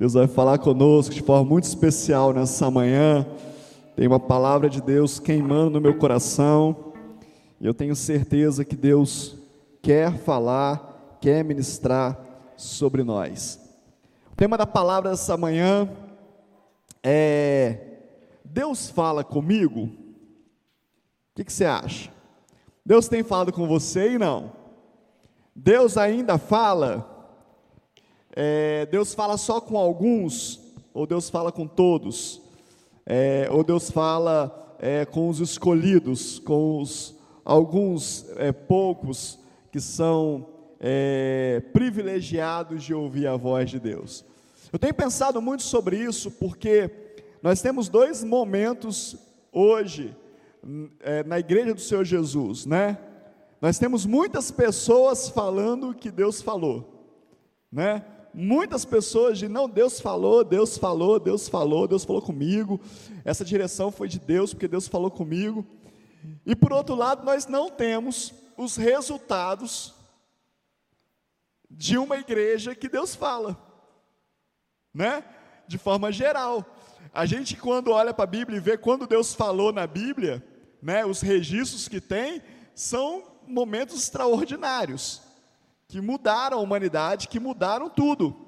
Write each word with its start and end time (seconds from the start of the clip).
Deus 0.00 0.14
vai 0.14 0.26
falar 0.26 0.56
conosco 0.56 1.14
de 1.14 1.20
forma 1.20 1.46
muito 1.46 1.64
especial 1.64 2.32
nessa 2.32 2.70
manhã. 2.70 3.26
Tem 3.94 4.06
uma 4.06 4.18
palavra 4.18 4.70
de 4.70 4.80
Deus 4.80 5.20
queimando 5.20 5.72
no 5.72 5.78
meu 5.78 5.98
coração. 5.98 6.94
E 7.60 7.66
eu 7.66 7.74
tenho 7.74 7.94
certeza 7.94 8.64
que 8.64 8.74
Deus 8.74 9.36
quer 9.82 10.16
falar, 10.16 11.18
quer 11.20 11.44
ministrar 11.44 12.18
sobre 12.56 13.04
nós. 13.04 13.60
O 14.32 14.36
tema 14.36 14.56
da 14.56 14.66
palavra 14.66 15.10
dessa 15.10 15.36
manhã 15.36 15.86
é 17.02 17.98
Deus 18.42 18.88
fala 18.88 19.22
comigo? 19.22 19.82
O 19.82 19.90
que, 21.34 21.44
que 21.44 21.52
você 21.52 21.66
acha? 21.66 22.10
Deus 22.86 23.06
tem 23.06 23.22
falado 23.22 23.52
com 23.52 23.68
você 23.68 24.12
e 24.12 24.18
não? 24.18 24.50
Deus 25.54 25.98
ainda 25.98 26.38
fala? 26.38 27.19
É, 28.34 28.86
Deus 28.86 29.14
fala 29.14 29.36
só 29.36 29.60
com 29.60 29.76
alguns? 29.76 30.60
Ou 30.92 31.06
Deus 31.06 31.28
fala 31.30 31.50
com 31.50 31.66
todos? 31.66 32.40
É, 33.06 33.48
ou 33.50 33.64
Deus 33.64 33.90
fala 33.90 34.76
é, 34.78 35.04
com 35.04 35.28
os 35.28 35.40
escolhidos, 35.40 36.38
com 36.38 36.80
os 36.80 37.14
alguns 37.44 38.26
é, 38.36 38.52
poucos 38.52 39.38
que 39.72 39.80
são 39.80 40.46
é, 40.78 41.62
privilegiados 41.72 42.84
de 42.84 42.94
ouvir 42.94 43.26
a 43.26 43.36
voz 43.36 43.70
de 43.70 43.80
Deus? 43.80 44.24
Eu 44.72 44.78
tenho 44.78 44.94
pensado 44.94 45.42
muito 45.42 45.64
sobre 45.64 45.96
isso 45.98 46.30
porque 46.30 46.90
nós 47.42 47.60
temos 47.60 47.88
dois 47.88 48.22
momentos 48.22 49.16
hoje 49.52 50.14
é, 51.00 51.24
na 51.24 51.38
igreja 51.38 51.74
do 51.74 51.80
Senhor 51.80 52.04
Jesus, 52.04 52.66
né? 52.66 52.98
Nós 53.60 53.78
temos 53.78 54.06
muitas 54.06 54.50
pessoas 54.50 55.28
falando 55.28 55.94
que 55.94 56.10
Deus 56.10 56.40
falou, 56.40 57.08
né? 57.70 58.04
Muitas 58.32 58.84
pessoas 58.84 59.38
de 59.38 59.48
não, 59.48 59.68
Deus 59.68 60.00
falou, 60.00 60.44
Deus 60.44 60.78
falou, 60.78 61.18
Deus 61.18 61.48
falou, 61.48 61.88
Deus 61.88 62.04
falou 62.04 62.22
comigo. 62.22 62.80
Essa 63.24 63.44
direção 63.44 63.90
foi 63.90 64.08
de 64.08 64.18
Deus, 64.18 64.52
porque 64.52 64.68
Deus 64.68 64.86
falou 64.86 65.10
comigo. 65.10 65.66
E 66.46 66.54
por 66.54 66.72
outro 66.72 66.94
lado, 66.94 67.24
nós 67.24 67.46
não 67.46 67.70
temos 67.70 68.32
os 68.56 68.76
resultados 68.76 69.94
de 71.70 71.96
uma 71.96 72.16
igreja 72.16 72.74
que 72.74 72.88
Deus 72.88 73.14
fala, 73.14 73.56
né? 74.92 75.24
De 75.66 75.78
forma 75.78 76.12
geral. 76.12 76.64
A 77.12 77.26
gente, 77.26 77.56
quando 77.56 77.90
olha 77.90 78.12
para 78.12 78.24
a 78.24 78.26
Bíblia 78.26 78.58
e 78.58 78.60
vê 78.60 78.76
quando 78.76 79.06
Deus 79.06 79.34
falou 79.34 79.72
na 79.72 79.86
Bíblia, 79.86 80.44
né, 80.82 81.04
os 81.04 81.20
registros 81.20 81.88
que 81.88 82.00
tem, 82.00 82.42
são 82.74 83.24
momentos 83.46 83.96
extraordinários, 83.96 85.22
que 85.90 86.00
mudaram 86.00 86.58
a 86.58 86.60
humanidade, 86.60 87.26
que 87.26 87.40
mudaram 87.40 87.90
tudo. 87.90 88.46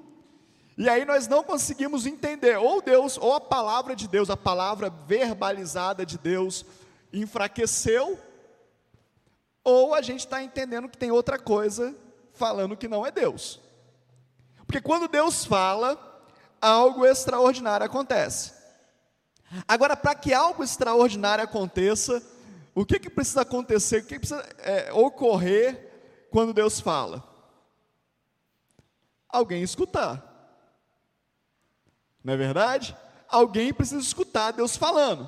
E 0.77 0.87
aí 0.87 1.03
nós 1.03 1.27
não 1.27 1.43
conseguimos 1.43 2.05
entender, 2.05 2.57
ou 2.57 2.81
Deus, 2.81 3.17
ou 3.17 3.33
a 3.33 3.41
palavra 3.41 3.97
de 3.97 4.07
Deus, 4.07 4.29
a 4.29 4.37
palavra 4.37 4.89
verbalizada 4.89 6.05
de 6.05 6.17
Deus, 6.17 6.65
enfraqueceu, 7.11 8.17
ou 9.61 9.93
a 9.93 10.01
gente 10.01 10.21
está 10.21 10.41
entendendo 10.41 10.87
que 10.87 10.97
tem 10.97 11.11
outra 11.11 11.37
coisa 11.37 11.93
falando 12.31 12.77
que 12.77 12.87
não 12.87 13.05
é 13.05 13.11
Deus. 13.11 13.59
Porque 14.65 14.79
quando 14.79 15.09
Deus 15.09 15.43
fala, 15.43 15.97
algo 16.61 17.05
extraordinário 17.05 17.85
acontece. 17.85 18.53
Agora, 19.67 19.97
para 19.97 20.15
que 20.15 20.33
algo 20.33 20.63
extraordinário 20.63 21.43
aconteça, 21.43 22.23
o 22.73 22.85
que, 22.85 22.99
que 22.99 23.09
precisa 23.09 23.41
acontecer, 23.41 23.97
o 23.97 24.05
que, 24.05 24.13
que 24.13 24.19
precisa 24.19 24.47
é, 24.59 24.93
ocorrer 24.93 26.27
quando 26.31 26.53
Deus 26.53 26.79
fala? 26.79 27.32
Alguém 29.33 29.63
escutar. 29.63 30.23
Não 32.23 32.33
é 32.33 32.37
verdade? 32.37 32.95
Alguém 33.27 33.73
precisa 33.73 33.99
escutar 33.99 34.51
Deus 34.51 34.77
falando. 34.77 35.27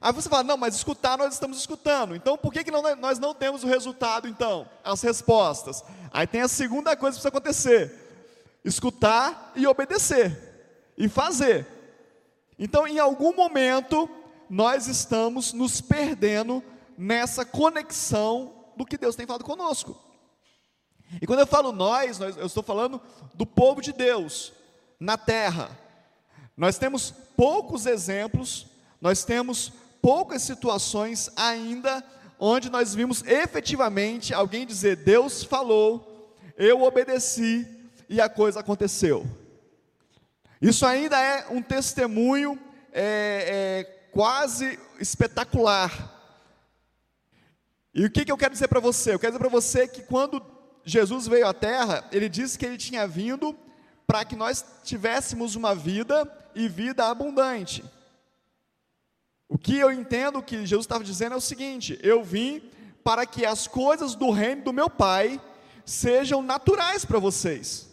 Aí 0.00 0.12
você 0.12 0.28
fala, 0.28 0.42
não, 0.42 0.56
mas 0.56 0.74
escutar 0.74 1.16
nós 1.16 1.32
estamos 1.32 1.58
escutando. 1.58 2.16
Então 2.16 2.36
por 2.36 2.52
que, 2.52 2.64
que 2.64 2.72
não, 2.72 2.82
nós 2.96 3.20
não 3.20 3.32
temos 3.32 3.62
o 3.62 3.68
resultado, 3.68 4.26
então? 4.26 4.68
As 4.82 5.00
respostas. 5.00 5.84
Aí 6.10 6.26
tem 6.26 6.42
a 6.42 6.48
segunda 6.48 6.96
coisa 6.96 7.16
que 7.16 7.22
precisa 7.22 7.28
acontecer: 7.28 8.58
escutar 8.64 9.52
e 9.54 9.64
obedecer 9.64 10.92
e 10.98 11.08
fazer. 11.08 11.66
Então, 12.58 12.86
em 12.86 12.98
algum 12.98 13.34
momento, 13.34 14.08
nós 14.48 14.88
estamos 14.88 15.52
nos 15.52 15.80
perdendo 15.80 16.64
nessa 16.96 17.44
conexão 17.44 18.54
do 18.76 18.84
que 18.84 18.96
Deus 18.96 19.14
tem 19.14 19.26
falado 19.26 19.44
conosco. 19.44 20.05
E 21.20 21.26
quando 21.26 21.40
eu 21.40 21.46
falo 21.46 21.72
nós, 21.72 22.20
eu 22.20 22.46
estou 22.46 22.62
falando 22.62 23.00
do 23.34 23.46
povo 23.46 23.80
de 23.80 23.92
Deus 23.92 24.52
na 24.98 25.16
terra. 25.16 25.70
Nós 26.56 26.78
temos 26.78 27.12
poucos 27.36 27.86
exemplos, 27.86 28.66
nós 29.00 29.24
temos 29.24 29.72
poucas 30.00 30.42
situações 30.42 31.30
ainda 31.36 32.04
onde 32.38 32.70
nós 32.70 32.94
vimos 32.94 33.22
efetivamente 33.24 34.34
alguém 34.34 34.66
dizer: 34.66 34.96
Deus 34.96 35.42
falou, 35.42 36.34
eu 36.56 36.82
obedeci 36.82 37.66
e 38.08 38.20
a 38.20 38.28
coisa 38.28 38.60
aconteceu. 38.60 39.26
Isso 40.60 40.86
ainda 40.86 41.20
é 41.20 41.46
um 41.50 41.62
testemunho 41.62 42.58
é, 42.92 43.84
é, 43.84 43.84
quase 44.10 44.78
espetacular. 44.98 46.14
E 47.94 48.04
o 48.04 48.10
que, 48.10 48.24
que 48.24 48.32
eu 48.32 48.36
quero 48.36 48.52
dizer 48.52 48.68
para 48.68 48.80
você? 48.80 49.14
Eu 49.14 49.18
quero 49.18 49.32
dizer 49.32 49.38
para 49.38 49.48
você 49.48 49.86
que 49.86 50.02
quando 50.02 50.40
Jesus 50.88 51.26
veio 51.26 51.48
à 51.48 51.52
Terra, 51.52 52.08
ele 52.12 52.28
disse 52.28 52.56
que 52.56 52.64
ele 52.64 52.78
tinha 52.78 53.08
vindo 53.08 53.58
para 54.06 54.24
que 54.24 54.36
nós 54.36 54.64
tivéssemos 54.84 55.56
uma 55.56 55.74
vida 55.74 56.30
e 56.54 56.68
vida 56.68 57.08
abundante. 57.08 57.84
O 59.48 59.58
que 59.58 59.76
eu 59.76 59.90
entendo 59.90 60.40
que 60.40 60.64
Jesus 60.64 60.84
estava 60.84 61.02
dizendo 61.02 61.34
é 61.34 61.36
o 61.36 61.40
seguinte: 61.40 61.98
eu 62.04 62.22
vim 62.22 62.62
para 63.02 63.26
que 63.26 63.44
as 63.44 63.66
coisas 63.66 64.14
do 64.14 64.30
reino 64.30 64.62
do 64.62 64.72
meu 64.72 64.88
Pai 64.88 65.40
sejam 65.84 66.40
naturais 66.40 67.04
para 67.04 67.18
vocês, 67.18 67.88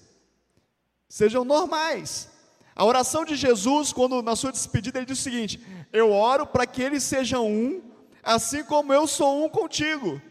sejam 1.10 1.44
normais. 1.44 2.30
A 2.76 2.86
oração 2.86 3.26
de 3.26 3.36
Jesus, 3.36 3.92
quando 3.92 4.22
na 4.22 4.36
sua 4.36 4.52
despedida, 4.52 5.00
ele 5.00 5.08
diz 5.08 5.20
o 5.20 5.24
seguinte: 5.24 5.60
Eu 5.92 6.12
oro 6.12 6.46
para 6.46 6.68
que 6.68 6.82
eles 6.82 7.02
sejam 7.02 7.48
um, 7.48 7.82
assim 8.22 8.64
como 8.64 8.94
eu 8.94 9.08
sou 9.08 9.44
um 9.44 9.50
contigo. 9.50 10.22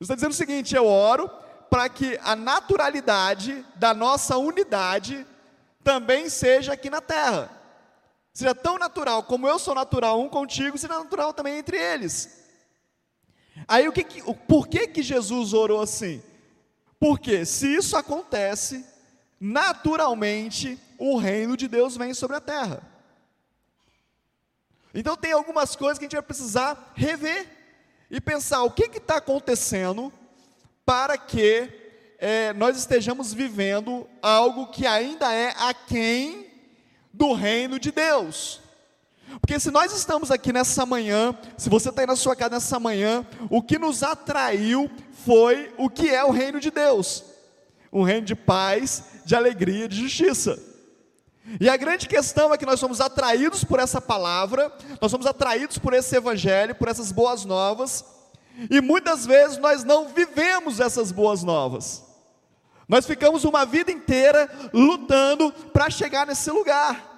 Está 0.00 0.14
dizendo 0.14 0.32
o 0.32 0.34
seguinte: 0.34 0.74
Eu 0.74 0.86
oro 0.86 1.30
para 1.70 1.88
que 1.88 2.18
a 2.22 2.36
naturalidade 2.36 3.64
da 3.76 3.92
nossa 3.94 4.36
unidade 4.36 5.26
também 5.82 6.28
seja 6.28 6.72
aqui 6.72 6.90
na 6.90 7.00
terra. 7.00 7.50
Seja 8.32 8.54
tão 8.54 8.78
natural 8.78 9.22
como 9.22 9.48
eu 9.48 9.58
sou 9.58 9.74
natural 9.74 10.20
um 10.20 10.28
contigo, 10.28 10.76
seja 10.76 10.98
natural 10.98 11.32
também 11.32 11.58
entre 11.58 11.78
eles. 11.78 12.44
Aí 13.66 13.88
o 13.88 13.92
que, 13.92 14.04
que 14.04 14.22
por 14.46 14.68
que, 14.68 14.86
que 14.88 15.02
Jesus 15.02 15.54
orou 15.54 15.80
assim? 15.80 16.22
Porque 17.00 17.46
se 17.46 17.74
isso 17.74 17.96
acontece, 17.96 18.84
naturalmente 19.40 20.78
o 20.98 21.16
reino 21.16 21.56
de 21.56 21.68
Deus 21.68 21.96
vem 21.96 22.12
sobre 22.12 22.36
a 22.36 22.40
terra. 22.40 22.82
Então 24.94 25.16
tem 25.16 25.32
algumas 25.32 25.76
coisas 25.76 25.98
que 25.98 26.04
a 26.04 26.06
gente 26.06 26.16
vai 26.16 26.22
precisar 26.22 26.92
rever 26.94 27.46
e 28.10 28.20
pensar 28.20 28.62
o 28.62 28.70
que 28.70 28.84
está 28.84 29.16
acontecendo 29.16 30.12
para 30.84 31.18
que 31.18 31.68
é, 32.18 32.52
nós 32.52 32.76
estejamos 32.76 33.32
vivendo 33.32 34.06
algo 34.22 34.68
que 34.68 34.86
ainda 34.86 35.32
é 35.32 35.54
aquém 35.58 36.46
do 37.12 37.32
reino 37.32 37.78
de 37.78 37.90
Deus. 37.90 38.60
Porque 39.40 39.58
se 39.58 39.70
nós 39.70 39.92
estamos 39.92 40.30
aqui 40.30 40.52
nessa 40.52 40.86
manhã, 40.86 41.36
se 41.58 41.68
você 41.68 41.88
está 41.88 42.02
aí 42.02 42.06
na 42.06 42.16
sua 42.16 42.36
casa 42.36 42.54
nessa 42.54 42.78
manhã, 42.78 43.26
o 43.50 43.60
que 43.60 43.78
nos 43.78 44.02
atraiu 44.02 44.90
foi 45.24 45.74
o 45.76 45.90
que 45.90 46.08
é 46.08 46.24
o 46.24 46.30
reino 46.30 46.60
de 46.60 46.70
Deus 46.70 47.36
um 47.96 48.02
reino 48.02 48.26
de 48.26 48.34
paz, 48.34 49.04
de 49.24 49.34
alegria, 49.34 49.88
de 49.88 49.96
justiça. 49.96 50.58
E 51.60 51.68
a 51.68 51.76
grande 51.76 52.08
questão 52.08 52.52
é 52.52 52.58
que 52.58 52.66
nós 52.66 52.80
somos 52.80 53.00
atraídos 53.00 53.62
por 53.62 53.78
essa 53.78 54.00
palavra, 54.00 54.72
nós 55.00 55.10
somos 55.10 55.26
atraídos 55.26 55.78
por 55.78 55.92
esse 55.94 56.16
evangelho, 56.16 56.74
por 56.74 56.88
essas 56.88 57.12
boas 57.12 57.44
novas, 57.44 58.04
e 58.70 58.80
muitas 58.80 59.24
vezes 59.24 59.58
nós 59.58 59.84
não 59.84 60.08
vivemos 60.08 60.80
essas 60.80 61.12
boas 61.12 61.42
novas. 61.42 62.04
Nós 62.88 63.06
ficamos 63.06 63.44
uma 63.44 63.64
vida 63.64 63.92
inteira 63.92 64.50
lutando 64.72 65.52
para 65.72 65.90
chegar 65.90 66.26
nesse 66.26 66.50
lugar. 66.50 67.14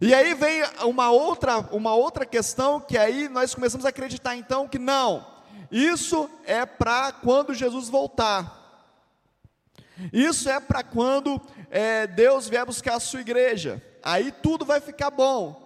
E 0.00 0.14
aí 0.14 0.34
vem 0.34 0.62
uma 0.84 1.10
outra, 1.10 1.58
uma 1.70 1.94
outra 1.94 2.24
questão 2.26 2.80
que 2.80 2.96
aí 2.96 3.28
nós 3.28 3.54
começamos 3.54 3.86
a 3.86 3.90
acreditar 3.90 4.34
então 4.34 4.66
que 4.66 4.78
não, 4.78 5.26
isso 5.70 6.28
é 6.44 6.66
para 6.66 7.12
quando 7.12 7.54
Jesus 7.54 7.88
voltar. 7.88 8.60
Isso 10.12 10.48
é 10.48 10.58
para 10.58 10.82
quando 10.82 11.40
é, 11.74 12.06
Deus 12.06 12.50
vier 12.50 12.66
buscar 12.66 12.96
a 12.96 13.00
sua 13.00 13.22
igreja. 13.22 13.82
Aí 14.02 14.30
tudo 14.30 14.62
vai 14.62 14.78
ficar 14.78 15.10
bom. 15.10 15.58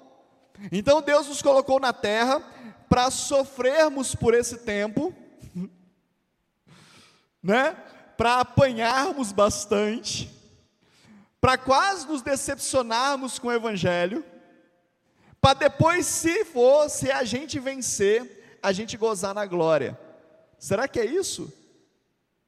Então 0.70 1.02
Deus 1.02 1.26
nos 1.26 1.42
colocou 1.42 1.80
na 1.80 1.92
terra 1.92 2.40
para 2.88 3.10
sofrermos 3.10 4.14
por 4.14 4.32
esse 4.32 4.58
tempo, 4.58 5.12
né? 7.42 7.76
Para 8.16 8.38
apanharmos 8.38 9.32
bastante, 9.32 10.30
para 11.40 11.58
quase 11.58 12.06
nos 12.06 12.22
decepcionarmos 12.22 13.40
com 13.40 13.48
o 13.48 13.52
Evangelho, 13.52 14.24
para 15.40 15.54
depois, 15.54 16.06
se 16.06 16.44
for, 16.44 16.88
se 16.88 17.10
a 17.10 17.24
gente 17.24 17.58
vencer, 17.58 18.58
a 18.62 18.72
gente 18.72 18.96
gozar 18.96 19.34
na 19.34 19.44
glória. 19.44 19.98
Será 20.56 20.86
que 20.86 21.00
é 21.00 21.04
isso? 21.04 21.52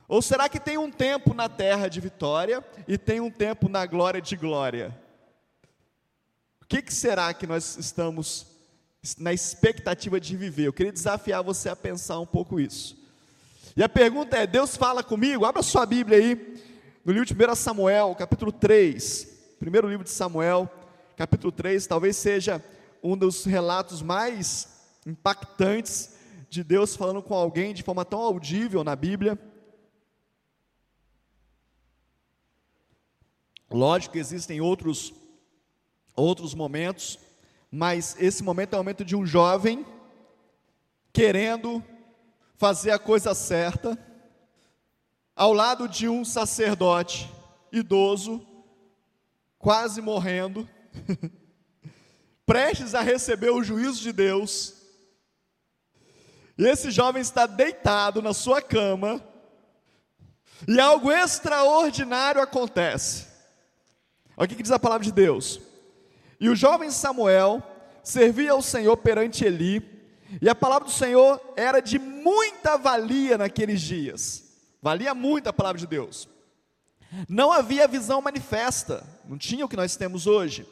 Ou 0.09 0.23
será 0.23 0.49
que 0.49 0.59
tem 0.59 0.79
um 0.79 0.91
tempo 0.91 1.35
na 1.35 1.51
terra 1.51 1.87
de 1.87 2.01
vitória 2.01 2.65
e 2.89 2.97
tem 2.97 3.21
um 3.21 3.31
tempo 3.31 3.69
na 3.69 3.85
glória 3.85 4.23
de 4.23 4.37
glória? 4.37 4.99
O 6.63 6.67
que, 6.67 6.81
que 6.81 6.95
será 6.95 7.35
que 7.35 7.47
nós 7.47 7.77
estamos 7.77 8.47
na 9.19 9.35
expectativa 9.35 10.19
de 10.19 10.35
viver? 10.35 10.67
Eu 10.67 10.73
queria 10.73 10.93
desafiar 10.93 11.43
você 11.43 11.69
a 11.69 11.77
pensar 11.77 12.19
um 12.19 12.27
pouco 12.27 12.59
isso. 12.59 12.97
E 13.77 13.83
a 13.83 13.89
pergunta 13.89 14.39
é: 14.39 14.47
Deus 14.47 14.79
fala 14.79 15.05
comigo? 15.05 15.45
Abra 15.45 15.63
sua 15.63 15.85
Bíblia 15.85 16.17
aí, 16.17 16.59
no 17.05 17.13
livro 17.13 17.27
de 17.27 17.35
1 17.35 17.55
Samuel, 17.55 18.15
capítulo 18.15 18.51
3. 18.51 19.29
Primeiro 19.61 19.89
livro 19.89 20.05
de 20.05 20.11
Samuel, 20.11 20.71
capítulo 21.17 21.53
3, 21.53 21.87
talvez 21.87 22.17
seja 22.17 22.65
um 23.03 23.15
dos 23.15 23.45
relatos 23.45 24.01
mais 24.01 24.69
impactantes 25.07 26.15
de 26.49 26.65
Deus 26.65 26.97
falando 26.97 27.23
com 27.23 27.35
alguém 27.35 27.75
de 27.75 27.83
forma 27.83 28.07
tão 28.07 28.21
audível 28.21 28.83
na 28.83 28.97
Bíblia. 28.97 29.39
Lógico 33.71 34.15
que 34.15 34.19
existem 34.19 34.61
outros 34.61 35.13
outros 36.19 36.53
momentos, 36.53 37.19
mas 37.71 38.17
esse 38.19 38.43
momento 38.43 38.75
é 38.75 38.77
o 38.77 38.81
momento 38.81 39.05
de 39.05 39.15
um 39.15 39.25
jovem 39.25 39.87
querendo 41.13 41.83
fazer 42.57 42.91
a 42.91 42.99
coisa 42.99 43.35
certa, 43.35 43.97
ao 45.35 45.53
lado 45.53 45.89
de 45.89 46.09
um 46.09 46.25
sacerdote 46.25 47.33
idoso, 47.71 48.45
quase 49.59 50.01
morrendo, 50.01 50.69
prestes 52.45 52.95
a 52.95 53.01
receber 53.01 53.51
o 53.51 53.63
juízo 53.63 54.01
de 54.01 54.13
Deus, 54.13 54.75
e 56.57 56.67
esse 56.67 56.91
jovem 56.91 57.23
está 57.23 57.47
deitado 57.47 58.21
na 58.21 58.35
sua 58.35 58.61
cama, 58.61 59.25
e 60.67 60.81
algo 60.81 61.13
extraordinário 61.13 62.43
acontece. 62.43 63.28
Olha 64.41 64.47
o 64.47 64.49
que 64.49 64.63
diz 64.63 64.71
a 64.71 64.79
palavra 64.79 65.05
de 65.05 65.11
Deus. 65.11 65.61
E 66.39 66.49
o 66.49 66.55
jovem 66.55 66.93
Samuel 66.93 67.61
servia 68.05 68.53
ao 68.53 68.63
Senhor 68.63 68.97
perante 68.97 69.45
Eli, 69.45 69.83
e 70.41 70.49
a 70.49 70.55
palavra 70.55 70.87
do 70.87 70.95
Senhor 70.95 71.41
era 71.57 71.81
de 71.81 71.99
muita 71.99 72.79
valia 72.79 73.37
naqueles 73.37 73.81
dias. 73.81 74.45
Valia 74.81 75.13
muito 75.13 75.49
a 75.49 75.53
palavra 75.53 75.81
de 75.81 75.89
Deus. 75.89 76.29
Não 77.29 77.51
havia 77.51 77.89
visão 77.89 78.23
manifesta, 78.23 79.05
não 79.29 79.37
tinha 79.37 79.65
o 79.65 79.69
que 79.69 79.77
nós 79.77 79.97
temos 79.97 80.29
hoje. 80.29 80.65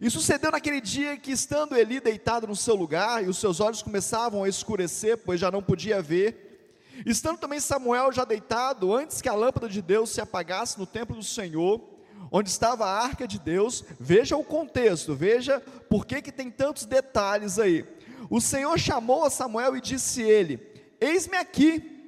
E 0.00 0.08
sucedeu 0.08 0.50
naquele 0.50 0.80
dia 0.80 1.18
que, 1.18 1.30
estando 1.30 1.76
Eli 1.76 2.00
deitado 2.00 2.46
no 2.46 2.56
seu 2.56 2.74
lugar, 2.74 3.22
e 3.22 3.28
os 3.28 3.36
seus 3.36 3.60
olhos 3.60 3.82
começavam 3.82 4.44
a 4.44 4.48
escurecer, 4.48 5.18
pois 5.18 5.38
já 5.38 5.50
não 5.50 5.62
podia 5.62 6.00
ver, 6.00 6.72
estando 7.04 7.36
também 7.36 7.60
Samuel 7.60 8.12
já 8.12 8.24
deitado, 8.24 8.94
antes 8.94 9.20
que 9.20 9.28
a 9.28 9.34
lâmpada 9.34 9.68
de 9.68 9.82
Deus 9.82 10.08
se 10.08 10.22
apagasse 10.22 10.78
no 10.78 10.86
templo 10.86 11.16
do 11.16 11.22
Senhor, 11.22 11.99
onde 12.30 12.48
estava 12.48 12.86
a 12.86 13.02
arca 13.02 13.26
de 13.26 13.38
Deus, 13.38 13.84
veja 13.98 14.36
o 14.36 14.44
contexto, 14.44 15.14
veja 15.14 15.60
por 15.88 16.06
que, 16.06 16.22
que 16.22 16.32
tem 16.32 16.50
tantos 16.50 16.84
detalhes 16.84 17.58
aí. 17.58 17.84
O 18.28 18.40
Senhor 18.40 18.78
chamou 18.78 19.24
a 19.24 19.30
Samuel 19.30 19.76
e 19.76 19.80
disse 19.80 20.22
ele: 20.22 20.60
Eis-me 21.00 21.36
aqui. 21.36 21.98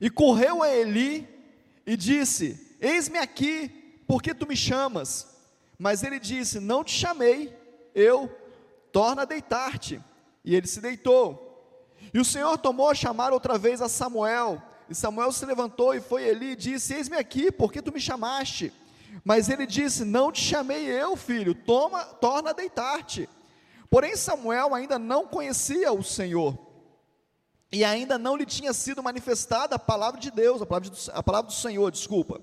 E 0.00 0.10
correu 0.10 0.62
a 0.62 0.68
Eli 0.68 1.26
e 1.86 1.96
disse: 1.96 2.76
Eis-me 2.80 3.18
aqui, 3.18 3.68
por 4.06 4.22
que 4.22 4.34
tu 4.34 4.46
me 4.46 4.56
chamas? 4.56 5.26
Mas 5.78 6.02
ele 6.02 6.18
disse: 6.18 6.60
Não 6.60 6.84
te 6.84 6.92
chamei, 6.92 7.56
eu, 7.94 8.30
torna 8.92 9.22
a 9.22 9.26
deitar-te. 9.26 10.02
E 10.44 10.54
ele 10.54 10.66
se 10.66 10.80
deitou. 10.80 11.42
E 12.12 12.20
o 12.20 12.24
Senhor 12.24 12.56
tomou 12.58 12.88
a 12.88 12.94
chamar 12.94 13.32
outra 13.32 13.58
vez 13.58 13.82
a 13.82 13.88
Samuel, 13.88 14.62
e 14.88 14.94
Samuel 14.94 15.32
se 15.32 15.44
levantou 15.44 15.94
e 15.94 16.00
foi 16.00 16.28
ali 16.30 16.52
e 16.52 16.56
disse: 16.56 16.94
Eis-me 16.94 17.16
aqui, 17.16 17.50
porque 17.50 17.82
tu 17.82 17.92
me 17.92 18.00
chamaste? 18.00 18.72
Mas 19.24 19.48
ele 19.48 19.66
disse: 19.66 20.04
Não 20.04 20.30
te 20.30 20.40
chamei 20.40 20.86
eu, 20.86 21.16
filho, 21.16 21.54
toma, 21.54 22.04
torna 22.04 22.50
a 22.50 22.52
deitar-te. 22.52 23.28
Porém, 23.90 24.16
Samuel 24.16 24.74
ainda 24.74 24.98
não 24.98 25.26
conhecia 25.26 25.92
o 25.92 26.02
Senhor, 26.02 26.58
e 27.72 27.84
ainda 27.84 28.18
não 28.18 28.36
lhe 28.36 28.46
tinha 28.46 28.72
sido 28.72 29.02
manifestada 29.02 29.76
a 29.76 29.78
palavra 29.78 30.20
de 30.20 30.30
Deus, 30.30 30.62
a 30.62 30.66
palavra, 30.66 30.90
do, 30.90 30.96
a 31.12 31.22
palavra 31.22 31.48
do 31.48 31.54
Senhor, 31.54 31.90
desculpa. 31.90 32.40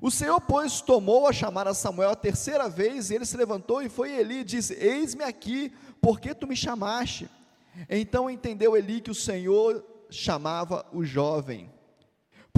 O 0.00 0.10
Senhor, 0.10 0.40
pois, 0.40 0.80
tomou 0.80 1.26
a 1.26 1.32
chamar 1.32 1.66
a 1.66 1.74
Samuel 1.74 2.10
a 2.10 2.16
terceira 2.16 2.68
vez, 2.68 3.10
e 3.10 3.14
ele 3.14 3.24
se 3.24 3.36
levantou 3.36 3.82
e 3.82 3.88
foi 3.88 4.12
Eli 4.12 4.40
e 4.40 4.44
disse: 4.44 4.74
Eis-me 4.74 5.24
aqui, 5.24 5.72
porque 6.00 6.34
tu 6.34 6.46
me 6.46 6.54
chamaste? 6.54 7.28
Então 7.88 8.28
entendeu 8.28 8.76
Eli 8.76 9.00
que 9.00 9.10
o 9.10 9.14
Senhor 9.14 9.84
chamava 10.10 10.86
o 10.92 11.04
jovem. 11.04 11.70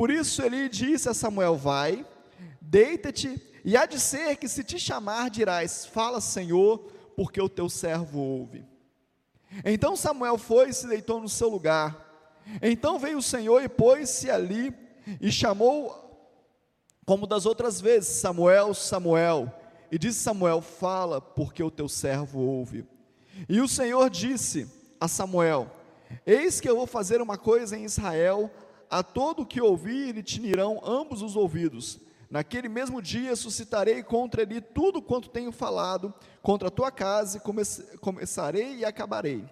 Por 0.01 0.11
isso 0.11 0.41
ele 0.41 0.67
disse 0.67 1.11
a 1.11 1.13
Samuel: 1.13 1.57
Vai, 1.57 2.07
deita-te, 2.59 3.39
e 3.63 3.77
há 3.77 3.85
de 3.85 4.01
ser 4.01 4.37
que 4.37 4.49
se 4.49 4.65
te 4.65 4.79
chamar, 4.79 5.29
dirás: 5.29 5.85
Fala, 5.85 6.23
Senhor, 6.23 6.79
porque 7.15 7.39
o 7.39 7.51
teu 7.51 7.69
servo 7.69 8.19
ouve. 8.19 8.65
Então 9.63 9.95
Samuel 9.95 10.39
foi 10.39 10.71
e 10.71 10.73
se 10.73 10.89
deitou 10.89 11.21
no 11.21 11.29
seu 11.29 11.51
lugar. 11.51 12.41
Então 12.63 12.99
veio 12.99 13.19
o 13.19 13.23
Senhor 13.23 13.63
e 13.63 13.69
pôs-se 13.69 14.31
ali 14.31 14.73
e 15.21 15.31
chamou, 15.31 15.95
como 17.05 17.27
das 17.27 17.45
outras 17.45 17.79
vezes, 17.79 18.23
Samuel, 18.23 18.73
Samuel. 18.73 19.55
E 19.93 19.99
disse 19.99 20.21
Samuel: 20.21 20.63
Fala, 20.63 21.21
porque 21.21 21.63
o 21.63 21.71
teu 21.71 21.91
servo 21.91 22.41
ouve. 22.41 22.87
E 23.47 23.61
o 23.61 23.69
Senhor 23.69 24.09
disse 24.09 24.67
a 24.99 25.07
Samuel: 25.07 25.71
Eis 26.25 26.59
que 26.59 26.71
eu 26.71 26.77
vou 26.77 26.87
fazer 26.87 27.21
uma 27.21 27.37
coisa 27.37 27.77
em 27.77 27.85
Israel 27.85 28.51
a 28.91 29.03
todo 29.03 29.47
que 29.47 29.61
ouvir 29.61 30.15
lhe 30.15 30.23
tinirão 30.23 30.81
ambos 30.85 31.23
os 31.23 31.37
ouvidos. 31.37 32.01
Naquele 32.29 32.69
mesmo 32.69 33.01
dia 33.01 33.35
suscitarei 33.37 34.03
contra 34.03 34.43
ele 34.43 34.61
tudo 34.61 35.01
quanto 35.01 35.31
tenho 35.31 35.53
falado, 35.53 36.13
contra 36.43 36.69
a 36.69 36.71
tua 36.71 36.91
casa, 36.91 37.39
e 37.39 37.41
come 37.41 37.63
começarei 38.01 38.79
e 38.79 38.85
acabarei. 38.85 39.45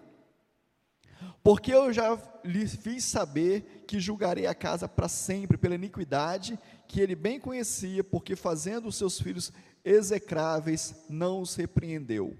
Porque 1.43 1.73
eu 1.73 1.93
já 1.93 2.19
lhe 2.44 2.67
fiz 2.67 3.05
saber 3.05 3.85
que 3.87 3.99
julgarei 3.99 4.46
a 4.46 4.55
casa 4.55 4.88
para 4.88 5.08
sempre 5.08 5.56
pela 5.56 5.75
iniquidade 5.75 6.58
que 6.87 7.00
ele 7.00 7.14
bem 7.14 7.40
conhecia, 7.40 8.02
porque 8.05 8.37
fazendo 8.37 8.88
os 8.88 8.96
seus 8.96 9.20
filhos 9.20 9.52
execráveis 9.85 10.94
não 11.08 11.40
os 11.40 11.54
repreendeu. 11.54 12.37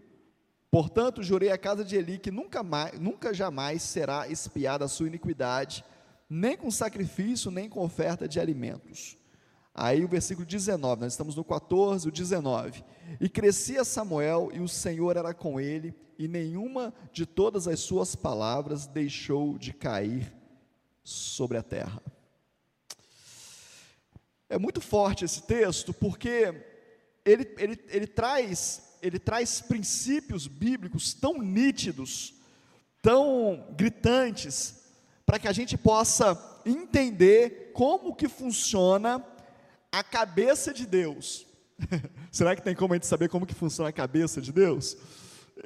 Portanto, 0.71 1.23
jurei 1.23 1.51
a 1.51 1.59
casa 1.59 1.85
de 1.85 1.97
Eli 1.97 2.19
que 2.19 2.31
nunca, 2.31 2.63
mais, 2.63 2.99
nunca 2.99 3.33
jamais 3.33 3.83
será 3.83 4.29
espiada 4.29 4.85
a 4.85 4.89
sua 4.89 5.07
iniquidade, 5.07 5.85
nem 6.29 6.57
com 6.57 6.71
sacrifício, 6.71 7.51
nem 7.51 7.69
com 7.69 7.85
oferta 7.85 8.29
de 8.29 8.39
alimentos. 8.39 9.17
Aí 9.75 10.05
o 10.05 10.09
versículo 10.09 10.45
19, 10.45 11.03
nós 11.03 11.13
estamos 11.13 11.37
no 11.37 11.45
14, 11.45 12.09
o 12.09 12.11
19. 12.11 12.85
E 13.21 13.29
crescia 13.29 13.85
Samuel, 13.85 14.51
e 14.53 14.61
o 14.61 14.69
Senhor 14.69 15.17
era 15.17 15.33
com 15.33 15.61
ele, 15.61 15.95
e 16.19 16.27
nenhuma 16.27 16.93
de 17.13 17.25
todas 17.25 17.69
as 17.69 17.79
suas 17.79 18.17
palavras 18.17 18.87
deixou 18.87 19.57
de 19.57 19.73
cair 19.73 20.33
sobre 21.05 21.57
a 21.57 21.63
terra. 21.63 22.03
É 24.49 24.59
muito 24.59 24.81
forte 24.81 25.25
esse 25.25 25.43
texto, 25.43 25.95
porque 25.95 26.55
ele, 27.25 27.55
ele, 27.57 27.81
ele, 27.89 28.07
traz, 28.07 28.97
ele 29.01 29.19
traz 29.19 29.61
princípios 29.61 30.47
bíblicos 30.47 31.15
tão 31.15 31.39
nítidos, 31.41 32.35
tão 33.01 33.65
gritantes, 33.77 34.88
para 35.29 35.39
que 35.39 35.47
a 35.47 35.53
gente 35.53 35.77
possa 35.77 36.43
entender 36.65 37.71
como 37.75 38.17
que 38.17 38.27
funciona 38.27 39.23
a 39.93 40.03
cabeça 40.03 40.73
de 40.73 40.87
Deus. 40.87 41.47
Será 42.33 42.57
que 42.57 42.63
tem 42.63 42.75
como 42.75 42.95
a 42.95 42.97
gente 42.97 43.07
saber 43.07 43.29
como 43.29 43.45
que 43.45 43.53
funciona 43.53 43.91
a 43.91 43.93
cabeça 43.93 44.41
de 44.41 44.51
Deus? 44.51 44.97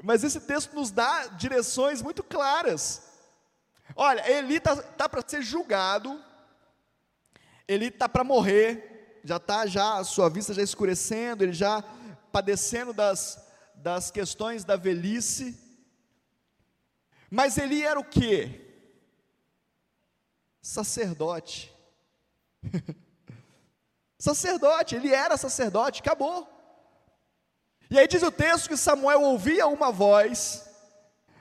Mas 0.03 0.25
esse 0.25 0.41
texto 0.41 0.75
nos 0.75 0.91
dá 0.91 1.29
direções 1.29 2.03
muito 2.03 2.25
claras. 2.25 3.03
Olha, 3.95 4.29
Eli 4.29 4.57
está 4.57 4.75
tá 4.75 5.09
para 5.09 5.23
ser 5.25 5.43
julgado, 5.43 6.21
Eli 7.69 7.87
está 7.87 8.09
para 8.09 8.25
morrer, 8.25 9.21
já 9.23 9.37
está 9.37 9.65
já 9.65 9.99
a 9.99 10.03
sua 10.03 10.29
vista 10.29 10.53
já 10.53 10.63
escurecendo, 10.63 11.45
ele 11.45 11.53
já 11.53 11.85
padecendo 12.33 12.93
das, 12.93 13.41
das 13.77 14.11
questões 14.11 14.65
da 14.65 14.75
velhice. 14.75 15.57
Mas 17.31 17.57
Eli 17.57 17.85
era 17.85 18.01
o 18.01 18.05
quê? 18.05 18.72
Sacerdote. 20.63 21.75
sacerdote, 24.19 24.95
ele 24.95 25.13
era 25.13 25.37
sacerdote, 25.37 26.01
acabou. 26.01 26.49
E 27.91 27.99
aí 27.99 28.07
diz 28.07 28.23
o 28.23 28.31
texto 28.31 28.69
que 28.69 28.77
Samuel 28.77 29.21
ouvia 29.23 29.67
uma 29.67 29.91
voz, 29.91 30.67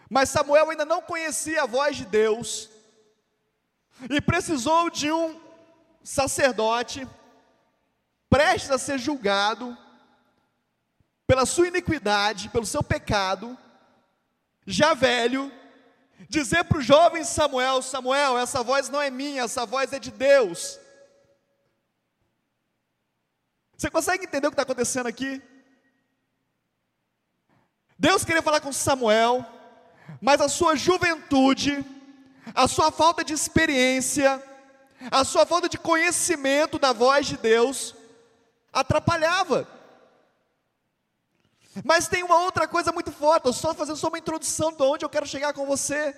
mas 0.09 0.29
Samuel 0.29 0.71
ainda 0.71 0.83
não 0.83 1.01
conhecia 1.01 1.63
a 1.63 1.67
voz 1.67 1.95
de 1.95 2.05
Deus, 2.05 2.69
e 4.09 4.19
precisou 4.19 4.89
de 4.89 5.11
um 5.11 5.39
sacerdote 6.03 7.07
prestes 8.27 8.71
a 8.71 8.77
ser 8.77 8.97
julgado 8.97 9.77
pela 11.27 11.45
sua 11.45 11.67
iniquidade, 11.67 12.49
pelo 12.49 12.65
seu 12.65 12.81
pecado, 12.81 13.57
já 14.65 14.93
velho, 14.93 15.51
dizer 16.29 16.63
para 16.65 16.77
o 16.77 16.81
jovem 16.81 17.23
Samuel: 17.23 17.81
Samuel, 17.81 18.37
essa 18.37 18.63
voz 18.63 18.89
não 18.89 19.01
é 19.01 19.09
minha, 19.09 19.43
essa 19.43 19.65
voz 19.65 19.93
é 19.93 19.99
de 19.99 20.11
Deus. 20.11 20.79
Você 23.77 23.89
consegue 23.89 24.25
entender 24.25 24.47
o 24.47 24.51
que 24.51 24.53
está 24.53 24.63
acontecendo 24.63 25.07
aqui? 25.07 25.41
Deus 27.97 28.23
queria 28.23 28.41
falar 28.41 28.61
com 28.61 28.71
Samuel, 28.71 29.45
mas 30.21 30.41
a 30.41 30.47
sua 30.47 30.75
juventude, 30.75 31.83
a 32.53 32.67
sua 32.67 32.91
falta 32.91 33.23
de 33.23 33.33
experiência, 33.33 34.41
a 35.11 35.23
sua 35.23 35.45
falta 35.45 35.67
de 35.67 35.77
conhecimento 35.77 36.77
da 36.77 36.93
voz 36.93 37.25
de 37.25 37.37
Deus, 37.37 37.95
atrapalhava. 38.71 39.67
Mas 41.85 42.07
tem 42.07 42.23
uma 42.23 42.37
outra 42.37 42.67
coisa 42.67 42.91
muito 42.91 43.11
forte, 43.11 43.45
eu 43.45 43.53
só 43.53 43.73
fazendo 43.73 43.95
só 43.95 44.09
uma 44.09 44.17
introdução 44.17 44.73
de 44.73 44.83
onde 44.83 45.05
eu 45.05 45.09
quero 45.09 45.25
chegar 45.25 45.53
com 45.53 45.65
você. 45.65 46.15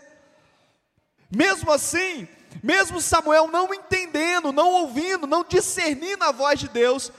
Mesmo 1.29 1.71
assim, 1.71 2.27
mesmo 2.61 3.01
Samuel 3.01 3.47
não 3.47 3.73
entendendo, 3.73 4.51
não 4.51 4.71
ouvindo, 4.71 5.25
não 5.27 5.43
discernindo 5.43 6.23
a 6.23 6.31
voz 6.31 6.59
de 6.59 6.67
Deus, 6.67 7.11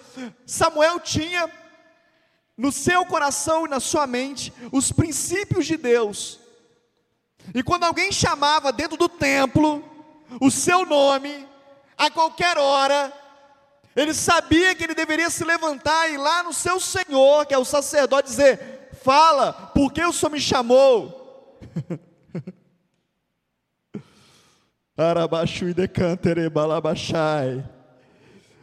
Samuel 0.46 1.00
tinha 1.00 1.50
no 2.56 2.70
seu 2.70 3.04
coração 3.04 3.66
e 3.66 3.68
na 3.68 3.80
sua 3.80 4.06
mente 4.06 4.52
os 4.70 4.92
princípios 4.92 5.66
de 5.66 5.76
Deus. 5.76 6.40
E 7.54 7.62
quando 7.62 7.84
alguém 7.84 8.12
chamava 8.12 8.72
dentro 8.72 8.96
do 8.96 9.08
templo 9.08 9.84
o 10.40 10.50
seu 10.50 10.86
nome, 10.86 11.48
a 11.96 12.10
qualquer 12.10 12.58
hora, 12.58 13.12
ele 13.94 14.12
sabia 14.12 14.74
que 14.74 14.82
ele 14.82 14.94
deveria 14.94 15.30
se 15.30 15.44
levantar 15.44 16.08
e 16.08 16.14
ir 16.14 16.18
lá 16.18 16.42
no 16.42 16.52
seu 16.52 16.80
Senhor, 16.80 17.46
que 17.46 17.54
é 17.54 17.58
o 17.58 17.64
sacerdote, 17.64 18.28
dizer: 18.28 18.88
Fala, 19.02 19.52
porque 19.74 20.04
o 20.04 20.12
Senhor 20.12 20.32
me 20.32 20.40
chamou? 20.40 21.60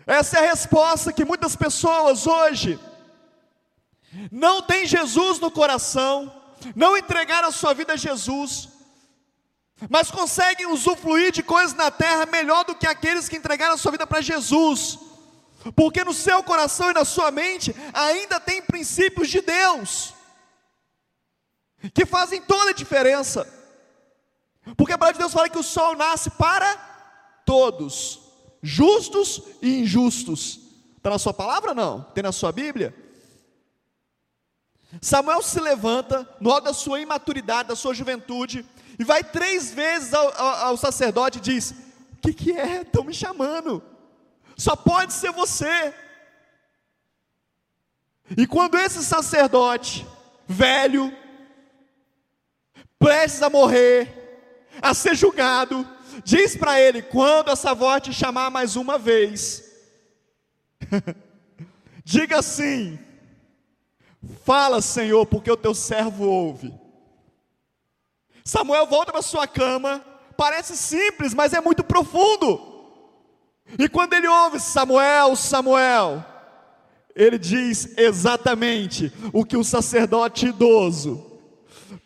Essa 0.08 0.40
é 0.40 0.48
a 0.48 0.50
resposta 0.50 1.12
que 1.12 1.26
muitas 1.26 1.56
pessoas 1.56 2.26
hoje 2.26 2.80
não 4.32 4.62
têm 4.62 4.86
Jesus 4.86 5.40
no 5.40 5.52
coração, 5.52 6.34
não 6.76 6.98
entregaram 6.98 7.50
a 7.50 7.52
sua 7.52 7.74
vida 7.74 7.94
a 7.94 7.98
Jesus, 7.98 8.70
mas 9.90 10.10
conseguem 10.10 10.68
usufruir 10.68 11.32
de 11.32 11.44
coisas 11.44 11.74
na 11.74 11.92
terra 11.92 12.26
melhor 12.26 12.64
do 12.66 12.76
que 12.76 12.88
aqueles 12.88 13.28
que 13.28 13.36
entregaram 13.38 13.76
a 13.76 13.78
sua 13.78 13.92
vida 13.92 14.08
para 14.08 14.22
Jesus 14.22 15.11
porque 15.76 16.04
no 16.04 16.14
seu 16.14 16.44
coração 16.44 16.90
e 16.90 16.94
na 16.94 17.06
sua 17.06 17.32
mente 17.32 17.76
ainda 17.94 18.40
tem 18.40 18.62
princípios 18.62 19.30
de 19.30 19.42
Deus, 19.42 20.14
que 21.94 22.06
fazem 22.06 22.42
toda 22.42 22.72
a 22.72 22.74
diferença, 22.74 23.48
porque 24.78 24.94
a 24.94 24.98
palavra 24.98 25.14
de 25.14 25.20
Deus 25.20 25.34
fala 25.34 25.50
que 25.50 25.58
o 25.58 25.64
sol 25.64 25.96
nasce 25.96 26.30
para 26.32 26.76
todos, 27.46 28.20
justos 28.62 29.42
e 29.62 29.82
injustos, 29.82 30.60
está 30.98 31.10
na 31.10 31.20
sua 31.20 31.34
palavra 31.34 31.74
não? 31.74 32.02
Tem 32.14 32.24
na 32.24 32.32
sua 32.32 32.52
Bíblia? 32.52 32.96
Samuel 35.00 35.42
se 35.42 35.60
levanta, 35.60 36.28
no 36.40 36.52
alto 36.52 36.66
da 36.66 36.74
sua 36.74 37.00
imaturidade, 37.00 37.70
da 37.70 37.76
sua 37.76 37.94
juventude, 37.94 38.66
e 39.00 39.04
vai 39.04 39.24
três 39.24 39.72
vezes 39.72 40.14
ao, 40.14 40.28
ao, 40.38 40.56
ao 40.68 40.78
sacerdote 40.78 41.38
e 41.38 41.42
diz: 41.42 41.72
O 41.72 42.18
que, 42.22 42.34
que 42.34 42.52
é? 42.52 42.82
Estão 42.82 43.04
me 43.04 43.14
chamando. 43.14 43.82
Só 44.62 44.76
pode 44.76 45.12
ser 45.12 45.32
você. 45.32 45.92
E 48.38 48.46
quando 48.46 48.78
esse 48.78 49.04
sacerdote, 49.04 50.06
velho, 50.48 51.12
prestes 53.00 53.42
a 53.42 53.50
morrer, 53.50 54.70
a 54.80 54.94
ser 54.94 55.16
julgado, 55.16 55.84
diz 56.24 56.56
para 56.56 56.80
ele: 56.80 57.02
quando 57.02 57.50
essa 57.50 57.74
voz 57.74 58.04
te 58.04 58.14
chamar 58.14 58.52
mais 58.52 58.76
uma 58.76 59.00
vez, 59.00 59.64
diga 62.06 62.38
assim: 62.38 63.00
fala, 64.46 64.80
Senhor, 64.80 65.26
porque 65.26 65.50
o 65.50 65.58
teu 65.58 65.74
servo 65.74 66.26
ouve. 66.26 66.72
Samuel 68.46 68.86
volta 68.86 69.12
para 69.12 69.24
sua 69.24 69.48
cama, 69.48 70.06
parece 70.38 70.78
simples, 70.78 71.34
mas 71.34 71.52
é 71.52 71.60
muito 71.60 71.84
profundo. 71.84 72.71
E 73.78 73.88
quando 73.90 74.14
ele 74.14 74.28
ouve 74.28 74.60
Samuel, 74.60 75.36
Samuel, 75.36 76.26
ele 77.16 77.38
diz 77.38 77.98
exatamente 77.98 79.12
o 79.34 79.46
que 79.46 79.58
o 79.58 79.64
sacerdote 79.64 80.48
idoso, 80.48 81.40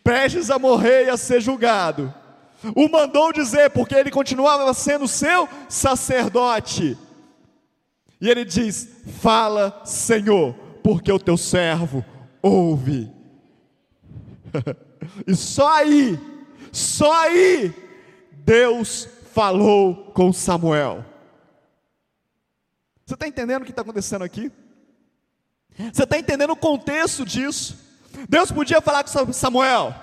prestes 0.02 0.50
a 0.50 0.58
morrer 0.58 1.06
e 1.06 1.10
a 1.10 1.16
ser 1.16 1.40
julgado, 1.40 2.12
o 2.74 2.88
mandou 2.88 3.32
dizer, 3.32 3.70
porque 3.70 3.94
ele 3.94 4.10
continuava 4.10 4.72
sendo 4.74 5.06
seu 5.06 5.48
sacerdote. 5.68 6.96
E 8.20 8.28
ele 8.28 8.44
diz: 8.44 8.88
Fala, 9.20 9.82
Senhor, 9.84 10.54
porque 10.82 11.12
o 11.12 11.18
teu 11.18 11.36
servo 11.36 12.04
ouve. 12.42 13.10
e 15.26 15.34
só 15.34 15.68
aí, 15.76 16.18
só 16.72 17.12
aí, 17.12 17.72
Deus 18.32 19.08
falou 19.34 20.12
com 20.14 20.32
Samuel. 20.32 21.04
Você 23.06 23.14
está 23.14 23.28
entendendo 23.28 23.62
o 23.62 23.64
que 23.64 23.70
está 23.70 23.82
acontecendo 23.82 24.22
aqui? 24.22 24.50
Você 25.92 26.02
está 26.02 26.18
entendendo 26.18 26.50
o 26.50 26.56
contexto 26.56 27.24
disso? 27.24 27.78
Deus 28.28 28.50
podia 28.50 28.80
falar 28.80 29.04
com 29.04 29.32
Samuel. 29.32 29.94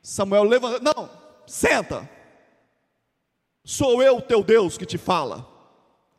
Samuel 0.00 0.44
levanta, 0.44 0.80
não, 0.80 1.10
senta. 1.46 2.08
Sou 3.62 4.02
eu, 4.02 4.22
teu 4.22 4.42
Deus, 4.42 4.78
que 4.78 4.86
te 4.86 4.96
fala. 4.96 5.46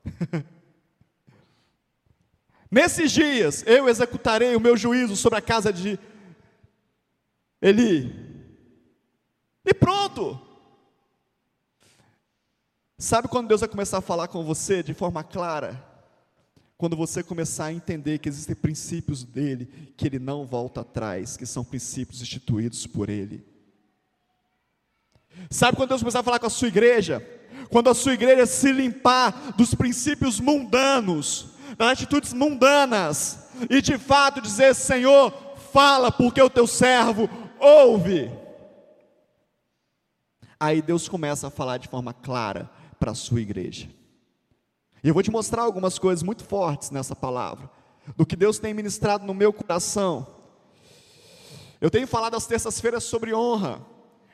Nesses 2.70 3.12
dias 3.12 3.64
eu 3.66 3.90
executarei 3.90 4.56
o 4.56 4.60
meu 4.60 4.78
juízo 4.78 5.16
sobre 5.16 5.40
a 5.40 5.42
casa 5.42 5.74
de 5.74 5.98
Eli. 7.60 8.14
E 9.66 9.74
pronto. 9.74 10.40
Sabe 13.02 13.30
quando 13.30 13.48
Deus 13.48 13.62
vai 13.62 13.70
começar 13.70 14.00
a 14.00 14.02
falar 14.02 14.28
com 14.28 14.44
você 14.44 14.84
de 14.84 14.94
forma 14.94 15.24
clara? 15.24 15.82
Quando 16.78 16.98
você 16.98 17.24
começar 17.24 17.66
a 17.66 17.74
entender 17.74 18.20
que 18.20 18.28
existem 18.28 18.54
princípios 18.54 19.24
dele, 19.24 19.94
que 19.96 20.06
ele 20.06 20.20
não 20.20 20.46
volta 20.46 20.82
atrás, 20.82 21.38
que 21.38 21.46
são 21.46 21.64
princípios 21.64 22.22
instituídos 22.22 22.86
por 22.86 23.08
ele. 23.08 23.48
Sabe 25.50 25.78
quando 25.78 25.90
Deus 25.90 26.02
começar 26.02 26.20
a 26.20 26.24
falar 26.24 26.40
com 26.40 26.48
a 26.48 26.50
sua 26.50 26.68
igreja? 26.68 27.26
Quando 27.70 27.90
a 27.90 27.94
sua 27.94 28.14
igreja 28.14 28.46
se 28.46 28.70
limpar 28.70 29.54
dos 29.56 29.74
princípios 29.74 30.42
mundanos, 30.42 31.52
das 31.78 31.92
atitudes 31.92 32.34
mundanas, 32.34 33.48
e 33.70 33.82
de 33.82 33.98
fato 33.98 34.42
dizer: 34.42 34.76
Senhor, 34.76 35.32
fala, 35.72 36.12
porque 36.12 36.42
o 36.42 36.50
teu 36.50 36.68
servo 36.68 37.30
ouve. 37.58 38.30
Aí 40.60 40.82
Deus 40.82 41.08
começa 41.08 41.48
a 41.48 41.52
falar 41.52 41.78
de 41.78 41.88
forma 41.88 42.14
clara 42.14 42.70
para 43.00 43.12
a 43.12 43.16
sua 43.16 43.42
igreja. 43.42 43.90
E 45.04 45.08
eu 45.08 45.14
vou 45.14 45.24
te 45.24 45.32
mostrar 45.32 45.64
algumas 45.64 45.98
coisas 45.98 46.22
muito 46.22 46.44
fortes 46.44 46.92
nessa 46.92 47.16
palavra, 47.16 47.70
do 48.18 48.26
que 48.26 48.36
Deus 48.36 48.60
tem 48.60 48.74
ministrado 48.74 49.26
no 49.26 49.34
meu 49.34 49.54
coração. 49.54 50.28
Eu 51.80 51.90
tenho 51.90 52.06
falado 52.06 52.36
às 52.36 52.46
terças-feiras 52.46 53.06
sobre 53.06 53.34
honra, 53.34 53.82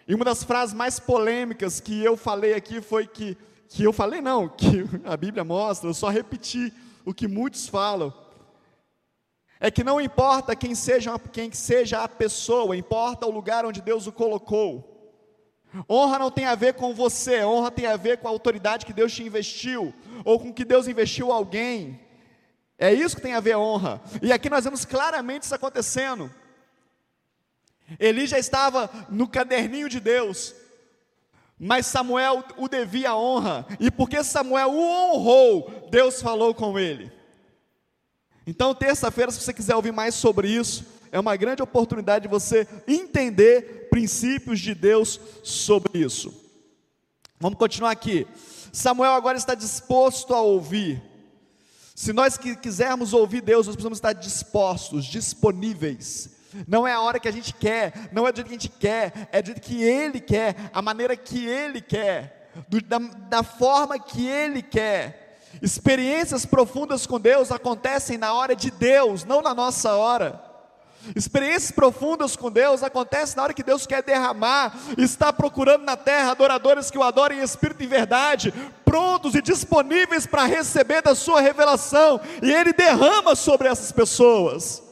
e 0.08 0.16
uma 0.16 0.26
das 0.26 0.44
frases 0.44 0.74
mais 0.74 1.00
polêmicas 1.00 1.80
que 1.80 2.04
eu 2.04 2.18
falei 2.18 2.54
aqui 2.54 2.82
foi 2.82 3.06
que, 3.06 3.38
que 3.70 3.84
eu 3.84 3.94
falei 3.94 4.22
não, 4.22 4.50
que 4.58 4.86
a 5.04 5.16
Bíblia 5.16 5.44
mostra, 5.44 5.90
eu 5.90 5.94
só 5.94 6.10
repeti 6.10 6.74
o 7.06 7.14
que 7.14 7.28
muitos 7.28 7.68
falam, 7.68 8.12
é 9.60 9.72
que 9.72 9.84
não 9.84 10.02
importa 10.02 10.56
quem 10.56 10.76
seja, 10.76 11.18
quem 11.32 11.52
seja 11.52 12.04
a 12.04 12.08
pessoa, 12.08 12.76
importa 12.76 13.26
o 13.26 13.32
lugar 13.32 13.66
onde 13.66 13.82
Deus 13.82 14.06
o 14.06 14.12
colocou. 14.12 14.95
Honra 15.90 16.20
não 16.20 16.32
tem 16.32 16.46
a 16.46 16.56
ver 16.56 16.74
com 16.74 16.94
você, 16.94 17.44
honra 17.44 17.72
tem 17.72 17.86
a 17.86 17.98
ver 17.98 18.18
com 18.18 18.28
a 18.28 18.32
autoridade 18.32 18.86
que 18.86 18.94
Deus 18.94 19.14
te 19.14 19.24
investiu, 19.24 19.94
ou 20.24 20.40
com 20.40 20.54
que 20.54 20.64
Deus 20.64 20.88
investiu 20.88 21.32
alguém. 21.32 22.00
É 22.78 22.94
isso 22.94 23.16
que 23.16 23.22
tem 23.22 23.34
a 23.34 23.40
ver 23.40 23.58
honra. 23.58 24.02
E 24.22 24.32
aqui 24.32 24.50
nós 24.50 24.64
vemos 24.64 24.86
claramente 24.86 25.44
isso 25.44 25.56
acontecendo. 25.56 26.32
Eli 28.00 28.26
já 28.26 28.40
estava 28.40 28.90
no 29.10 29.28
caderninho 29.28 29.88
de 29.88 30.00
Deus, 30.00 30.56
mas 31.58 31.86
Samuel 31.86 32.44
o 32.58 32.68
devia 32.68 33.16
honra, 33.16 33.66
e 33.80 33.92
porque 33.92 34.24
Samuel 34.24 34.72
o 34.72 34.82
honrou, 34.82 35.88
Deus 35.90 36.22
falou 36.22 36.54
com 36.54 36.78
ele. 36.80 37.12
Então, 38.48 38.76
terça-feira, 38.76 39.32
se 39.32 39.42
você 39.42 39.54
quiser 39.54 39.76
ouvir 39.76 39.92
mais 39.92 40.14
sobre 40.14 40.48
isso, 40.48 40.86
é 41.16 41.20
uma 41.20 41.38
grande 41.38 41.64
oportunidade 41.64 42.24
de 42.24 42.28
você 42.28 42.68
entender 42.86 43.88
princípios 43.90 44.60
de 44.60 44.76
Deus 44.76 45.18
sobre 45.42 46.00
isso. 46.00 46.34
Vamos 47.40 47.58
continuar 47.58 47.92
aqui. 47.92 48.28
Samuel 48.74 49.14
agora 49.14 49.38
está 49.38 49.56
disposto 49.56 50.34
a 50.34 50.42
ouvir. 50.42 51.02
Se 51.96 52.12
nós 52.12 52.38
quisermos 52.38 53.14
ouvir 53.14 53.40
Deus, 53.40 53.66
nós 53.66 53.78
precisamos 53.78 53.98
estar 53.98 54.12
dispostos, 54.12 55.06
disponíveis. 55.06 56.32
Não 56.68 56.86
é 56.86 56.92
a 56.92 57.00
hora 57.00 57.18
que 57.18 57.30
a 57.30 57.32
gente 57.32 57.54
quer, 57.54 58.10
não 58.12 58.28
é 58.28 58.34
do 58.34 58.36
jeito 58.36 58.50
que 58.50 58.56
a 58.56 58.60
gente 58.60 58.70
quer, 58.78 59.30
é 59.32 59.42
do 59.42 59.46
jeito 59.46 59.62
que 59.62 59.82
Ele 59.82 60.20
quer, 60.20 60.70
a 60.74 60.82
maneira 60.82 61.16
que 61.16 61.46
Ele 61.46 61.80
quer, 61.80 62.52
do, 62.68 62.82
da, 62.82 62.98
da 62.98 63.42
forma 63.42 63.98
que 63.98 64.28
Ele 64.28 64.62
quer. 64.62 65.40
Experiências 65.62 66.46
profundas 66.46 67.08
com 67.08 67.18
Deus 67.22 67.54
acontecem 67.54 68.18
na 68.18 68.34
hora 68.34 68.54
de 68.54 68.70
Deus, 68.70 69.24
não 69.24 69.42
na 69.42 69.54
nossa 69.54 69.96
hora. 69.96 70.45
Experiências 71.14 71.72
profundas 71.72 72.36
com 72.36 72.50
Deus 72.50 72.84
acontecem 72.84 73.36
na 73.36 73.44
hora 73.44 73.54
que 73.54 73.64
Deus 73.64 73.86
quer 73.86 74.02
derramar, 74.02 74.74
está 74.98 75.34
procurando 75.34 75.84
na 75.84 75.98
terra 75.98 76.32
adoradores 76.32 76.90
que 76.90 76.98
o 76.98 77.04
adorem 77.04 77.40
em 77.40 77.44
espírito 77.44 77.84
e 77.84 77.88
verdade, 77.88 78.54
prontos 78.86 79.36
e 79.36 79.42
disponíveis 79.42 80.26
para 80.26 80.46
receber 80.46 81.02
da 81.02 81.14
sua 81.14 81.42
revelação, 81.42 82.22
e 82.42 82.52
Ele 82.52 82.72
derrama 82.72 83.36
sobre 83.36 83.68
essas 83.68 83.92
pessoas. 83.92 84.85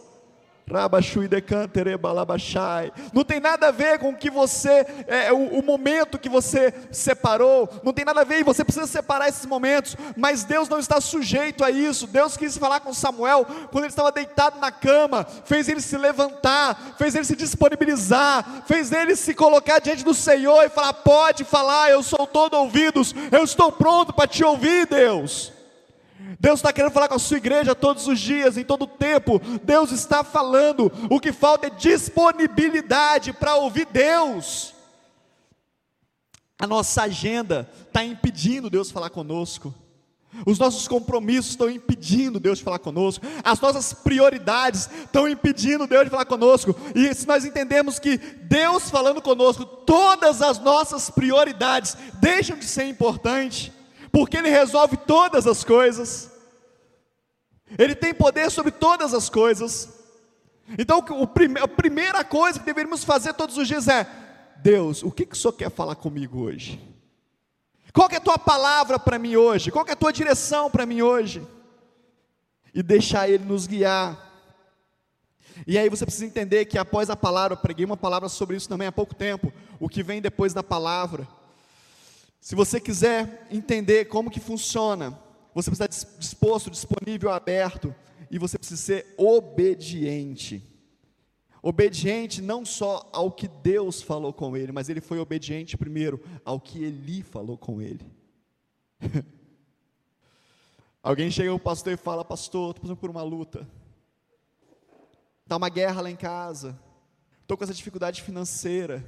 Não 3.14 3.24
tem 3.24 3.40
nada 3.40 3.68
a 3.68 3.72
ver 3.72 4.00
com 4.00 4.16
que 4.16 4.30
você, 4.30 4.86
é, 5.08 5.32
o, 5.32 5.60
o, 5.60 5.64
momento 5.64 6.18
que 6.18 6.30
você 6.30 6.74
separou, 6.92 7.70
não 7.84 7.92
tem 7.92 8.06
nada 8.06 8.22
a 8.22 8.24
ver, 8.24 8.40
e 8.40 8.44
você 8.44 8.64
precisa 8.64 8.88
separar 8.88 9.28
esses 9.28 9.46
momentos, 9.46 9.98
mas 10.16 10.44
Deus 10.44 10.70
não 10.70 10.80
está 10.80 11.02
sujeito 11.02 11.64
a 11.64 11.70
isso. 11.70 12.08
Deus 12.08 12.38
quis 12.38 12.58
falar 12.58 12.80
com 12.80 12.94
Samuel 12.94 13.46
quando 13.72 13.84
ele 13.84 13.92
estava 13.92 14.12
deitado 14.12 14.60
na 14.60 14.72
cama, 14.72 15.26
fez 15.46 15.68
ele 15.68 15.82
se 15.82 15.98
levantar, 15.98 16.96
fez 16.98 17.14
ele 17.14 17.26
se 17.26 17.36
disponibilizar, 17.36 18.64
fez 18.66 18.92
ele 18.92 19.16
se 19.16 19.34
colocar 19.34 19.80
diante 19.80 20.04
do 20.04 20.14
Senhor 20.14 20.64
e 20.64 20.70
falar: 20.70 20.94
Pode 20.94 21.44
falar, 21.44 21.92
eu 21.92 22.02
sou 22.02 22.26
todo 22.26 22.56
ouvidos, 22.56 23.14
eu 23.32 23.44
estou 23.44 23.72
pronto 23.72 24.14
para 24.14 24.28
te 24.28 24.44
ouvir, 24.44 24.88
Deus. 24.88 25.52
Deus 26.40 26.60
está 26.60 26.72
querendo 26.72 26.92
falar 26.92 27.08
com 27.08 27.16
a 27.16 27.20
sua 27.20 27.38
igreja 27.38 27.76
todos 27.76 28.08
os 28.08 28.20
dias, 28.20 28.58
em 28.58 28.64
todo 28.64 28.84
o 28.84 28.88
tempo. 28.88 29.40
Deus 29.64 29.92
está 29.92 30.24
falando. 30.24 30.92
O 31.10 31.20
que 31.20 31.32
falta 31.32 31.68
é 31.68 31.70
disponibilidade 31.70 33.34
para 33.34 33.56
ouvir 33.56 33.86
Deus. 33.86 34.74
A 36.60 36.68
nossa 36.68 37.04
agenda 37.04 37.70
está 37.88 38.04
impedindo 38.04 38.70
Deus 38.70 38.92
falar 38.92 39.10
conosco. 39.10 39.74
Os 40.46 40.58
nossos 40.58 40.88
compromissos 40.88 41.52
estão 41.52 41.70
impedindo 41.70 42.40
Deus 42.40 42.58
de 42.58 42.64
falar 42.64 42.80
conosco. 42.80 43.26
As 43.44 43.60
nossas 43.60 43.94
prioridades 43.94 44.90
estão 45.06 45.28
impedindo 45.28 45.86
Deus 45.86 46.06
de 46.06 46.10
falar 46.10 46.26
conosco. 46.26 46.76
E 46.96 47.14
se 47.14 47.28
nós 47.28 47.46
entendemos 47.46 48.00
que 48.00 48.18
Deus 48.18 48.90
falando 48.90 49.22
conosco, 49.22 49.66
todas 49.66 50.42
as 50.42 50.58
nossas 50.58 51.10
prioridades 51.10 51.96
deixam 52.20 52.58
de 52.58 52.66
ser 52.66 52.86
importantes 52.86 53.72
porque 54.14 54.38
Ele 54.38 54.50
resolve 54.50 54.96
todas 54.96 55.48
as 55.48 55.64
coisas, 55.64 56.32
Ele 57.80 57.96
tem 57.96 58.14
poder 58.14 58.52
sobre 58.52 58.72
todas 58.72 59.12
as 59.12 59.28
coisas. 59.28 59.90
Então, 60.78 61.04
a 61.60 61.68
primeira 61.68 62.24
coisa 62.24 62.60
que 62.60 62.66
deveríamos 62.66 63.04
fazer 63.04 63.34
todos 63.34 63.58
os 63.58 63.68
dias 63.68 63.88
é: 63.88 64.08
Deus, 64.58 65.02
o 65.02 65.12
que, 65.12 65.26
que 65.26 65.34
o 65.34 65.36
Senhor 65.36 65.54
quer 65.54 65.72
falar 65.72 65.96
comigo 65.96 66.42
hoje? 66.42 66.80
Qual 67.92 68.08
é 68.12 68.18
a 68.18 68.22
tua 68.22 68.38
palavra 68.38 69.00
para 69.00 69.18
mim 69.18 69.36
hoje? 69.36 69.72
Qual 69.72 69.86
é 69.88 69.92
a 69.92 69.96
tua 69.96 70.14
direção 70.14 70.70
para 70.70 70.86
mim 70.86 71.02
hoje? 71.02 71.46
E 72.72 72.84
deixar 72.84 73.28
Ele 73.28 73.44
nos 73.44 73.66
guiar. 73.66 74.32
E 75.66 75.76
aí 75.76 75.90
você 75.90 76.06
precisa 76.06 76.26
entender 76.26 76.66
que 76.66 76.78
após 76.78 77.10
a 77.10 77.16
palavra, 77.16 77.56
eu 77.56 77.62
preguei 77.62 77.84
uma 77.84 77.98
palavra 77.98 78.30
sobre 78.30 78.58
isso 78.58 78.70
também 78.70 78.88
há 78.88 78.92
pouco 78.92 79.16
tempo, 79.16 79.52
o 79.80 79.90
que 79.90 80.04
vem 80.04 80.22
depois 80.22 80.54
da 80.54 80.62
palavra. 80.62 81.28
Se 82.44 82.56
você 82.56 82.78
quiser 82.78 83.48
entender 83.50 84.04
como 84.10 84.30
que 84.30 84.42
funciona, 84.42 85.18
você 85.56 85.72
precisa 85.72 85.86
estar 85.90 86.18
disposto, 86.20 86.70
disponível, 86.70 87.32
aberto, 87.32 87.96
e 88.30 88.38
você 88.38 88.58
precisa 88.58 88.82
ser 88.82 89.16
obediente. 89.18 90.62
Obediente 91.62 92.42
não 92.42 92.66
só 92.66 93.10
ao 93.14 93.32
que 93.32 93.48
Deus 93.48 94.02
falou 94.02 94.34
com 94.34 94.58
ele, 94.58 94.74
mas 94.74 94.90
ele 94.90 95.00
foi 95.00 95.20
obediente 95.20 95.78
primeiro 95.78 96.22
ao 96.44 96.60
que 96.60 96.84
Eli 96.84 97.24
falou 97.24 97.58
com 97.58 97.82
ele. 97.82 98.06
Alguém 101.02 101.32
chega 101.32 101.50
ao 101.50 101.58
pastor 101.58 101.94
e 101.94 101.98
fala: 101.98 102.26
Pastor, 102.26 102.72
estou 102.72 102.82
passando 102.82 102.98
por 102.98 103.10
uma 103.10 103.24
luta, 103.24 103.66
está 105.44 105.56
uma 105.56 105.70
guerra 105.70 106.02
lá 106.02 106.12
em 106.12 106.18
casa, 106.18 106.78
estou 107.42 107.56
com 107.56 107.64
essa 107.64 107.74
dificuldade 107.74 108.22
financeira. 108.22 109.02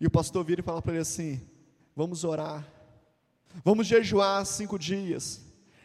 E 0.00 0.06
o 0.06 0.10
pastor 0.10 0.42
vira 0.42 0.62
e 0.62 0.64
fala 0.64 0.80
para 0.80 0.92
ele 0.92 1.02
assim: 1.02 1.54
Vamos 1.96 2.24
orar. 2.24 2.70
Vamos 3.64 3.86
jejuar 3.86 4.44
cinco 4.44 4.78
dias. 4.78 5.42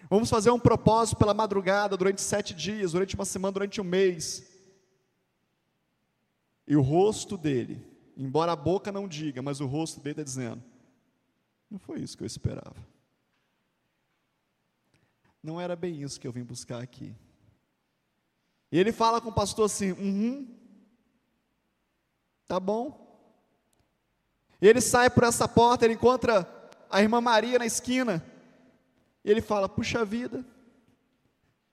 Vamos 0.09 0.29
fazer 0.29 0.51
um 0.51 0.59
propósito 0.59 1.17
pela 1.17 1.33
madrugada 1.33 1.95
durante 1.95 2.21
sete 2.21 2.53
dias, 2.53 2.91
durante 2.91 3.15
uma 3.15 3.23
semana, 3.23 3.53
durante 3.53 3.79
um 3.79 3.83
mês. 3.85 4.45
E 6.67 6.75
o 6.75 6.81
rosto 6.81 7.37
dele, 7.37 7.81
embora 8.17 8.51
a 8.51 8.57
boca 8.57 8.91
não 8.91 9.07
diga, 9.07 9.41
mas 9.41 9.61
o 9.61 9.65
rosto 9.65 10.01
dele 10.01 10.11
está 10.11 10.23
dizendo: 10.23 10.61
Não 11.69 11.79
foi 11.79 12.01
isso 12.01 12.17
que 12.17 12.23
eu 12.23 12.27
esperava. 12.27 12.75
Não 15.41 15.61
era 15.61 15.77
bem 15.77 16.03
isso 16.03 16.19
que 16.19 16.27
eu 16.27 16.31
vim 16.33 16.43
buscar 16.43 16.81
aqui. 16.83 17.15
E 18.69 18.77
ele 18.77 18.91
fala 18.91 19.21
com 19.21 19.29
o 19.29 19.33
pastor 19.33 19.65
assim: 19.65 19.93
Uhum, 19.93 20.53
tá 22.47 22.59
bom, 22.59 23.00
e 24.61 24.67
ele 24.67 24.79
sai 24.79 25.09
por 25.09 25.23
essa 25.23 25.47
porta, 25.47 25.85
ele 25.85 25.95
encontra 25.95 26.47
a 26.89 27.01
irmã 27.01 27.19
Maria 27.19 27.57
na 27.57 27.65
esquina. 27.65 28.23
E 29.25 29.31
ele 29.31 29.41
fala: 29.41 29.67
Puxa 29.67 30.05
vida, 30.05 30.45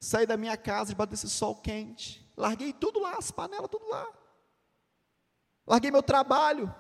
saí 0.01 0.27
da 0.27 0.37
minha 0.37 0.57
casa 0.57 0.91
debaixo 0.91 1.11
desse 1.11 1.29
sol 1.29 1.55
quente, 1.57 2.27
larguei 2.37 2.73
tudo 2.73 2.99
lá, 2.99 3.17
as 3.17 3.31
panelas, 3.31 3.69
tudo 3.71 3.87
lá. 3.89 4.09
Larguei 5.67 5.91
meu 5.91 6.03
trabalho 6.03 6.75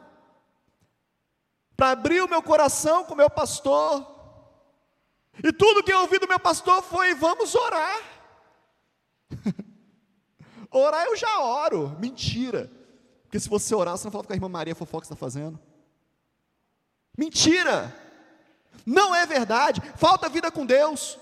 para 1.77 1.91
abrir 1.91 2.23
o 2.23 2.29
meu 2.29 2.43
coração 2.43 3.05
com 3.05 3.13
o 3.13 3.17
meu 3.17 3.29
pastor. 3.29 4.17
E 5.45 5.53
tudo 5.53 5.85
que 5.85 5.93
eu 5.93 6.01
ouvi 6.01 6.19
do 6.19 6.27
meu 6.27 6.41
pastor 6.41 6.83
foi: 6.83 7.15
vamos 7.15 7.55
orar. 7.55 8.03
orar 10.71 11.05
eu 11.05 11.17
já 11.17 11.41
oro. 11.41 11.95
Mentira. 12.01 12.71
Porque 13.25 13.39
se 13.39 13.49
você 13.49 13.75
orar, 13.75 13.99
você 13.99 14.05
não 14.05 14.11
fala 14.11 14.25
com 14.25 14.33
a 14.33 14.37
irmã 14.37 14.49
Maria 14.49 14.75
fofoca 14.75 15.03
que 15.03 15.13
está 15.13 15.17
fazendo. 15.17 15.61
Mentira! 17.19 17.93
Não 18.87 19.15
é 19.15 19.27
verdade, 19.27 19.83
falta 19.97 20.31
vida 20.31 20.51
com 20.51 20.65
Deus. 20.65 21.19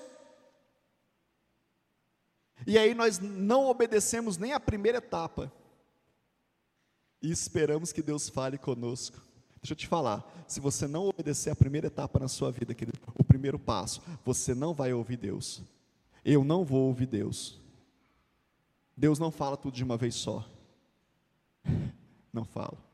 E 2.67 2.79
aí 2.79 2.95
nós 2.95 3.19
não 3.19 3.67
obedecemos 3.67 4.37
nem 4.37 4.53
a 4.53 4.61
primeira 4.61 4.99
etapa. 4.99 5.51
E 7.21 7.31
esperamos 7.31 7.93
que 7.93 8.03
Deus 8.03 8.29
fale 8.29 8.59
conosco. 8.59 9.21
Deixa 9.61 9.73
eu 9.73 9.77
te 9.77 9.89
falar, 9.89 10.25
se 10.47 10.61
você 10.61 10.87
não 10.87 11.09
obedecer 11.09 11.51
a 11.51 11.57
primeira 11.57 11.89
etapa 11.89 12.21
na 12.21 12.29
sua 12.29 12.53
vida, 12.53 12.73
querido, 12.73 13.01
o 13.19 13.25
primeiro 13.25 13.59
passo, 13.59 14.01
você 14.25 14.55
não 14.55 14.73
vai 14.73 14.93
ouvir 14.93 15.17
Deus. 15.17 15.61
Eu 16.25 16.45
não 16.45 16.65
vou 16.65 16.87
ouvir 16.87 17.07
Deus. 17.07 17.59
Deus 18.97 19.19
não 19.19 19.33
fala 19.33 19.57
tudo 19.57 19.75
de 19.75 19.83
uma 19.83 19.97
vez 19.97 20.15
só. 20.15 20.49
Não 22.33 22.45
fala. 22.45 22.86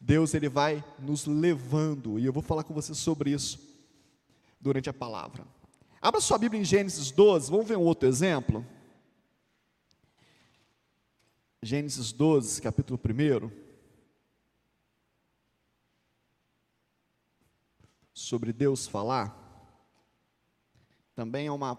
Deus 0.00 0.32
ele 0.34 0.48
vai 0.48 0.84
nos 0.98 1.26
levando, 1.26 2.18
e 2.18 2.24
eu 2.24 2.32
vou 2.32 2.42
falar 2.42 2.64
com 2.64 2.72
você 2.72 2.94
sobre 2.94 3.30
isso 3.30 3.58
durante 4.60 4.88
a 4.88 4.92
palavra. 4.92 5.44
Abra 6.00 6.20
sua 6.20 6.38
Bíblia 6.38 6.60
em 6.60 6.64
Gênesis 6.64 7.10
12, 7.10 7.50
vamos 7.50 7.66
ver 7.66 7.76
um 7.76 7.82
outro 7.82 8.08
exemplo. 8.08 8.64
Gênesis 11.60 12.12
12, 12.12 12.62
capítulo 12.62 12.98
1. 12.98 13.50
Sobre 18.14 18.52
Deus 18.52 18.86
falar. 18.86 19.36
Também 21.16 21.48
é 21.48 21.52
uma, 21.52 21.76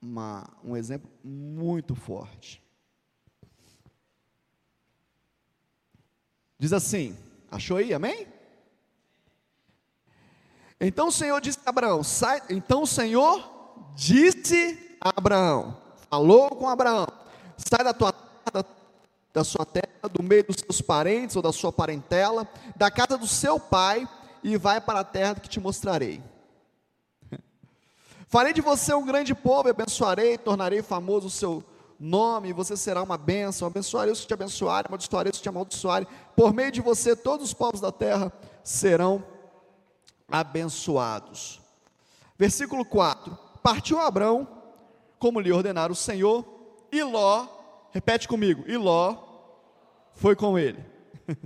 uma, 0.00 0.48
um 0.62 0.76
exemplo 0.76 1.10
muito 1.24 1.96
forte. 1.96 2.62
Diz 6.56 6.72
assim: 6.72 7.16
Achou 7.50 7.78
aí, 7.78 7.94
amém? 7.94 8.26
Então 10.80 11.08
o 11.08 11.12
Senhor 11.12 11.40
disse 11.40 11.58
a 11.64 11.70
Abraão: 11.70 12.02
sai, 12.04 12.42
então 12.50 12.82
o 12.82 12.86
Senhor 12.86 13.82
disse 13.94 14.96
a 15.00 15.10
Abraão, 15.16 15.76
falou 16.10 16.50
com 16.50 16.68
Abraão: 16.68 17.06
sai 17.56 17.82
da 17.82 17.92
tua 17.92 18.12
terra, 18.12 18.64
da 19.32 19.44
sua 19.44 19.64
terra, 19.64 20.08
do 20.12 20.22
meio 20.22 20.44
dos 20.44 20.56
seus 20.56 20.80
parentes 20.80 21.36
ou 21.36 21.42
da 21.42 21.52
sua 21.52 21.72
parentela, 21.72 22.46
da 22.76 22.90
casa 22.90 23.18
do 23.18 23.26
seu 23.26 23.58
pai, 23.58 24.08
e 24.42 24.56
vai 24.56 24.80
para 24.80 25.00
a 25.00 25.04
terra 25.04 25.34
que 25.34 25.48
te 25.48 25.58
mostrarei. 25.58 26.22
Farei 28.28 28.52
de 28.52 28.60
você 28.60 28.94
um 28.94 29.06
grande 29.06 29.34
povo, 29.34 29.68
abençoarei, 29.68 30.38
tornarei 30.38 30.82
famoso 30.82 31.26
o 31.26 31.30
seu 31.30 31.64
nome, 31.98 32.52
você 32.52 32.76
será 32.76 33.02
uma 33.02 33.18
bênção. 33.18 33.66
Abençoarei 33.66 34.12
os 34.12 34.20
que 34.20 34.26
te 34.26 34.34
abençoarem, 34.34 34.86
amaldiçoarei 34.88 35.30
os 35.30 35.38
que 35.38 35.42
te 35.42 35.48
amaldiçoarem. 35.48 36.08
Por 36.36 36.52
meio 36.52 36.70
de 36.70 36.80
você, 36.80 37.16
todos 37.16 37.46
os 37.46 37.54
povos 37.54 37.80
da 37.80 37.90
terra 37.90 38.32
serão 38.62 39.24
abençoados. 40.30 41.60
Versículo 42.36 42.84
4: 42.84 43.36
Partiu 43.62 43.98
Abraão 43.98 44.46
como 45.18 45.40
lhe 45.40 45.52
ordenara 45.52 45.92
o 45.92 45.96
Senhor, 45.96 46.44
e 46.92 47.02
Ló, 47.02 47.46
repete 47.90 48.28
comigo, 48.28 48.64
e 48.66 48.76
Ló 48.76 49.16
foi 50.14 50.36
com 50.36 50.58
ele. 50.58 50.84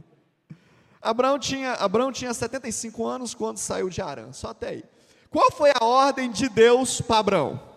Abraão 1.01 1.38
tinha, 1.38 1.73
Abraão 1.73 2.12
tinha 2.12 2.33
75 2.33 3.05
anos 3.07 3.35
quando 3.35 3.57
saiu 3.57 3.88
de 3.88 4.01
Arã, 4.01 4.33
só 4.33 4.51
até 4.51 4.69
aí. 4.69 4.85
Qual 5.31 5.51
foi 5.51 5.71
a 5.75 5.85
ordem 5.85 6.31
de 6.31 6.49
Deus 6.49 7.01
para 7.01 7.19
Abraão? 7.19 7.72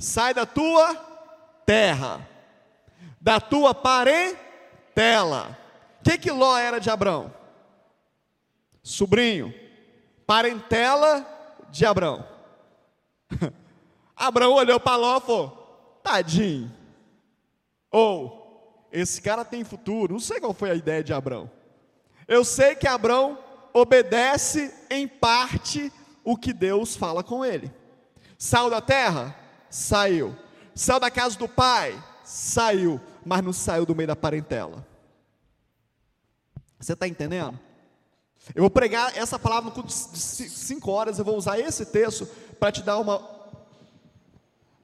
Sai 0.00 0.32
da 0.32 0.46
tua 0.46 0.94
terra, 1.66 2.26
da 3.20 3.38
tua 3.38 3.74
parentela. 3.74 5.58
O 6.00 6.04
que, 6.04 6.16
que 6.16 6.30
Ló 6.30 6.56
era 6.56 6.78
de 6.78 6.88
Abraão? 6.88 7.30
Sobrinho, 8.82 9.54
parentela 10.26 11.26
de 11.68 11.84
Abraão. 11.84 12.26
Abraão 14.16 14.54
olhou 14.54 14.80
para 14.80 14.96
Ló 14.96 15.18
e 15.18 15.20
falou: 15.20 16.00
tadinho. 16.02 16.72
Ou, 17.90 18.88
esse 18.90 19.20
cara 19.20 19.44
tem 19.44 19.62
futuro. 19.64 20.14
Não 20.14 20.20
sei 20.20 20.40
qual 20.40 20.54
foi 20.54 20.70
a 20.70 20.74
ideia 20.74 21.04
de 21.04 21.12
Abraão. 21.12 21.50
Eu 22.26 22.42
sei 22.42 22.74
que 22.74 22.88
Abraão 22.88 23.38
obedece 23.74 24.74
em 24.88 25.06
parte 25.06 25.92
o 26.24 26.38
que 26.38 26.54
Deus 26.54 26.96
fala 26.96 27.22
com 27.22 27.44
ele. 27.44 27.70
Saiu 28.38 28.70
da 28.70 28.80
terra? 28.80 29.36
Saiu. 29.70 30.36
Saiu 30.74 31.00
da 31.00 31.10
casa 31.10 31.38
do 31.38 31.48
pai? 31.48 32.02
Saiu. 32.24 33.00
Mas 33.24 33.42
não 33.42 33.52
saiu 33.52 33.86
do 33.86 33.94
meio 33.94 34.08
da 34.08 34.16
parentela. 34.16 34.86
Você 36.78 36.94
está 36.94 37.06
entendendo? 37.06 37.58
Eu 38.54 38.62
vou 38.62 38.70
pregar 38.70 39.16
essa 39.16 39.38
palavra 39.38 39.66
no 39.66 39.74
culto 39.74 39.88
de 39.88 40.18
cinco 40.18 40.90
horas, 40.90 41.18
eu 41.18 41.24
vou 41.24 41.36
usar 41.36 41.58
esse 41.58 41.86
texto 41.86 42.26
para 42.58 42.72
te 42.72 42.82
dar 42.82 42.98
uma 42.98 43.38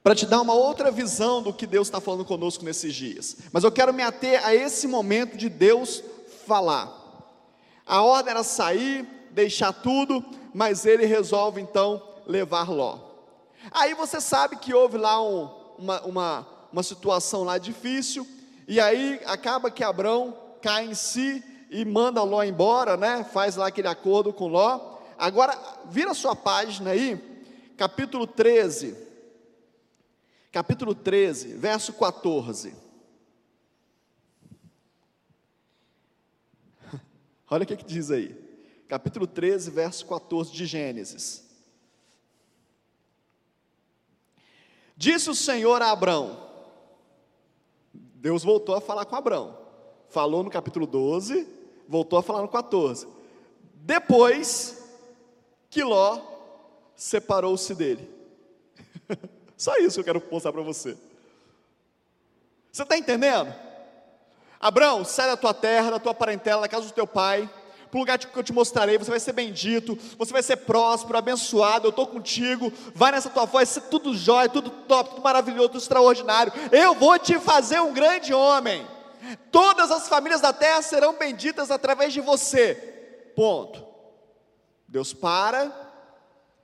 para 0.03 0.15
te 0.15 0.25
dar 0.25 0.39
uma 0.39 0.53
outra 0.53 0.89
visão 0.89 1.41
do 1.41 1.51
que 1.51 1.67
Deus 1.67 1.87
está 1.87 1.99
falando 1.99 2.23
conosco 2.23 2.63
nesses 2.63 2.95
dias. 2.95 3.35
Mas 3.51 3.65
eu 3.65 3.71
quero 3.71 3.93
me 3.93 4.01
ater 4.01 4.41
a 4.45 4.55
esse 4.55 4.87
momento 4.87 5.35
de 5.35 5.49
Deus 5.49 6.01
falar. 6.45 6.89
A 7.85 8.01
ordem 8.01 8.31
era 8.31 8.41
sair, 8.41 9.05
deixar 9.31 9.73
tudo, 9.73 10.23
mas 10.53 10.85
ele 10.85 11.05
resolve 11.05 11.59
então 11.59 12.01
levar 12.25 12.69
Ló. 12.69 13.06
Aí 13.71 13.93
você 13.93 14.21
sabe 14.21 14.57
que 14.57 14.73
houve 14.73 14.97
lá 14.97 15.21
um, 15.21 15.49
uma, 15.77 16.01
uma, 16.01 16.47
uma 16.71 16.83
situação 16.83 17.43
lá 17.43 17.57
difícil, 17.57 18.27
e 18.67 18.79
aí 18.79 19.21
acaba 19.25 19.71
que 19.71 19.83
Abrão 19.83 20.37
cai 20.61 20.85
em 20.85 20.93
si 20.93 21.43
e 21.69 21.85
manda 21.85 22.23
Ló 22.23 22.43
embora, 22.43 22.97
né? 22.97 23.23
Faz 23.23 23.55
lá 23.55 23.67
aquele 23.67 23.87
acordo 23.87 24.33
com 24.33 24.47
Ló. 24.47 24.97
Agora, 25.17 25.57
vira 25.85 26.13
sua 26.13 26.35
página 26.35 26.91
aí, 26.91 27.17
capítulo 27.77 28.27
13. 28.27 29.07
Capítulo 30.51 30.95
13, 30.95 31.53
verso 31.53 31.93
14. 31.93 32.75
Olha 37.49 37.63
o 37.63 37.65
que, 37.65 37.75
que 37.77 37.85
diz 37.85 38.11
aí. 38.11 38.35
Capítulo 38.87 39.27
13, 39.27 39.71
verso 39.71 40.05
14 40.05 40.51
de 40.51 40.65
Gênesis. 40.65 41.46
Disse 44.97 45.29
o 45.29 45.35
Senhor 45.35 45.79
a 45.83 45.91
Abrão. 45.91 46.45
Deus 47.93 48.43
voltou 48.43 48.73
a 48.73 48.81
falar 48.81 49.05
com 49.05 49.15
Abrão. 49.15 49.55
Falou 50.09 50.43
no 50.43 50.49
capítulo 50.49 50.87
12, 50.87 51.47
voltou 51.87 52.17
a 52.17 52.23
falar 52.23 52.41
no 52.41 52.47
14. 52.47 53.07
Depois 53.75 54.83
que 55.69 55.83
Ló 55.83 56.19
separou-se 56.95 57.75
dele. 57.75 58.09
Só 59.55 59.75
isso 59.77 59.95
que 59.95 60.09
eu 60.09 60.15
quero 60.15 60.31
mostrar 60.31 60.51
para 60.51 60.63
você. 60.63 60.97
Você 62.71 62.81
está 62.81 62.97
entendendo? 62.97 63.53
Abraão, 64.59 65.05
sai 65.05 65.27
da 65.27 65.37
tua 65.37 65.53
terra, 65.53 65.91
da 65.91 65.99
tua 65.99 66.13
parentela, 66.13 66.61
da 66.61 66.67
casa 66.67 66.87
do 66.87 66.93
teu 66.93 67.05
pai, 67.05 67.47
para 67.89 67.97
o 67.97 67.99
lugar 67.99 68.17
que 68.17 68.37
eu 68.37 68.43
te 68.43 68.53
mostrarei, 68.53 68.97
você 68.97 69.09
vai 69.09 69.19
ser 69.19 69.33
bendito, 69.33 69.97
você 70.17 70.33
vai 70.33 70.43
ser 70.43 70.57
próspero, 70.57 71.17
abençoado, 71.17 71.87
eu 71.87 71.89
estou 71.89 72.07
contigo, 72.07 72.71
vai 72.93 73.11
nessa 73.11 73.29
tua 73.29 73.45
voz, 73.45 73.69
ser 73.69 73.81
tudo 73.81 74.15
jóia, 74.15 74.49
tudo 74.49 74.69
top, 74.69 75.11
tudo 75.11 75.21
maravilhoso, 75.21 75.69
tudo 75.69 75.81
extraordinário, 75.81 76.53
eu 76.71 76.93
vou 76.93 77.17
te 77.17 77.39
fazer 77.39 77.79
um 77.79 77.93
grande 77.93 78.33
homem. 78.33 78.85
Todas 79.51 79.91
as 79.91 80.07
famílias 80.07 80.41
da 80.41 80.53
terra 80.53 80.81
serão 80.81 81.17
benditas 81.17 81.71
através 81.71 82.13
de 82.13 82.21
você. 82.21 82.75
Ponto. 83.35 83.85
Deus 84.87 85.13
para 85.13 85.71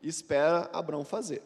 e 0.01 0.07
espera 0.07 0.69
Abraão 0.71 1.03
fazer. 1.03 1.41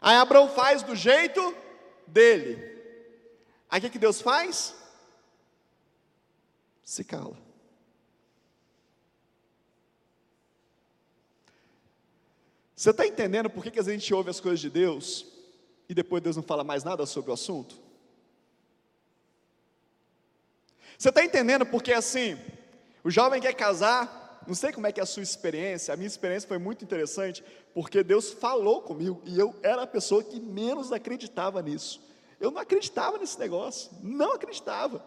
Aí 0.00 0.16
Abraão 0.16 0.48
faz 0.48 0.82
do 0.82 0.96
jeito 0.96 1.54
dele. 2.06 2.70
Aí 3.68 3.78
o 3.78 3.82
que, 3.82 3.90
que 3.90 3.98
Deus 3.98 4.20
faz? 4.20 4.74
Se 6.90 7.04
cala. 7.04 7.36
Você 12.74 12.90
está 12.90 13.06
entendendo 13.06 13.48
por 13.48 13.62
que, 13.62 13.70
que 13.70 13.78
a 13.78 13.82
gente 13.84 14.12
ouve 14.12 14.28
as 14.28 14.40
coisas 14.40 14.58
de 14.58 14.68
Deus 14.68 15.24
e 15.88 15.94
depois 15.94 16.20
Deus 16.20 16.34
não 16.34 16.42
fala 16.42 16.64
mais 16.64 16.82
nada 16.82 17.06
sobre 17.06 17.30
o 17.30 17.34
assunto? 17.34 17.76
Você 20.98 21.10
está 21.10 21.24
entendendo 21.24 21.64
porque 21.64 21.92
assim, 21.92 22.36
o 23.04 23.10
jovem 23.10 23.40
quer 23.40 23.54
casar, 23.54 24.42
não 24.44 24.56
sei 24.56 24.72
como 24.72 24.88
é 24.88 24.90
que 24.90 24.98
é 24.98 25.04
a 25.04 25.06
sua 25.06 25.22
experiência, 25.22 25.94
a 25.94 25.96
minha 25.96 26.08
experiência 26.08 26.48
foi 26.48 26.58
muito 26.58 26.84
interessante, 26.84 27.44
porque 27.72 28.02
Deus 28.02 28.32
falou 28.32 28.82
comigo 28.82 29.22
e 29.24 29.38
eu 29.38 29.54
era 29.62 29.82
a 29.82 29.86
pessoa 29.86 30.24
que 30.24 30.40
menos 30.40 30.90
acreditava 30.90 31.62
nisso. 31.62 32.02
Eu 32.40 32.50
não 32.50 32.60
acreditava 32.60 33.16
nesse 33.16 33.38
negócio, 33.38 33.92
não 34.02 34.32
acreditava. 34.32 35.06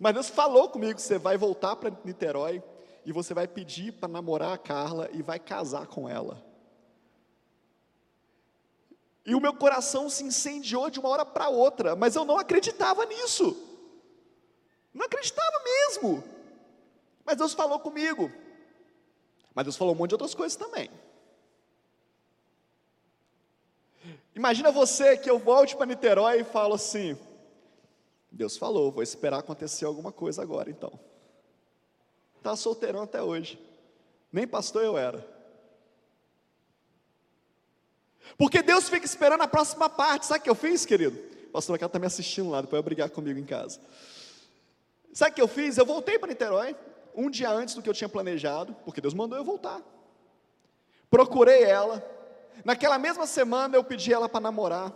Mas 0.00 0.14
Deus 0.14 0.30
falou 0.30 0.66
comigo 0.70 0.98
você 0.98 1.18
vai 1.18 1.36
voltar 1.36 1.76
para 1.76 1.92
Niterói 2.06 2.62
e 3.04 3.12
você 3.12 3.34
vai 3.34 3.46
pedir 3.46 3.92
para 3.92 4.08
namorar 4.08 4.54
a 4.54 4.58
Carla 4.58 5.10
e 5.12 5.20
vai 5.20 5.38
casar 5.38 5.86
com 5.86 6.08
ela. 6.08 6.42
E 9.26 9.34
o 9.34 9.40
meu 9.40 9.52
coração 9.54 10.08
se 10.08 10.24
incendiou 10.24 10.88
de 10.88 10.98
uma 10.98 11.10
hora 11.10 11.26
para 11.26 11.50
outra, 11.50 11.94
mas 11.94 12.16
eu 12.16 12.24
não 12.24 12.38
acreditava 12.38 13.04
nisso. 13.04 13.54
Não 14.94 15.04
acreditava 15.04 15.62
mesmo. 15.62 16.24
Mas 17.22 17.36
Deus 17.36 17.52
falou 17.52 17.78
comigo. 17.78 18.32
Mas 19.54 19.66
Deus 19.66 19.76
falou 19.76 19.94
um 19.94 19.98
monte 19.98 20.10
de 20.10 20.14
outras 20.14 20.34
coisas 20.34 20.56
também. 20.56 20.90
Imagina 24.34 24.72
você 24.72 25.18
que 25.18 25.28
eu 25.28 25.38
volte 25.38 25.76
para 25.76 25.84
Niterói 25.84 26.40
e 26.40 26.44
falo 26.44 26.74
assim: 26.74 27.18
Deus 28.30 28.56
falou, 28.56 28.92
vou 28.92 29.02
esperar 29.02 29.38
acontecer 29.38 29.84
alguma 29.84 30.12
coisa 30.12 30.42
agora 30.42 30.70
então. 30.70 30.98
Está 32.36 32.56
solteirão 32.56 33.02
até 33.02 33.22
hoje. 33.22 33.60
Nem 34.32 34.46
pastor 34.46 34.84
eu 34.84 34.96
era. 34.96 35.26
Porque 38.38 38.62
Deus 38.62 38.88
fica 38.88 39.04
esperando 39.04 39.42
a 39.42 39.48
próxima 39.48 39.88
parte. 39.88 40.26
Sabe 40.26 40.40
o 40.40 40.42
que 40.44 40.50
eu 40.50 40.54
fiz, 40.54 40.86
querido? 40.86 41.18
O 41.48 41.52
pastor 41.52 41.74
aqui 41.74 41.84
está 41.84 41.98
me 41.98 42.06
assistindo 42.06 42.50
lá, 42.50 42.60
depois 42.60 42.80
vai 42.80 42.82
brigar 42.82 43.10
comigo 43.10 43.38
em 43.38 43.44
casa. 43.44 43.80
Sabe 45.12 45.32
o 45.32 45.34
que 45.34 45.42
eu 45.42 45.48
fiz? 45.48 45.76
Eu 45.76 45.84
voltei 45.84 46.18
para 46.18 46.28
Niterói, 46.28 46.76
um 47.14 47.28
dia 47.28 47.50
antes 47.50 47.74
do 47.74 47.82
que 47.82 47.88
eu 47.88 47.94
tinha 47.94 48.08
planejado, 48.08 48.74
porque 48.84 49.00
Deus 49.00 49.12
mandou 49.12 49.36
eu 49.36 49.44
voltar. 49.44 49.82
Procurei 51.10 51.64
ela. 51.64 52.02
Naquela 52.64 52.98
mesma 52.98 53.26
semana 53.26 53.76
eu 53.76 53.82
pedi 53.82 54.12
ela 54.12 54.28
para 54.28 54.40
namorar. 54.40 54.92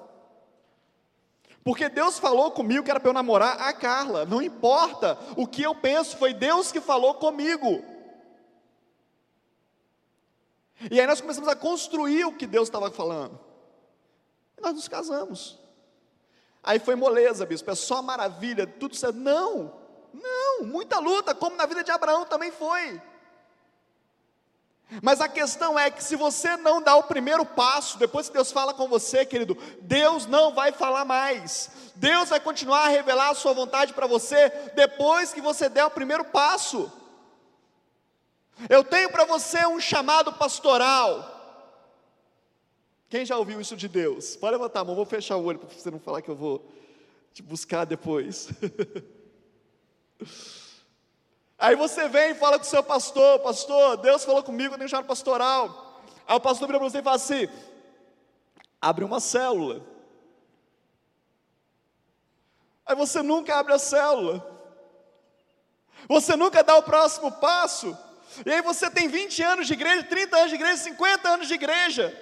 Porque 1.64 1.88
Deus 1.88 2.18
falou 2.18 2.50
comigo 2.50 2.84
que 2.84 2.90
era 2.90 3.00
para 3.00 3.08
eu 3.08 3.14
namorar 3.14 3.58
a 3.62 3.72
Carla. 3.72 4.26
Não 4.26 4.42
importa 4.42 5.18
o 5.34 5.46
que 5.46 5.62
eu 5.62 5.74
penso, 5.74 6.18
foi 6.18 6.34
Deus 6.34 6.70
que 6.70 6.80
falou 6.80 7.14
comigo. 7.14 7.82
E 10.90 11.00
aí 11.00 11.06
nós 11.06 11.22
começamos 11.22 11.48
a 11.48 11.56
construir 11.56 12.26
o 12.26 12.36
que 12.36 12.46
Deus 12.46 12.68
estava 12.68 12.90
falando. 12.90 13.40
E 14.58 14.60
nós 14.60 14.74
nos 14.74 14.88
casamos. 14.88 15.58
Aí 16.62 16.78
foi 16.78 16.94
moleza, 16.94 17.46
bispo, 17.46 17.70
é 17.70 17.74
só 17.74 18.02
maravilha, 18.02 18.66
tudo 18.66 18.94
certo. 18.94 19.16
Não! 19.16 19.82
Não, 20.12 20.64
muita 20.66 20.98
luta, 21.00 21.34
como 21.34 21.56
na 21.56 21.66
vida 21.66 21.82
de 21.82 21.90
Abraão 21.90 22.24
também 22.26 22.52
foi. 22.52 23.02
Mas 25.02 25.20
a 25.20 25.28
questão 25.28 25.78
é 25.78 25.90
que 25.90 26.02
se 26.02 26.16
você 26.16 26.56
não 26.56 26.82
dá 26.82 26.94
o 26.96 27.04
primeiro 27.04 27.44
passo, 27.44 27.98
depois 27.98 28.28
que 28.28 28.34
Deus 28.34 28.52
fala 28.52 28.74
com 28.74 28.88
você, 28.88 29.24
querido, 29.24 29.56
Deus 29.80 30.26
não 30.26 30.54
vai 30.54 30.72
falar 30.72 31.04
mais. 31.04 31.70
Deus 31.96 32.28
vai 32.28 32.40
continuar 32.40 32.84
a 32.84 32.88
revelar 32.88 33.30
a 33.30 33.34
sua 33.34 33.52
vontade 33.52 33.92
para 33.92 34.06
você 34.06 34.50
depois 34.74 35.32
que 35.32 35.40
você 35.40 35.68
der 35.68 35.84
o 35.84 35.90
primeiro 35.90 36.24
passo. 36.24 36.90
Eu 38.68 38.84
tenho 38.84 39.10
para 39.10 39.24
você 39.24 39.66
um 39.66 39.80
chamado 39.80 40.32
pastoral. 40.32 41.32
Quem 43.08 43.24
já 43.24 43.36
ouviu 43.36 43.60
isso 43.60 43.76
de 43.76 43.88
Deus? 43.88 44.36
Pode 44.36 44.52
levantar 44.52 44.80
a 44.80 44.84
mão, 44.84 44.94
vou 44.94 45.04
fechar 45.04 45.36
o 45.36 45.44
olho 45.44 45.58
para 45.58 45.68
você 45.68 45.90
não 45.90 46.00
falar 46.00 46.22
que 46.22 46.30
eu 46.30 46.36
vou 46.36 46.68
te 47.32 47.42
buscar 47.42 47.84
depois. 47.84 48.48
Aí 51.58 51.76
você 51.76 52.08
vem 52.08 52.32
e 52.32 52.34
fala 52.34 52.58
com 52.58 52.64
o 52.64 52.68
seu 52.68 52.82
pastor, 52.82 53.38
pastor, 53.40 53.96
Deus 53.98 54.24
falou 54.24 54.42
comigo, 54.42 54.74
eu 54.74 54.78
tenho 54.78 55.04
pastoral. 55.04 56.02
Aí 56.26 56.36
o 56.36 56.40
pastor 56.40 56.66
vira 56.66 56.78
para 56.78 56.88
você 56.88 56.98
e 56.98 57.02
fala 57.02 57.16
assim: 57.16 57.48
abre 58.80 59.04
uma 59.04 59.20
célula. 59.20 59.82
Aí 62.86 62.94
você 62.94 63.22
nunca 63.22 63.56
abre 63.56 63.72
a 63.72 63.78
célula. 63.78 64.52
Você 66.08 66.36
nunca 66.36 66.62
dá 66.62 66.76
o 66.76 66.82
próximo 66.82 67.32
passo. 67.32 67.96
E 68.44 68.52
aí 68.52 68.60
você 68.60 68.90
tem 68.90 69.08
20 69.08 69.42
anos 69.42 69.66
de 69.66 69.72
igreja, 69.72 70.02
30 70.02 70.36
anos 70.36 70.50
de 70.50 70.56
igreja, 70.56 70.76
50 70.82 71.28
anos 71.28 71.48
de 71.48 71.54
igreja. 71.54 72.20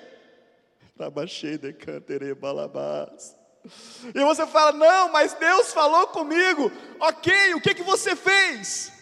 De. 3.65 4.13
E 4.15 4.25
você 4.25 4.47
fala: 4.47 4.73
Não, 4.73 5.11
mas 5.11 5.33
Deus 5.35 5.73
falou 5.73 6.07
comigo. 6.09 6.71
Ok, 7.01 7.55
o 7.55 7.61
que, 7.61 7.75
que 7.75 7.83
você 7.83 8.15
fez? 8.15 8.93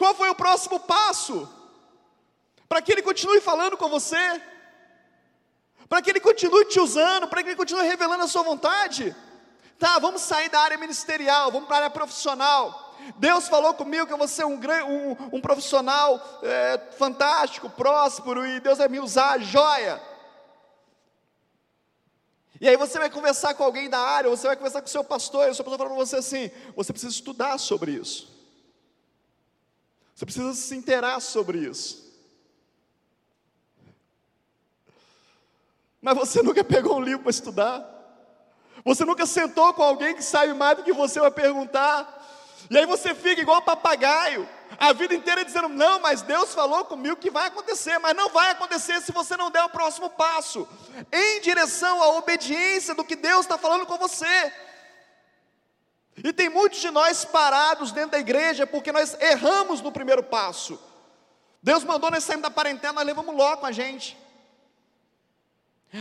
Qual 0.00 0.14
foi 0.14 0.30
o 0.30 0.34
próximo 0.34 0.80
passo? 0.80 1.46
Para 2.66 2.80
que 2.80 2.90
Ele 2.90 3.02
continue 3.02 3.38
falando 3.38 3.76
com 3.76 3.86
você? 3.90 4.42
Para 5.90 6.00
que 6.00 6.08
Ele 6.08 6.20
continue 6.20 6.64
te 6.64 6.80
usando? 6.80 7.28
Para 7.28 7.42
que 7.42 7.50
Ele 7.50 7.56
continue 7.56 7.86
revelando 7.86 8.24
a 8.24 8.26
sua 8.26 8.42
vontade? 8.42 9.14
Tá, 9.78 9.98
vamos 9.98 10.22
sair 10.22 10.48
da 10.48 10.58
área 10.58 10.78
ministerial, 10.78 11.52
vamos 11.52 11.68
para 11.68 11.76
a 11.76 11.80
área 11.80 11.90
profissional. 11.90 12.96
Deus 13.18 13.46
falou 13.46 13.74
comigo 13.74 14.06
que 14.06 14.12
eu 14.14 14.16
vou 14.16 14.26
ser 14.26 14.46
um, 14.46 14.58
um, 14.58 15.36
um 15.36 15.40
profissional 15.42 16.40
é, 16.42 16.80
fantástico, 16.96 17.68
próspero, 17.68 18.46
e 18.46 18.58
Deus 18.58 18.78
vai 18.78 18.88
me 18.88 19.00
usar, 19.00 19.38
joia. 19.40 20.00
E 22.58 22.66
aí 22.66 22.76
você 22.78 22.98
vai 22.98 23.10
conversar 23.10 23.52
com 23.52 23.64
alguém 23.64 23.90
da 23.90 23.98
área, 23.98 24.30
você 24.30 24.46
vai 24.46 24.56
conversar 24.56 24.80
com 24.80 24.86
o 24.86 24.90
seu 24.90 25.04
pastor, 25.04 25.48
e 25.48 25.50
o 25.50 25.54
seu 25.54 25.62
pastor 25.62 25.76
fala 25.76 25.90
para 25.90 25.98
você 25.98 26.16
assim: 26.16 26.50
você 26.74 26.90
precisa 26.90 27.12
estudar 27.12 27.58
sobre 27.58 27.92
isso. 27.92 28.39
Você 30.20 30.26
precisa 30.26 30.52
se 30.52 30.76
inteirar 30.76 31.18
sobre 31.18 31.60
isso. 31.60 32.12
Mas 35.98 36.14
você 36.14 36.42
nunca 36.44 36.62
pegou 36.62 36.98
um 36.98 37.00
livro 37.00 37.22
para 37.22 37.30
estudar. 37.30 37.82
Você 38.84 39.02
nunca 39.02 39.24
sentou 39.24 39.72
com 39.72 39.82
alguém 39.82 40.14
que 40.14 40.22
sabe 40.22 40.52
mais 40.52 40.76
do 40.76 40.84
que 40.84 40.92
você 40.92 41.18
vai 41.20 41.30
perguntar. 41.30 42.18
E 42.68 42.76
aí 42.76 42.84
você 42.84 43.14
fica 43.14 43.40
igual 43.40 43.62
papagaio, 43.62 44.46
a 44.78 44.92
vida 44.92 45.14
inteira 45.14 45.42
dizendo: 45.42 45.70
Não, 45.70 46.00
mas 46.00 46.20
Deus 46.20 46.52
falou 46.52 46.84
comigo 46.84 47.16
que 47.16 47.30
vai 47.30 47.46
acontecer, 47.46 47.96
mas 47.98 48.14
não 48.14 48.28
vai 48.28 48.50
acontecer 48.50 49.00
se 49.00 49.12
você 49.12 49.38
não 49.38 49.50
der 49.50 49.64
o 49.64 49.70
próximo 49.70 50.10
passo, 50.10 50.68
em 51.10 51.40
direção 51.40 52.02
à 52.02 52.08
obediência 52.18 52.94
do 52.94 53.04
que 53.04 53.16
Deus 53.16 53.46
está 53.46 53.56
falando 53.56 53.86
com 53.86 53.96
você. 53.96 54.52
E 56.22 56.32
tem 56.32 56.48
muitos 56.48 56.80
de 56.80 56.90
nós 56.90 57.24
parados 57.24 57.92
dentro 57.92 58.12
da 58.12 58.18
igreja 58.18 58.66
porque 58.66 58.92
nós 58.92 59.16
erramos 59.20 59.80
no 59.80 59.92
primeiro 59.92 60.22
passo. 60.22 60.78
Deus 61.62 61.84
mandou 61.84 62.10
nós 62.10 62.24
sairmos 62.24 62.42
da 62.42 62.50
parentela, 62.50 62.94
nós 62.94 63.06
levamos 63.06 63.34
logo 63.34 63.58
com 63.58 63.66
a 63.66 63.72
gente. 63.72 64.16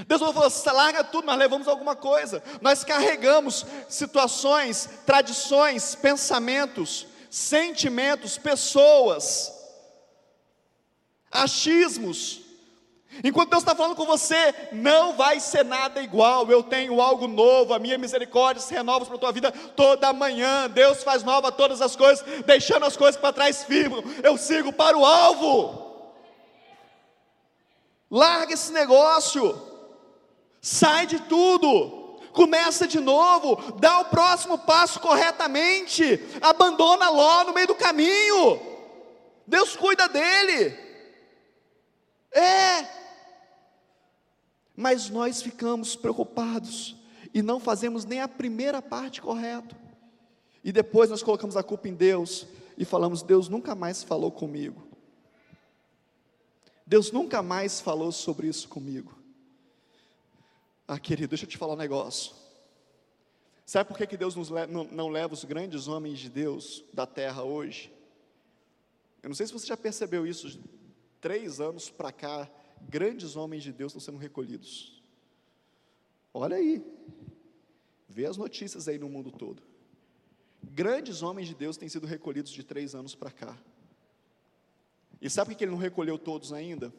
Deus 0.07 0.21
falou: 0.21 0.75
larga 0.75 1.03
tudo, 1.03 1.25
nós 1.25 1.37
levamos 1.37 1.67
alguma 1.67 1.95
coisa. 1.95 2.43
Nós 2.61 2.83
carregamos 2.83 3.65
situações, 3.87 4.87
tradições, 5.05 5.95
pensamentos, 5.95 7.07
sentimentos, 7.29 8.37
pessoas, 8.37 9.51
achismos. 11.31 12.48
Enquanto 13.23 13.49
Deus 13.49 13.63
está 13.63 13.75
falando 13.75 13.95
com 13.95 14.05
você, 14.05 14.53
não 14.71 15.13
vai 15.13 15.39
ser 15.39 15.65
nada 15.65 16.01
igual. 16.01 16.49
Eu 16.49 16.63
tenho 16.63 17.01
algo 17.01 17.27
novo, 17.27 17.73
a 17.73 17.79
minha 17.79 17.97
misericórdia 17.97 18.61
se 18.61 18.73
renova 18.73 19.05
para 19.05 19.15
a 19.15 19.19
tua 19.19 19.31
vida 19.31 19.51
toda 19.51 20.13
manhã. 20.13 20.69
Deus 20.69 21.03
faz 21.03 21.23
nova 21.23 21.51
todas 21.51 21.81
as 21.81 21.95
coisas, 21.95 22.25
deixando 22.45 22.85
as 22.85 22.95
coisas 22.95 23.19
para 23.19 23.33
trás 23.33 23.63
firme. 23.63 24.03
Eu 24.23 24.37
sigo 24.37 24.71
para 24.71 24.97
o 24.97 25.05
alvo. 25.05 25.87
Larga 28.09 28.53
esse 28.53 28.71
negócio. 28.71 29.67
Sai 30.61 31.05
de 31.05 31.19
tudo, 31.21 32.19
começa 32.33 32.85
de 32.85 32.99
novo, 32.99 33.73
dá 33.79 33.99
o 33.99 34.05
próximo 34.05 34.57
passo 34.57 34.99
corretamente, 34.99 36.21
abandona 36.41 37.09
Ló 37.09 37.45
no 37.45 37.53
meio 37.53 37.67
do 37.67 37.75
caminho. 37.75 38.59
Deus 39.47 39.75
cuida 39.75 40.07
dele. 40.07 40.77
É. 42.31 42.98
Mas 44.79 45.09
nós 45.09 45.41
ficamos 45.41 45.97
preocupados 45.97 46.95
e 47.33 47.41
não 47.41 47.59
fazemos 47.59 48.05
nem 48.05 48.21
a 48.21 48.29
primeira 48.29 48.81
parte 48.81 49.21
correta. 49.21 49.75
E 50.63 50.71
depois 50.71 51.09
nós 51.09 51.21
colocamos 51.21 51.57
a 51.57 51.63
culpa 51.63 51.89
em 51.89 51.93
Deus 51.93 52.47
e 52.77 52.85
falamos: 52.85 53.21
Deus 53.21 53.49
nunca 53.49 53.75
mais 53.75 54.03
falou 54.03 54.31
comigo. 54.31 54.87
Deus 56.87 57.11
nunca 57.11 57.43
mais 57.43 57.81
falou 57.81 58.09
sobre 58.13 58.47
isso 58.47 58.69
comigo. 58.69 59.13
Ah, 60.87 60.97
querido, 60.97 61.27
deixa 61.27 61.43
eu 61.43 61.49
te 61.49 61.57
falar 61.57 61.73
um 61.73 61.75
negócio. 61.75 62.33
Sabe 63.65 63.89
por 63.89 63.97
que, 63.97 64.07
que 64.07 64.15
Deus 64.15 64.35
le 64.35 64.65
não, 64.67 64.85
não 64.85 65.09
leva 65.09 65.33
os 65.33 65.43
grandes 65.43 65.89
homens 65.89 66.19
de 66.19 66.29
Deus 66.29 66.85
da 66.93 67.05
terra 67.05 67.43
hoje? 67.43 67.91
Eu 69.21 69.27
não 69.27 69.35
sei 69.35 69.45
se 69.45 69.51
você 69.51 69.67
já 69.67 69.75
percebeu 69.75 70.25
isso, 70.25 70.57
três 71.19 71.59
anos 71.59 71.89
para 71.89 72.13
cá, 72.13 72.49
grandes 72.87 73.35
homens 73.35 73.63
de 73.63 73.71
Deus 73.73 73.91
estão 73.91 74.01
sendo 74.01 74.17
recolhidos. 74.17 75.01
Olha 76.33 76.57
aí, 76.57 76.83
vê 78.07 78.25
as 78.25 78.37
notícias 78.37 78.87
aí 78.87 78.97
no 78.97 79.09
mundo 79.09 79.31
todo. 79.31 79.61
Grandes 80.61 81.21
homens 81.21 81.47
de 81.47 81.55
Deus 81.55 81.77
têm 81.77 81.89
sido 81.89 82.05
recolhidos 82.05 82.51
de 82.51 82.63
três 82.63 82.93
anos 82.93 83.15
para 83.15 83.31
cá. 83.31 83.57
E 85.21 85.29
sabe 85.29 85.51
por 85.51 85.57
que 85.57 85.63
ele 85.63 85.71
não 85.71 85.77
recolheu 85.77 86.17
todos 86.17 86.53
ainda? 86.53 86.93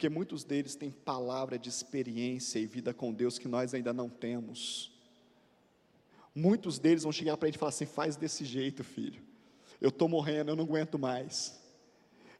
porque 0.00 0.08
muitos 0.08 0.44
deles 0.44 0.74
têm 0.74 0.90
palavra 0.90 1.58
de 1.58 1.68
experiência 1.68 2.58
e 2.58 2.64
vida 2.64 2.94
com 2.94 3.12
Deus 3.12 3.38
que 3.38 3.46
nós 3.46 3.74
ainda 3.74 3.92
não 3.92 4.08
temos. 4.08 4.90
Muitos 6.34 6.78
deles 6.78 7.02
vão 7.02 7.12
chegar 7.12 7.36
para 7.36 7.48
gente 7.48 7.56
e 7.56 7.58
falar 7.58 7.68
assim: 7.68 7.84
faz 7.84 8.16
desse 8.16 8.42
jeito, 8.42 8.82
filho. 8.82 9.22
Eu 9.78 9.90
estou 9.90 10.08
morrendo, 10.08 10.52
eu 10.52 10.56
não 10.56 10.64
aguento 10.64 10.98
mais. 10.98 11.59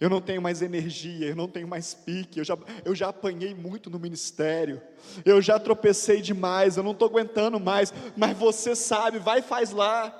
Eu 0.01 0.09
não 0.09 0.21
tenho 0.21 0.41
mais 0.41 0.63
energia, 0.63 1.29
eu 1.29 1.37
não 1.37 1.47
tenho 1.47 1.69
mais 1.69 1.93
pique, 1.93 2.39
eu 2.39 2.45
já, 2.45 2.57
eu 2.87 2.95
já 2.95 3.11
apanhei 3.11 3.55
muito 3.55 3.91
no 3.91 3.99
ministério, 3.99 4.81
eu 5.27 5.43
já 5.43 5.61
tropecei 5.61 6.23
demais, 6.23 6.79
eu 6.79 6.83
não 6.83 6.93
estou 6.93 7.07
aguentando 7.07 7.61
mais, 7.61 7.93
mas 8.17 8.35
você 8.35 8.75
sabe, 8.75 9.19
vai 9.19 9.41
e 9.41 9.43
faz 9.43 9.73
lá. 9.73 10.17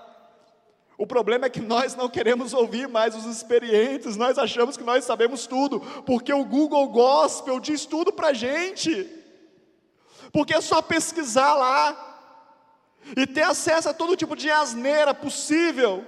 O 0.99 1.07
problema 1.07 1.47
é 1.47 1.51
que 1.51 1.63
nós 1.63 1.95
não 1.95 2.11
queremos 2.11 2.53
ouvir 2.53 2.87
mais 2.87 3.15
os 3.15 3.25
experientes, 3.25 4.17
nós 4.17 4.37
achamos 4.37 4.77
que 4.77 4.85
nós 4.85 5.03
sabemos 5.03 5.47
tudo, 5.47 5.81
porque 6.05 6.31
o 6.31 6.45
Google 6.45 6.87
Gospel 6.91 7.59
diz 7.59 7.87
tudo 7.87 8.13
para 8.13 8.29
a 8.29 8.35
gente, 8.35 9.09
porque 10.31 10.53
é 10.53 10.61
só 10.61 10.83
pesquisar 10.83 11.55
lá 11.55 12.07
e 13.17 13.27
ter 13.27 13.45
acesso 13.45 13.89
a 13.89 13.95
todo 13.95 14.15
tipo 14.15 14.37
de 14.37 14.51
asneira 14.51 15.15
possível 15.15 16.05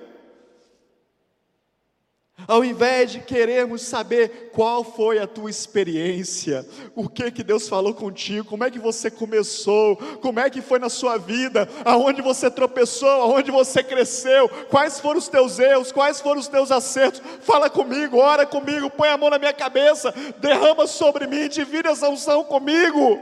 ao 2.47 2.65
invés 2.65 3.13
de 3.13 3.21
querermos 3.21 3.83
saber 3.83 4.51
qual 4.53 4.85
foi 4.85 5.19
a 5.19 5.27
tua 5.27 5.51
experiência, 5.51 6.67
o 6.95 7.09
que 7.09 7.31
que 7.31 7.43
Deus 7.43 7.69
falou 7.69 7.95
contigo, 7.95 8.49
como 8.49 8.65
é 8.65 8.71
que 8.71 8.79
você 8.79 9.11
começou, 9.11 9.97
como 10.21 10.41
é 10.41 10.51
que 10.51 10.61
foi 10.61 10.79
na 10.79 10.89
sua 10.89 11.17
vida, 11.17 11.69
aonde 11.85 12.23
você 12.23 12.51
tropeçou, 12.51 13.09
aonde 13.09 13.51
você 13.51 13.83
cresceu, 13.83 14.49
quais 14.71 15.01
foram 15.01 15.19
os 15.19 15.29
teus 15.29 15.59
erros, 15.59 15.93
quais 15.93 16.21
foram 16.21 16.41
os 16.41 16.49
teus 16.49 16.71
acertos, 16.71 17.23
fala 17.41 17.71
comigo, 17.71 18.19
ora 18.19 18.47
comigo, 18.47 18.91
põe 18.91 19.09
a 19.09 19.17
mão 19.17 19.31
na 19.31 19.39
minha 19.39 19.53
cabeça, 19.53 20.13
derrama 20.39 20.87
sobre 20.87 21.27
mim, 21.27 21.49
divide 21.49 21.89
essa 21.89 22.09
unção 22.09 22.45
comigo, 22.45 23.21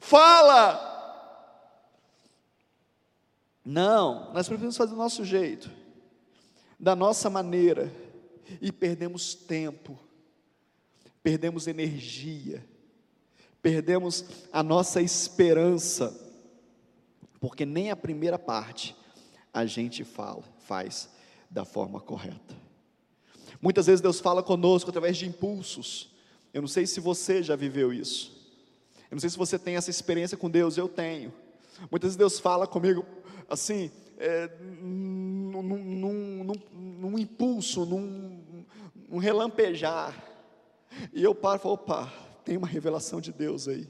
fala, 0.00 0.92
não, 3.64 4.32
nós 4.34 4.46
precisamos 4.46 4.76
fazer 4.76 4.90
do 4.90 4.96
nosso 4.96 5.24
jeito, 5.24 5.83
da 6.78 6.94
nossa 6.94 7.30
maneira 7.30 7.92
e 8.60 8.70
perdemos 8.70 9.34
tempo, 9.34 9.98
perdemos 11.22 11.66
energia, 11.66 12.64
perdemos 13.62 14.24
a 14.52 14.62
nossa 14.62 15.00
esperança, 15.00 16.20
porque 17.40 17.64
nem 17.64 17.90
a 17.90 17.96
primeira 17.96 18.38
parte 18.38 18.94
a 19.52 19.64
gente 19.64 20.04
fala, 20.04 20.42
faz 20.58 21.08
da 21.50 21.64
forma 21.64 22.00
correta. 22.00 22.54
Muitas 23.60 23.86
vezes 23.86 24.00
Deus 24.00 24.20
fala 24.20 24.42
conosco 24.42 24.90
através 24.90 25.16
de 25.16 25.26
impulsos. 25.26 26.10
Eu 26.52 26.60
não 26.60 26.68
sei 26.68 26.86
se 26.86 27.00
você 27.00 27.42
já 27.42 27.56
viveu 27.56 27.92
isso. 27.92 28.34
Eu 29.10 29.14
não 29.14 29.20
sei 29.20 29.30
se 29.30 29.38
você 29.38 29.58
tem 29.58 29.76
essa 29.76 29.90
experiência 29.90 30.36
com 30.36 30.50
Deus, 30.50 30.76
eu 30.76 30.88
tenho. 30.88 31.32
Muitas 31.90 32.08
vezes 32.08 32.16
Deus 32.16 32.38
fala 32.38 32.66
comigo 32.66 33.06
assim, 33.48 33.90
é, 34.18 34.50
num, 35.62 36.44
num, 36.44 36.54
num, 36.72 37.18
impulso, 37.18 37.84
num, 37.84 38.64
num 39.08 39.18
relampejar. 39.18 40.14
E 41.12 41.22
eu 41.22 41.34
paro 41.34 41.58
e 41.58 41.62
falo, 41.62 41.74
opa, 41.74 42.12
tem 42.44 42.56
uma 42.56 42.66
revelação 42.66 43.20
de 43.20 43.32
Deus 43.32 43.68
aí. 43.68 43.88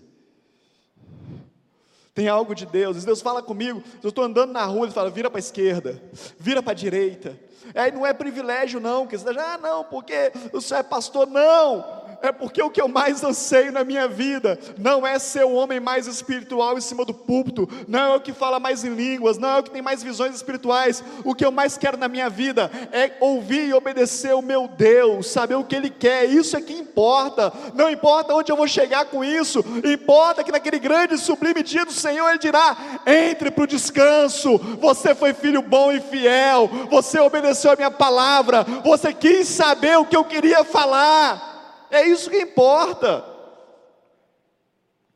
Tem 2.14 2.28
algo 2.28 2.54
de 2.54 2.64
Deus. 2.64 3.04
Deus 3.04 3.20
fala 3.20 3.42
comigo. 3.42 3.82
Eu 4.02 4.10
estou 4.10 4.24
andando 4.24 4.52
na 4.52 4.64
rua, 4.64 4.86
Ele 4.86 4.92
fala: 4.92 5.10
vira 5.10 5.28
para 5.28 5.38
a 5.38 5.40
esquerda, 5.40 6.00
vira 6.38 6.62
para 6.62 6.70
a 6.70 6.76
direita. 6.76 7.38
Aí 7.74 7.90
não 7.90 8.06
é 8.06 8.12
privilégio, 8.12 8.78
não. 8.78 9.06
Que 9.06 9.16
você 9.16 9.30
ah, 9.30 9.58
não, 9.58 9.84
porque 9.84 10.30
o 10.52 10.60
senhor 10.60 10.80
é 10.80 10.82
pastor. 10.84 11.26
Não 11.26 12.03
é 12.24 12.32
porque 12.32 12.62
o 12.62 12.70
que 12.70 12.80
eu 12.80 12.88
mais 12.88 13.22
anseio 13.22 13.70
na 13.70 13.84
minha 13.84 14.08
vida 14.08 14.58
não 14.78 15.06
é 15.06 15.18
ser 15.18 15.44
o 15.44 15.52
homem 15.52 15.78
mais 15.78 16.06
espiritual 16.06 16.78
em 16.78 16.80
cima 16.80 17.04
do 17.04 17.12
púlpito, 17.12 17.68
não 17.86 18.14
é 18.14 18.16
o 18.16 18.20
que 18.20 18.32
fala 18.32 18.58
mais 18.58 18.82
em 18.82 18.94
línguas, 18.94 19.36
não 19.36 19.50
é 19.50 19.58
o 19.58 19.62
que 19.62 19.70
tem 19.70 19.82
mais 19.82 20.02
visões 20.02 20.34
espirituais. 20.34 21.04
O 21.22 21.34
que 21.34 21.44
eu 21.44 21.52
mais 21.52 21.76
quero 21.76 21.98
na 21.98 22.08
minha 22.08 22.30
vida 22.30 22.70
é 22.90 23.12
ouvir 23.20 23.68
e 23.68 23.74
obedecer 23.74 24.34
o 24.34 24.40
meu 24.40 24.66
Deus, 24.66 25.26
saber 25.26 25.56
o 25.56 25.64
que 25.64 25.76
Ele 25.76 25.90
quer, 25.90 26.24
isso 26.24 26.56
é 26.56 26.62
que 26.62 26.72
importa. 26.72 27.52
Não 27.74 27.90
importa 27.90 28.34
onde 28.34 28.50
eu 28.50 28.56
vou 28.56 28.66
chegar 28.66 29.04
com 29.04 29.22
isso, 29.22 29.62
importa 29.84 30.42
que 30.42 30.50
naquele 30.50 30.78
grande 30.78 31.14
e 31.14 31.18
sublime 31.18 31.62
dia 31.62 31.84
do 31.84 31.92
Senhor 31.92 32.26
Ele 32.30 32.38
dirá: 32.38 32.74
entre 33.06 33.50
para 33.50 33.64
o 33.64 33.66
descanso. 33.66 34.56
Você 34.80 35.14
foi 35.14 35.34
filho 35.34 35.60
bom 35.60 35.92
e 35.92 36.00
fiel, 36.00 36.70
você 36.90 37.18
obedeceu 37.18 37.72
a 37.72 37.76
minha 37.76 37.90
palavra, 37.90 38.64
você 38.82 39.12
quis 39.12 39.46
saber 39.46 39.98
o 39.98 40.06
que 40.06 40.16
eu 40.16 40.24
queria 40.24 40.64
falar. 40.64 41.53
É 41.94 42.06
isso 42.06 42.30
que 42.30 42.38
importa. 42.38 43.24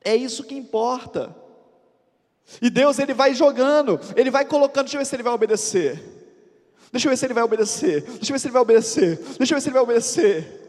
É 0.04 0.14
isso 0.14 0.44
que 0.44 0.54
importa. 0.54 1.34
E 2.62 2.70
Deus 2.70 2.98
ele 2.98 3.12
vai 3.12 3.34
jogando, 3.34 4.00
ele 4.16 4.30
vai 4.30 4.44
colocando, 4.44 4.84
deixa 4.84 4.96
eu 4.96 5.00
ver 5.00 5.04
se 5.04 5.16
ele 5.16 5.22
vai 5.22 5.32
obedecer. 5.32 6.02
Deixa 6.90 7.06
eu 7.06 7.10
ver 7.10 7.16
se 7.16 7.26
ele 7.26 7.34
vai 7.34 7.42
obedecer. 7.42 8.02
Deixa 8.02 8.30
eu 8.30 8.34
ver 8.34 8.38
se 8.38 8.46
ele 8.46 8.52
vai 8.52 8.62
obedecer. 8.62 9.16
Deixa 9.38 9.52
eu 9.52 9.56
ver 9.56 9.60
se 9.60 9.68
ele 9.68 9.74
vai 9.74 9.82
obedecer. 9.82 10.67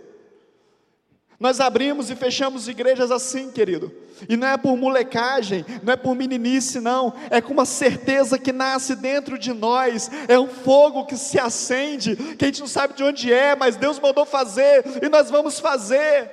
Nós 1.40 1.62
abrimos 1.62 2.10
e 2.10 2.16
fechamos 2.16 2.68
igrejas 2.68 3.12
assim, 3.12 3.50
querido. 3.50 3.92
E 4.28 4.36
não 4.36 4.48
é 4.48 4.58
por 4.58 4.76
molecagem, 4.76 5.66
não 5.82 5.94
é 5.94 5.96
por 5.96 6.14
meninice, 6.14 6.82
não. 6.82 7.14
É 7.30 7.40
com 7.40 7.54
uma 7.54 7.66
certeza 7.66 8.38
que 8.38 8.52
nasce 8.52 8.94
dentro 8.94 9.40
de 9.40 9.54
nós. 9.54 10.12
É 10.28 10.38
um 10.38 10.50
fogo 10.50 11.06
que 11.06 11.16
se 11.16 11.40
acende, 11.40 12.18
que 12.36 12.44
a 12.44 12.48
gente 12.48 12.60
não 12.60 12.68
sabe 12.68 12.94
de 12.94 13.04
onde 13.04 13.32
é, 13.32 13.56
mas 13.56 13.78
Deus 13.78 13.98
mandou 14.00 14.26
fazer 14.26 14.84
e 15.02 15.08
nós 15.08 15.30
vamos 15.30 15.60
fazer. 15.60 16.30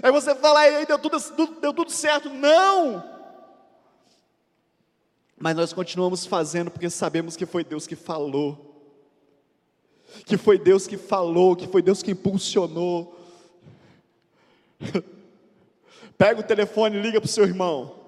Aí 0.00 0.12
você 0.12 0.32
fala, 0.36 0.60
aí 0.60 0.86
deu 0.86 0.98
tudo, 0.98 1.18
deu 1.60 1.72
tudo 1.72 1.90
certo. 1.90 2.30
Não! 2.30 3.02
Mas 5.36 5.56
nós 5.56 5.72
continuamos 5.72 6.24
fazendo 6.24 6.70
porque 6.70 6.88
sabemos 6.88 7.36
que 7.36 7.46
foi 7.46 7.64
Deus 7.64 7.84
que 7.84 7.96
falou. 7.96 8.62
Que 10.24 10.36
foi 10.36 10.56
Deus 10.56 10.86
que 10.86 10.96
falou, 10.96 11.56
que 11.56 11.66
foi 11.66 11.82
Deus 11.82 12.00
que 12.00 12.12
impulsionou. 12.12 13.15
Pega 16.18 16.40
o 16.40 16.44
telefone 16.44 16.96
e 16.96 17.00
liga 17.00 17.20
para 17.20 17.26
o 17.26 17.30
seu 17.30 17.44
irmão. 17.44 18.00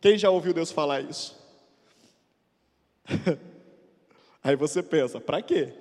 Quem 0.00 0.18
já 0.18 0.30
ouviu 0.30 0.52
Deus 0.52 0.70
falar 0.70 1.00
isso? 1.00 1.40
Aí 4.42 4.56
você 4.56 4.82
pensa, 4.82 5.20
para 5.20 5.40
quê? 5.42 5.72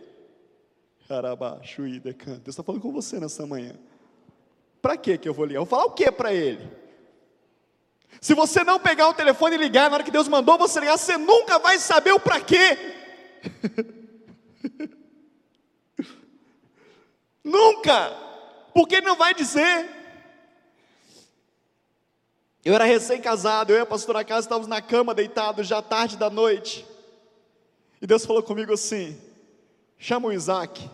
Deus 1.08 2.48
está 2.48 2.64
falando 2.64 2.82
com 2.82 2.92
você 2.92 3.20
nessa 3.20 3.46
manhã. 3.46 3.74
Para 4.82 4.96
que 4.98 5.18
que 5.18 5.28
eu 5.28 5.34
vou 5.34 5.46
ligar? 5.46 5.60
Eu 5.60 5.66
vou 5.66 5.70
falar 5.70 5.86
o 5.86 5.92
que 5.92 6.12
para 6.12 6.34
ele? 6.34 6.70
Se 8.20 8.34
você 8.34 8.64
não 8.64 8.80
pegar 8.80 9.10
o 9.10 9.14
telefone 9.14 9.56
e 9.56 9.60
ligar 9.60 9.90
na 9.90 9.96
hora 9.96 10.04
que 10.04 10.12
Deus 10.12 10.28
mandou 10.28 10.58
você 10.58 10.80
ligar, 10.80 10.98
você 10.98 11.18
nunca 11.18 11.60
vai 11.60 11.80
saber 11.80 12.12
o 12.12 12.20
para 12.20 12.40
quê. 12.42 12.78
nunca! 17.44 18.12
Porque 18.74 18.96
ele 18.96 19.06
não 19.06 19.16
vai 19.16 19.34
dizer. 19.34 20.01
Eu 22.64 22.76
era 22.76 22.84
recém-casado, 22.84 23.74
eu 23.74 23.78
e 23.78 23.82
a 23.82 23.86
pastora 23.86 24.24
casa 24.24 24.46
estávamos 24.46 24.68
na 24.68 24.82
cama 24.82 25.16
deitados 25.16 25.66
já 25.68 25.82
tarde 25.82 26.16
da 26.16 26.30
noite. 26.30 26.86
E 28.00 28.06
Deus 28.06 28.24
falou 28.24 28.44
comigo 28.44 28.72
assim: 28.72 29.20
chama 29.98 30.28
o 30.28 30.32
Isaac. 30.32 30.88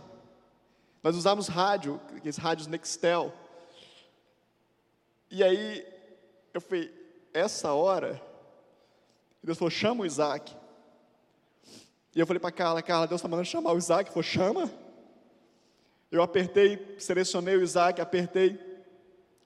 Nós 1.03 1.15
usamos 1.15 1.47
rádio, 1.47 1.99
aqueles 2.15 2.38
rádios 2.38 2.67
Nextel. 2.67 3.34
E 5.30 5.43
aí 5.43 5.86
eu 6.53 6.62
falei, 6.62 6.91
essa 7.34 7.73
hora, 7.73 8.21
Deus 9.43 9.58
falou, 9.58 9.69
chama 9.69 10.03
o 10.03 10.06
Isaac. 10.06 10.56
E 12.15 12.19
eu 12.19 12.25
falei 12.25 12.39
para 12.39 12.51
Carla, 12.51 12.82
Carla, 12.82 13.08
Deus 13.08 13.19
está 13.19 13.27
mandando 13.27 13.47
chamar 13.47 13.73
o 13.73 13.77
Isaac. 13.77 14.10
Falou, 14.10 14.23
chama. 14.23 14.71
Eu 16.10 16.23
apertei, 16.23 16.95
selecionei 16.97 17.58
o 17.58 17.62
Isaac, 17.62 17.99
apertei 17.99 18.58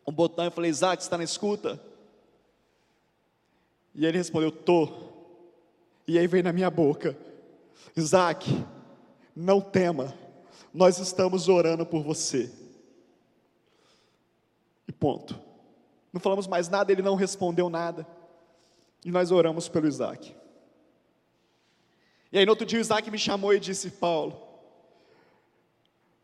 um 0.08 0.14
botão 0.14 0.46
e 0.46 0.52
falei, 0.52 0.70
Isaac, 0.70 1.02
está 1.02 1.18
na 1.18 1.24
escuta? 1.24 1.82
E 3.94 4.06
ele 4.06 4.18
respondeu: 4.18 4.52
Tô. 4.52 4.90
E 6.08 6.18
aí 6.18 6.28
veio 6.28 6.44
na 6.44 6.54
minha 6.54 6.70
boca: 6.70 7.18
Isaac, 7.96 8.50
não 9.36 9.62
tema, 9.62 10.14
nós 10.74 10.98
estamos 10.98 11.48
orando 11.48 11.86
por 11.86 12.04
você. 12.04 12.52
E 14.88 14.92
ponto. 14.92 15.40
Não 16.12 16.20
falamos 16.20 16.48
mais 16.48 16.68
nada, 16.68 16.92
ele 16.92 17.02
não 17.02 17.16
respondeu 17.16 17.70
nada. 17.70 18.06
E 19.04 19.12
nós 19.12 19.32
oramos 19.32 19.68
pelo 19.70 19.88
Isaac. 19.88 20.36
E 22.32 22.38
aí 22.38 22.46
no 22.46 22.52
outro 22.52 22.66
dia 22.66 22.80
o 22.80 22.82
Isaac 22.82 23.10
me 23.10 23.18
chamou 23.18 23.54
e 23.54 23.60
disse: 23.60 23.90
Paulo, 23.92 24.40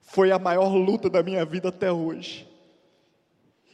foi 0.02 0.32
a 0.32 0.40
maior 0.40 0.74
luta 0.74 1.10
da 1.10 1.22
minha 1.22 1.44
vida 1.46 1.70
até 1.70 1.92
hoje. 1.92 2.48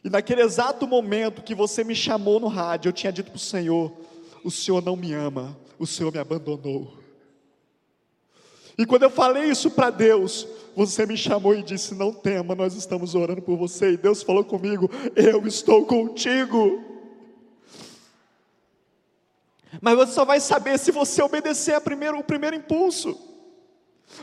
E 0.03 0.09
naquele 0.09 0.41
exato 0.41 0.85
momento 0.85 1.41
que 1.41 1.55
você 1.55 1.83
me 1.83 1.95
chamou 1.95 2.39
no 2.39 2.47
rádio, 2.47 2.89
eu 2.89 2.93
tinha 2.93 3.11
dito 3.11 3.31
para 3.31 3.37
o 3.37 3.39
Senhor: 3.39 3.91
O 4.43 4.51
Senhor 4.51 4.83
não 4.83 4.95
me 4.95 5.13
ama, 5.13 5.57
o 5.79 5.87
Senhor 5.87 6.11
me 6.11 6.19
abandonou. 6.19 6.93
E 8.77 8.85
quando 8.85 9.03
eu 9.03 9.09
falei 9.09 9.43
isso 9.45 9.69
para 9.71 9.89
Deus, 9.91 10.47
você 10.75 11.05
me 11.05 11.15
chamou 11.15 11.55
e 11.55 11.63
disse: 11.63 11.95
Não 11.95 12.11
tema, 12.11 12.53
nós 12.53 12.73
estamos 12.75 13.15
orando 13.15 13.41
por 13.41 13.57
você. 13.57 13.91
E 13.91 13.97
Deus 13.97 14.21
falou 14.21 14.43
comigo: 14.43 14.89
Eu 15.15 15.45
estou 15.47 15.85
contigo. 15.85 16.83
Mas 19.81 19.95
você 19.95 20.13
só 20.13 20.25
vai 20.25 20.39
saber 20.39 20.77
se 20.77 20.91
você 20.91 21.21
obedecer 21.21 21.79
primeiro, 21.81 22.19
o 22.19 22.23
primeiro 22.23 22.55
impulso. 22.55 23.33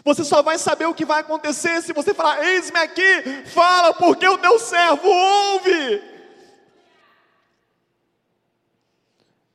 Você 0.05 0.24
só 0.24 0.42
vai 0.42 0.59
saber 0.59 0.87
o 0.87 0.94
que 0.94 1.05
vai 1.05 1.20
acontecer 1.20 1.83
se 1.83 1.92
você 1.92 2.14
falar: 2.14 2.44
Eis-me 2.44 2.79
aqui, 2.79 3.44
fala, 3.46 3.92
porque 3.94 4.26
o 4.26 4.38
teu 4.38 4.59
servo 4.59 5.09
ouve. 5.09 6.11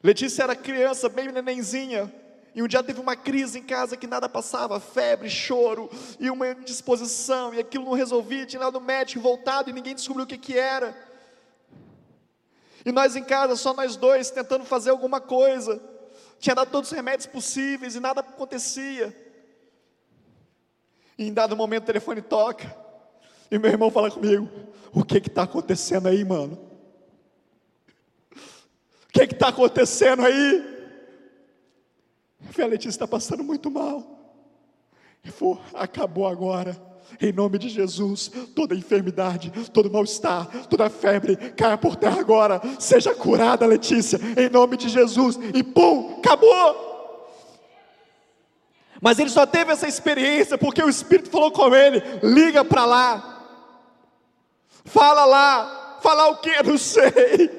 Letícia 0.04 0.44
era 0.44 0.56
criança, 0.56 1.10
bem 1.10 1.32
nenenzinha, 1.32 2.14
e 2.54 2.62
um 2.62 2.68
dia 2.68 2.84
teve 2.84 3.02
uma 3.02 3.16
crise 3.16 3.58
em 3.58 3.64
casa 3.64 3.98
que 3.98 4.06
nada 4.06 4.30
passava, 4.30 4.80
febre, 4.80 5.30
choro, 5.30 5.90
e 6.20 6.30
uma 6.30 6.50
indisposição, 6.50 7.54
e 7.54 7.60
aquilo 7.60 7.86
não 7.86 7.94
resolvia, 7.94 8.46
tinha 8.46 8.60
lá 8.60 8.70
no 8.70 8.80
médico 8.80 9.20
voltado 9.20 9.70
e 9.70 9.74
ninguém 9.74 9.96
descobriu 9.96 10.26
o 10.26 10.28
que, 10.28 10.38
que 10.38 10.58
era. 10.58 10.96
E 12.86 12.92
nós 12.92 13.16
em 13.16 13.24
casa, 13.24 13.56
só 13.56 13.74
nós 13.74 13.96
dois, 13.96 14.30
tentando 14.30 14.64
fazer 14.64 14.92
alguma 14.92 15.20
coisa. 15.20 15.82
Tinha 16.40 16.54
dado 16.54 16.70
todos 16.70 16.92
os 16.92 16.96
remédios 16.96 17.26
possíveis 17.26 17.96
e 17.96 18.00
nada 18.00 18.22
acontecia. 18.22 19.25
E 21.18 21.28
em 21.28 21.34
dado 21.34 21.56
momento 21.56 21.84
o 21.84 21.88
telefone 21.88 22.22
toca. 22.22 22.76
E 23.50 23.58
meu 23.58 23.72
irmão 23.72 23.90
fala 23.92 24.12
comigo: 24.12 24.50
O 24.92 25.04
que 25.04 25.18
está 25.18 25.44
acontecendo 25.44 26.08
aí, 26.08 26.24
mano? 26.24 26.60
O 28.34 29.12
que 29.14 29.24
está 29.24 29.48
acontecendo 29.48 30.24
aí? 30.24 30.76
Eu 32.46 32.52
falei, 32.52 32.68
a 32.68 32.72
Letícia 32.72 32.90
está 32.90 33.08
passando 33.08 33.44
muito 33.44 33.72
mal. 33.72 34.04
Ele 35.24 35.32
falou: 35.32 35.62
Acabou 35.74 36.28
agora. 36.28 36.96
Em 37.22 37.32
nome 37.32 37.60
de 37.60 37.70
Jesus, 37.70 38.32
toda 38.56 38.76
enfermidade, 38.76 39.52
todo 39.72 39.92
mal-estar, 39.92 40.68
toda 40.68 40.90
febre, 40.90 41.38
caia 41.52 41.78
por 41.78 41.96
terra 41.96 42.20
agora. 42.20 42.60
Seja 42.80 43.14
curada, 43.14 43.66
Letícia, 43.66 44.20
em 44.36 44.50
nome 44.50 44.76
de 44.76 44.90
Jesus. 44.90 45.38
E 45.54 45.64
pum, 45.64 46.18
acabou. 46.18 46.95
Mas 49.02 49.20
ele 49.20 49.30
só 49.30 49.46
teve 49.46 49.72
essa 49.72 49.88
experiência 49.88 50.58
porque 50.58 50.82
o 50.82 50.90
Espírito 50.90 51.30
falou 51.30 51.52
com 51.52 51.74
ele: 51.76 52.02
liga 52.24 52.64
para 52.64 52.86
lá, 52.86 53.46
fala 54.86 55.26
lá, 55.26 56.00
falar 56.02 56.30
o 56.30 56.38
que? 56.38 56.64
Não 56.64 56.78
sei, 56.78 57.50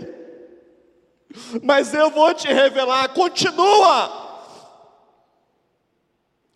mas 1.63 1.93
eu 1.93 2.11
vou 2.11 2.33
te 2.35 2.49
revelar. 2.49 3.09
Continua. 3.11 4.25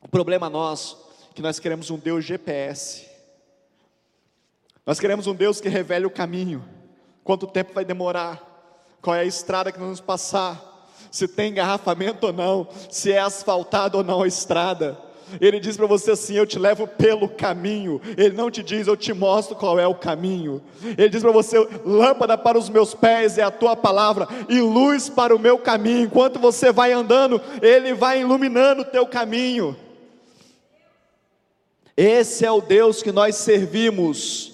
O 0.01 0.09
problema 0.09 0.49
nosso 0.49 0.99
é 1.31 1.35
que 1.35 1.43
nós 1.43 1.59
queremos 1.59 1.91
um 1.91 1.99
Deus 1.99 2.25
GPS. 2.25 3.09
Nós 4.85 4.99
queremos 4.99 5.27
um 5.27 5.35
Deus 5.35 5.61
que 5.61 5.69
revele 5.69 6.07
o 6.07 6.11
caminho. 6.11 6.67
Quanto 7.23 7.47
tempo 7.47 7.73
vai 7.73 7.85
demorar? 7.85 8.43
Qual 9.01 9.15
é 9.15 9.21
a 9.21 9.25
estrada 9.25 9.71
que 9.71 9.79
nós 9.79 9.87
vamos 9.87 10.01
passar? 10.01 10.70
Se 11.11 11.27
tem 11.27 11.51
engarrafamento 11.51 12.27
ou 12.27 12.33
não, 12.33 12.69
se 12.89 13.13
é 13.13 13.19
asfaltado 13.19 13.99
ou 13.99 14.05
não 14.05 14.23
a 14.23 14.29
estrada. 14.29 14.97
Ele 15.41 15.61
diz 15.61 15.77
para 15.77 15.87
você 15.87 16.13
assim: 16.13 16.35
Eu 16.35 16.47
te 16.47 16.59
levo 16.59 16.87
pelo 16.87 17.29
caminho. 17.29 18.01
Ele 18.17 18.35
não 18.35 18.51
te 18.51 18.63
diz, 18.63 18.87
Eu 18.87 18.97
te 18.97 19.13
mostro 19.13 19.55
qual 19.55 19.79
é 19.79 19.87
o 19.87 19.95
caminho. 19.95 20.63
Ele 20.83 21.09
diz 21.09 21.23
para 21.23 21.31
você: 21.31 21.59
Lâmpada 21.85 22.37
para 22.39 22.59
os 22.59 22.69
meus 22.69 22.95
pés 22.95 23.39
é 23.39 23.43
a 23.43 23.51
tua 23.51 23.77
palavra, 23.77 24.27
e 24.49 24.61
luz 24.61 25.09
para 25.09 25.35
o 25.35 25.39
meu 25.39 25.59
caminho. 25.59 26.05
Enquanto 26.05 26.39
você 26.39 26.73
vai 26.73 26.93
andando, 26.93 27.41
Ele 27.61 27.93
vai 27.95 28.21
iluminando 28.21 28.83
o 28.83 28.87
teu 28.87 29.07
caminho. 29.07 29.77
Esse 31.97 32.47
é 32.47 32.51
o 32.51 32.61
Deus 32.61 33.03
que 33.03 33.13
nós 33.13 33.37
servimos. 33.37 34.50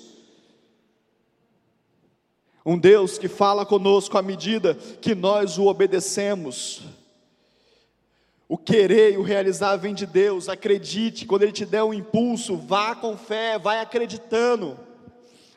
Um 2.66 2.76
Deus 2.76 3.16
que 3.16 3.28
fala 3.28 3.64
conosco 3.64 4.18
à 4.18 4.22
medida 4.22 4.74
que 5.00 5.14
nós 5.14 5.56
o 5.56 5.66
obedecemos. 5.66 6.82
O 8.48 8.58
querer 8.58 9.12
e 9.12 9.16
o 9.16 9.22
realizar 9.22 9.76
vem 9.76 9.94
de 9.94 10.04
Deus, 10.04 10.48
acredite, 10.48 11.26
quando 11.26 11.42
Ele 11.42 11.52
te 11.52 11.64
der 11.64 11.84
um 11.84 11.94
impulso, 11.94 12.56
vá 12.56 12.96
com 12.96 13.16
fé, 13.16 13.56
vai 13.56 13.78
acreditando. 13.78 14.76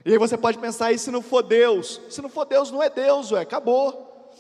E 0.06 0.12
aí 0.12 0.20
você 0.20 0.38
pode 0.38 0.60
pensar, 0.60 0.92
e 0.92 1.00
se 1.00 1.10
não 1.10 1.24
for 1.24 1.42
Deus? 1.42 2.00
Se 2.12 2.22
não 2.22 2.30
for 2.30 2.46
Deus, 2.46 2.70
não 2.70 2.82
é 2.82 2.92
Deus, 2.92 3.32
ué, 3.32 3.42
acabou. 3.42 4.32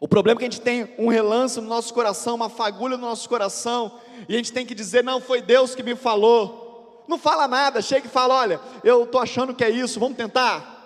O 0.00 0.06
problema 0.06 0.38
é 0.38 0.40
que 0.40 0.44
a 0.44 0.50
gente 0.50 0.60
tem 0.60 0.94
um 0.96 1.08
relance 1.08 1.60
no 1.60 1.66
nosso 1.66 1.92
coração, 1.92 2.36
uma 2.36 2.48
fagulha 2.48 2.96
no 2.96 3.06
nosso 3.08 3.28
coração, 3.28 3.98
e 4.28 4.34
a 4.34 4.36
gente 4.36 4.52
tem 4.52 4.64
que 4.64 4.74
dizer, 4.74 5.02
não, 5.02 5.20
foi 5.20 5.42
Deus 5.42 5.74
que 5.74 5.82
me 5.82 5.96
falou. 5.96 7.04
Não 7.08 7.18
fala 7.18 7.48
nada, 7.48 7.82
chega 7.82 8.06
e 8.06 8.10
fala, 8.10 8.36
olha, 8.36 8.60
eu 8.84 9.02
estou 9.02 9.20
achando 9.20 9.52
que 9.52 9.64
é 9.64 9.70
isso, 9.70 9.98
vamos 9.98 10.16
tentar. 10.16 10.77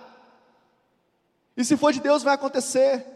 E 1.57 1.65
se 1.65 1.77
for 1.77 1.93
de 1.93 2.01
Deus, 2.01 2.23
vai 2.23 2.35
acontecer. 2.35 3.07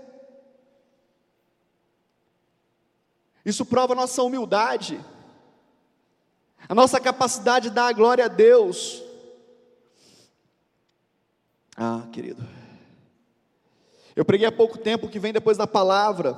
Isso 3.47 3.65
prova 3.65 3.93
a 3.93 3.97
nossa 3.97 4.23
humildade, 4.25 5.01
a 6.69 6.75
nossa 6.75 6.99
capacidade 6.99 7.69
de 7.69 7.75
dar 7.77 7.87
a 7.87 7.93
glória 7.93 8.25
a 8.25 8.29
Deus. 8.29 9.01
Ah, 11.77 12.03
querido, 12.11 12.45
eu 14.17 14.25
preguei 14.25 14.49
há 14.49 14.53
pouco 14.53 14.79
tempo 14.79 15.09
que 15.09 15.21
vem 15.21 15.33
depois 15.33 15.57
da 15.57 15.67
palavra. 15.67 16.37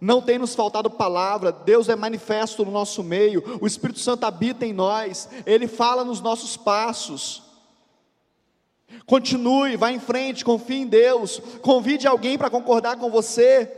Não 0.00 0.20
tem 0.20 0.38
nos 0.38 0.56
faltado 0.56 0.90
palavra, 0.90 1.52
Deus 1.52 1.88
é 1.88 1.94
manifesto 1.94 2.64
no 2.64 2.72
nosso 2.72 3.04
meio, 3.04 3.60
o 3.60 3.66
Espírito 3.66 4.00
Santo 4.00 4.24
habita 4.24 4.66
em 4.66 4.72
nós, 4.72 5.28
Ele 5.46 5.68
fala 5.68 6.02
nos 6.02 6.20
nossos 6.20 6.56
passos. 6.56 7.43
Continue, 9.06 9.76
vá 9.76 9.90
em 9.90 10.00
frente, 10.00 10.44
confie 10.44 10.76
em 10.76 10.86
Deus, 10.86 11.40
convide 11.60 12.06
alguém 12.06 12.38
para 12.38 12.50
concordar 12.50 12.96
com 12.96 13.10
você, 13.10 13.70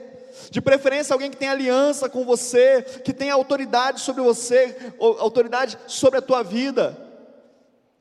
de 0.51 0.61
preferência 0.61 1.13
alguém 1.13 1.31
que 1.31 1.37
tem 1.37 1.49
aliança 1.49 2.09
com 2.09 2.25
você, 2.25 2.83
que 3.05 3.13
tem 3.13 3.31
autoridade 3.31 4.01
sobre 4.01 4.23
você, 4.23 4.95
autoridade 4.99 5.79
sobre 5.87 6.19
a 6.19 6.23
tua 6.23 6.43
vida. 6.43 6.97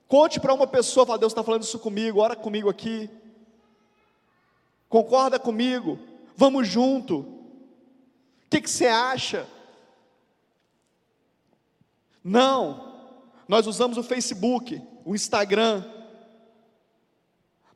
Conte 0.07 0.39
para 0.39 0.53
uma 0.53 0.67
pessoa, 0.67 1.05
fala, 1.05 1.17
Deus 1.17 1.31
está 1.31 1.43
falando 1.43 1.63
isso 1.63 1.79
comigo, 1.79 2.19
ora 2.19 2.35
comigo 2.35 2.69
aqui. 2.69 3.09
Concorda 4.87 5.39
comigo, 5.39 5.97
vamos 6.35 6.67
junto. 6.67 7.19
O 7.19 8.49
que, 8.49 8.61
que 8.61 8.69
você 8.69 8.87
acha? 8.87 9.47
Não, 12.23 12.93
nós 13.47 13.67
usamos 13.67 13.97
o 13.97 14.03
Facebook, 14.03 14.81
o 15.03 15.15
Instagram, 15.15 15.83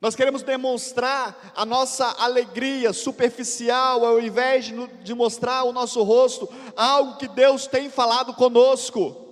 nós 0.00 0.16
queremos 0.16 0.42
demonstrar 0.42 1.52
a 1.54 1.66
nossa 1.66 2.06
alegria 2.18 2.90
superficial, 2.90 4.04
ao 4.04 4.18
invés 4.18 4.72
de, 5.02 5.14
mostrar 5.14 5.64
o 5.64 5.72
nosso 5.72 6.02
rosto, 6.02 6.48
algo 6.74 7.18
que 7.18 7.28
Deus 7.28 7.66
tem 7.66 7.90
falado 7.90 8.32
conosco, 8.32 9.28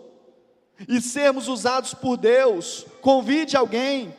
e 0.87 1.01
sermos 1.01 1.49
usados 1.49 1.95
por 1.95 2.19
Deus. 2.19 2.85
Convide 3.01 3.57
alguém, 3.57 4.15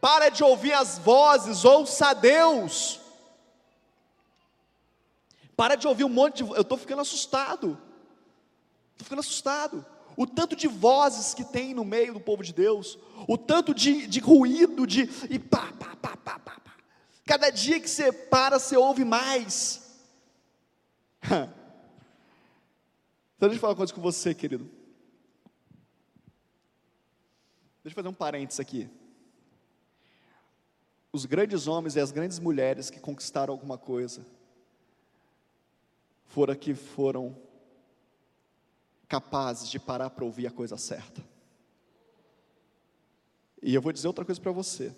para 0.00 0.28
de 0.28 0.44
ouvir 0.44 0.72
as 0.72 0.98
vozes, 0.98 1.64
ouça 1.64 2.14
Deus. 2.14 3.00
Para 5.56 5.74
de 5.74 5.88
ouvir 5.88 6.04
um 6.04 6.08
monte 6.08 6.44
de. 6.44 6.50
Eu 6.50 6.62
estou 6.62 6.78
ficando 6.78 7.02
assustado. 7.02 7.76
Estou 8.92 9.04
ficando 9.04 9.20
assustado 9.20 9.84
o 10.16 10.26
tanto 10.26 10.54
de 10.54 10.68
vozes 10.68 11.34
que 11.34 11.44
tem 11.44 11.74
no 11.74 11.84
meio 11.84 12.14
do 12.14 12.20
povo 12.20 12.42
de 12.42 12.52
Deus, 12.52 12.98
o 13.28 13.38
tanto 13.38 13.74
de, 13.74 14.06
de 14.06 14.20
ruído, 14.20 14.86
de 14.86 15.02
e 15.30 15.38
pá, 15.38 15.72
pá, 15.78 15.96
pá, 15.96 16.16
pá, 16.16 16.38
pá, 16.38 16.60
pá. 16.60 16.76
Cada 17.24 17.50
dia 17.50 17.80
que 17.80 17.88
você 17.88 18.12
para, 18.12 18.58
você 18.58 18.76
ouve 18.76 19.04
mais. 19.04 19.80
então, 21.24 21.48
deixa 23.40 23.56
eu 23.56 23.60
falar 23.60 23.72
uma 23.72 23.76
coisa 23.76 23.94
com 23.94 24.00
você, 24.00 24.34
querido. 24.34 24.64
Deixa 27.82 27.92
eu 27.92 28.02
fazer 28.02 28.08
um 28.08 28.14
parênteses 28.14 28.60
aqui. 28.60 28.88
Os 31.12 31.26
grandes 31.26 31.66
homens 31.66 31.96
e 31.96 32.00
as 32.00 32.10
grandes 32.10 32.38
mulheres 32.38 32.88
que 32.88 33.00
conquistaram 33.00 33.52
alguma 33.52 33.76
coisa 33.76 34.24
foram 36.26 36.54
que 36.54 36.74
foram 36.74 37.36
capazes 39.12 39.68
de 39.68 39.78
parar 39.78 40.08
para 40.08 40.24
ouvir 40.24 40.46
a 40.46 40.50
coisa 40.50 40.78
certa. 40.78 41.22
E 43.62 43.74
eu 43.74 43.82
vou 43.82 43.92
dizer 43.92 44.06
outra 44.06 44.24
coisa 44.24 44.40
para 44.40 44.52
você. 44.52 44.90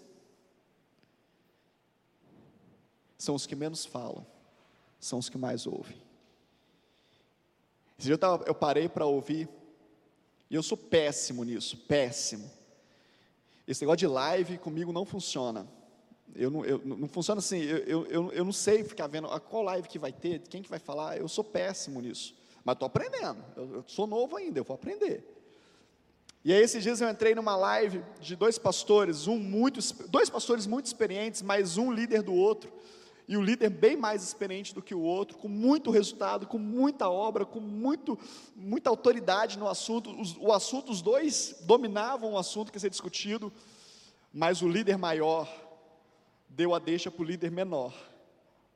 São 3.19 3.35
os 3.35 3.45
que 3.45 3.57
menos 3.57 3.85
falam, 3.85 4.25
são 5.01 5.19
os 5.19 5.29
que 5.29 5.37
mais 5.37 5.67
ouvem. 5.67 6.01
Esse 7.99 8.07
dia 8.07 8.15
eu, 8.15 8.19
tava, 8.19 8.45
eu 8.45 8.55
parei 8.55 8.89
para 8.89 9.05
ouvir, 9.05 9.49
e 10.49 10.55
eu 10.55 10.63
sou 10.63 10.79
péssimo 10.79 11.43
nisso, 11.43 11.77
péssimo. 11.77 12.49
Esse 13.67 13.83
negócio 13.83 13.99
de 13.99 14.07
live 14.07 14.59
comigo 14.59 14.93
não 14.93 15.05
funciona. 15.05 15.67
Eu 16.37 16.53
não, 16.53 16.65
eu, 16.65 16.79
não 16.85 17.09
funciona 17.09 17.41
assim, 17.41 17.59
eu, 17.59 18.07
eu, 18.07 18.33
eu, 18.33 18.45
não 18.45 18.53
sei 18.53 18.85
ficar 18.85 19.09
vendo 19.09 19.27
a 19.27 19.41
qual 19.41 19.65
live 19.65 19.89
que 19.89 19.99
vai 19.99 20.13
ter, 20.13 20.39
quem 20.43 20.63
que 20.63 20.71
vai 20.71 20.79
falar, 20.79 21.19
eu 21.19 21.27
sou 21.27 21.43
péssimo 21.43 22.01
nisso. 22.01 22.44
Mas 22.65 22.75
estou 22.75 22.87
aprendendo. 22.87 23.45
Eu, 23.57 23.75
eu 23.75 23.85
sou 23.87 24.07
novo 24.07 24.37
ainda, 24.37 24.59
eu 24.59 24.65
vou 24.65 24.75
aprender. 24.75 25.31
E 26.45 26.53
aí 26.53 26.63
esses 26.63 26.83
dias 26.83 27.01
eu 27.01 27.09
entrei 27.09 27.35
numa 27.35 27.57
live 27.57 28.03
de 28.21 28.37
dois 28.37 28.59
pastores, 28.59 29.27
um 29.27 29.39
muito, 29.39 29.81
dois 30.09 30.29
pastores 30.29 30.67
muito 30.67 30.87
experientes, 30.87 31.41
mas 31.41 31.79
um 31.79 31.91
líder 31.91 32.23
do 32.23 32.35
outro, 32.35 32.71
e 33.27 33.35
o 33.39 33.43
líder 33.43 33.71
bem 33.71 33.97
mais 33.97 34.23
experiente 34.23 34.75
do 34.75 34.83
que 34.83 34.95
o 34.95 35.01
outro, 35.01 35.39
com 35.39 35.49
muito 35.49 35.91
resultado, 35.91 36.47
com 36.47 36.59
muita 36.59 37.09
obra, 37.09 37.47
com 37.47 37.61
muito, 37.61 38.19
muita 38.55 38.91
autoridade 38.91 39.59
no 39.59 39.67
assunto. 39.67 40.11
Os, 40.21 40.37
o 40.37 40.53
assunto, 40.53 40.93
os 40.93 41.01
dois 41.01 41.57
dominavam 41.63 42.33
o 42.33 42.39
assunto 42.39 42.71
que 42.71 42.77
ia 42.77 42.81
ser 42.81 42.91
discutido, 42.91 43.51
mas 44.31 44.61
o 44.61 44.69
líder 44.69 44.99
maior 44.99 45.49
deu 46.47 46.75
a 46.75 46.79
deixa 46.79 47.11
para 47.11 47.23
o 47.23 47.27
líder 47.27 47.51
menor, 47.51 47.95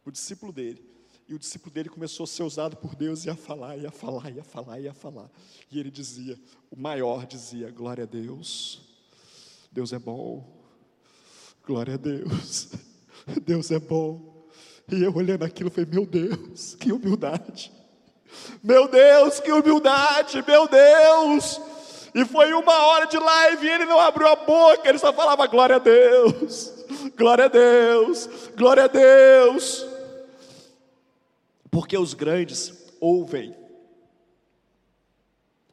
o 0.06 0.10
discípulo 0.10 0.50
dele. 0.50 0.87
E 1.28 1.34
o 1.34 1.38
discípulo 1.38 1.74
dele 1.74 1.90
começou 1.90 2.24
a 2.24 2.26
ser 2.26 2.42
usado 2.42 2.74
por 2.76 2.96
Deus 2.96 3.26
e 3.26 3.30
a 3.30 3.36
falar, 3.36 3.76
e 3.76 3.86
a 3.86 3.90
falar, 3.90 4.30
e 4.30 4.40
a 4.40 4.44
falar, 4.44 4.80
e 4.80 4.88
a 4.88 4.94
falar. 4.94 5.30
E 5.70 5.78
ele 5.78 5.90
dizia, 5.90 6.38
o 6.70 6.80
maior 6.80 7.26
dizia: 7.26 7.70
Glória 7.70 8.04
a 8.04 8.06
Deus, 8.06 8.80
Deus 9.70 9.92
é 9.92 9.98
bom, 9.98 10.42
glória 11.66 11.94
a 11.94 11.96
Deus, 11.98 12.70
Deus 13.44 13.70
é 13.70 13.78
bom. 13.78 14.48
E 14.90 15.02
eu 15.02 15.14
olhando 15.14 15.44
aquilo, 15.44 15.70
falei: 15.70 15.90
Meu 15.92 16.06
Deus, 16.06 16.74
que 16.76 16.90
humildade, 16.90 17.70
meu 18.64 18.88
Deus, 18.88 19.38
que 19.38 19.52
humildade, 19.52 20.42
meu 20.46 20.66
Deus. 20.66 21.60
E 22.14 22.24
foi 22.24 22.54
uma 22.54 22.86
hora 22.86 23.06
de 23.06 23.18
live 23.18 23.66
e 23.66 23.70
ele 23.70 23.84
não 23.84 24.00
abriu 24.00 24.28
a 24.28 24.36
boca, 24.36 24.88
ele 24.88 24.98
só 24.98 25.12
falava: 25.12 25.46
Glória 25.46 25.76
a 25.76 25.78
Deus, 25.78 26.72
glória 27.18 27.44
a 27.44 27.48
Deus, 27.48 28.30
glória 28.56 28.84
a 28.84 28.88
Deus 28.88 29.97
porque 31.70 31.96
os 31.96 32.14
grandes 32.14 32.92
ouvem 33.00 33.54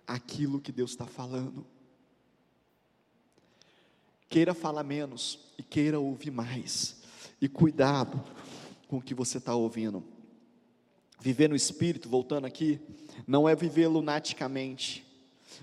aquilo 0.06 0.60
que 0.60 0.72
Deus 0.72 0.91
está 0.91 1.06
falando. 1.06 1.66
Queira 4.30 4.54
falar 4.54 4.84
menos 4.84 5.39
e 5.58 5.64
queira 5.64 6.00
ouvir 6.00 6.32
mais, 6.32 7.02
e 7.41 7.48
cuidado 7.48 8.24
com 8.88 8.98
o 8.98 9.02
que 9.02 9.14
você 9.14 9.38
está 9.38 9.56
ouvindo. 9.56 10.04
Viver 11.20 11.48
no 11.48 11.56
espírito, 11.56 12.10
voltando 12.10 12.46
aqui, 12.46 12.80
não 13.26 13.48
é 13.48 13.56
viver 13.56 13.88
lunaticamente. 13.88 15.04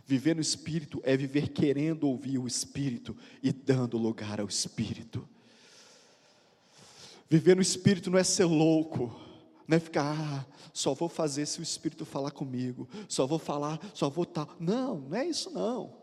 Viver 0.07 0.35
no 0.35 0.41
espírito 0.41 1.01
é 1.05 1.17
viver 1.17 1.49
querendo 1.49 2.09
ouvir 2.09 2.39
o 2.39 2.47
espírito 2.47 3.17
e 3.43 3.53
dando 3.53 3.99
lugar 3.99 4.41
ao 4.41 4.49
espírito. 4.49 5.29
Viver 7.29 7.55
no 7.55 7.63
espírito 7.63 8.11
não 8.11 8.19
é 8.19 8.25
ser 8.25 8.45
louco 8.45 9.15
não 9.73 9.77
é 9.79 9.81
ficar, 9.81 10.15
ah, 10.15 10.45
só 10.75 10.93
vou 10.93 11.09
fazer 11.09 11.47
se 11.47 11.59
o 11.59 11.63
Espírito 11.63 12.05
falar 12.05 12.31
comigo, 12.31 12.87
só 13.09 13.27
vou 13.27 13.39
falar, 13.39 13.81
só 13.95 14.11
vou 14.11 14.27
tal. 14.27 14.47
Não, 14.61 14.99
não 14.99 15.17
é 15.17 15.25
isso 15.27 15.51
não. 15.51 16.03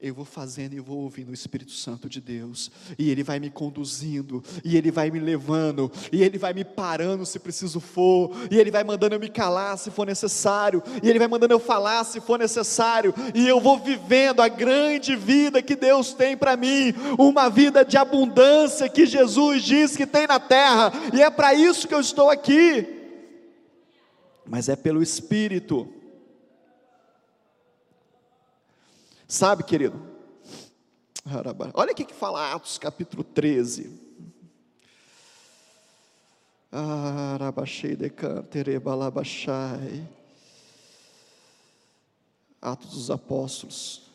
eu 0.00 0.14
vou 0.14 0.24
fazendo 0.24 0.74
e 0.74 0.80
vou 0.80 0.98
ouvindo 0.98 1.30
o 1.30 1.34
Espírito 1.34 1.72
Santo 1.72 2.08
de 2.08 2.20
Deus, 2.20 2.70
e 2.96 3.10
Ele 3.10 3.24
vai 3.24 3.40
me 3.40 3.50
conduzindo, 3.50 4.44
e 4.62 4.76
Ele 4.76 4.92
vai 4.92 5.10
me 5.10 5.18
levando, 5.18 5.90
e 6.12 6.22
Ele 6.22 6.38
vai 6.38 6.52
me 6.52 6.64
parando 6.64 7.26
se 7.26 7.38
preciso 7.38 7.80
for, 7.80 8.30
e 8.50 8.58
Ele 8.58 8.70
vai 8.70 8.84
mandando 8.84 9.16
eu 9.16 9.20
me 9.20 9.28
calar 9.28 9.76
se 9.76 9.90
for 9.90 10.06
necessário, 10.06 10.82
e 11.02 11.08
Ele 11.08 11.18
vai 11.18 11.26
mandando 11.26 11.52
eu 11.52 11.58
falar 11.58 12.04
se 12.04 12.20
for 12.20 12.38
necessário, 12.38 13.12
e 13.34 13.48
eu 13.48 13.58
vou 13.58 13.78
vivendo 13.78 14.40
a 14.40 14.48
grande 14.48 15.16
vida 15.16 15.62
que 15.62 15.74
Deus 15.74 16.12
tem 16.12 16.36
para 16.36 16.56
mim, 16.56 16.94
uma 17.18 17.48
vida 17.48 17.84
de 17.84 17.96
abundância 17.96 18.88
que 18.88 19.04
Jesus 19.04 19.64
diz 19.64 19.96
que 19.96 20.06
tem 20.06 20.26
na 20.26 20.38
terra, 20.38 20.92
e 21.12 21.22
é 21.22 21.30
para 21.30 21.54
isso 21.54 21.88
que 21.88 21.94
eu 21.94 22.00
estou 22.00 22.30
aqui, 22.30 22.97
mas 24.48 24.68
é 24.68 24.74
pelo 24.74 25.02
Espírito. 25.02 25.92
Sabe, 29.26 29.62
querido? 29.62 30.00
Olha 31.74 31.92
o 31.92 31.94
que 31.94 32.14
fala 32.14 32.54
Atos 32.54 32.78
capítulo 32.78 33.22
13. 33.22 34.08
Arabachei 36.72 37.94
decantere 37.94 38.78
balabachai. 38.78 40.08
Atos 42.60 42.92
dos 42.92 43.10
Apóstolos. 43.10 44.10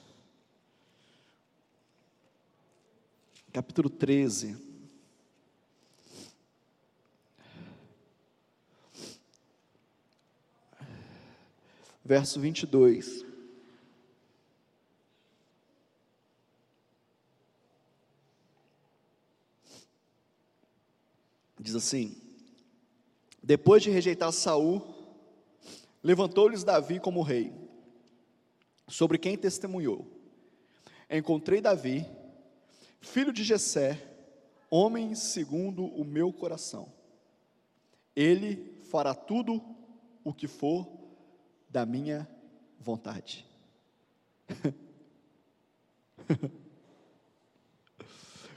Capítulo 3.51 3.91
13. 3.91 4.72
Verso 12.05 12.39
22. 12.39 13.25
Diz 21.57 21.75
assim: 21.75 22.21
Depois 23.41 23.81
de 23.81 23.89
rejeitar 23.89 24.33
Saul, 24.33 24.81
levantou-lhes 26.03 26.65
Davi 26.65 26.99
como 26.99 27.21
rei, 27.21 27.53
sobre 28.85 29.17
quem 29.17 29.37
testemunhou: 29.37 30.05
Encontrei 31.09 31.61
Davi, 31.61 32.05
filho 32.99 33.31
de 33.31 33.45
Jessé, 33.45 34.13
homem 34.69 35.15
segundo 35.15 35.85
o 35.85 36.03
meu 36.03 36.33
coração. 36.33 36.91
Ele 38.13 38.77
fará 38.89 39.15
tudo 39.15 39.63
o 40.21 40.33
que 40.33 40.49
for 40.49 41.02
da 41.73 41.85
minha 41.85 42.25
vontade. 42.79 43.45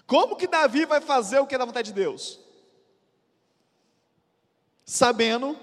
Como 0.06 0.36
que 0.36 0.46
Davi 0.46 0.84
vai 0.84 1.00
fazer 1.00 1.40
o 1.40 1.46
que 1.46 1.56
é 1.56 1.58
da 1.58 1.64
vontade 1.64 1.88
de 1.88 1.94
Deus? 1.94 2.46
sabendo, 4.86 5.58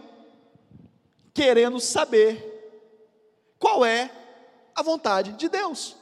querendo 1.33 1.79
saber 1.79 2.51
qual 3.57 3.85
é 3.85 4.11
a 4.75 4.83
vontade 4.83 5.31
de 5.31 5.47
Deus. 5.47 5.95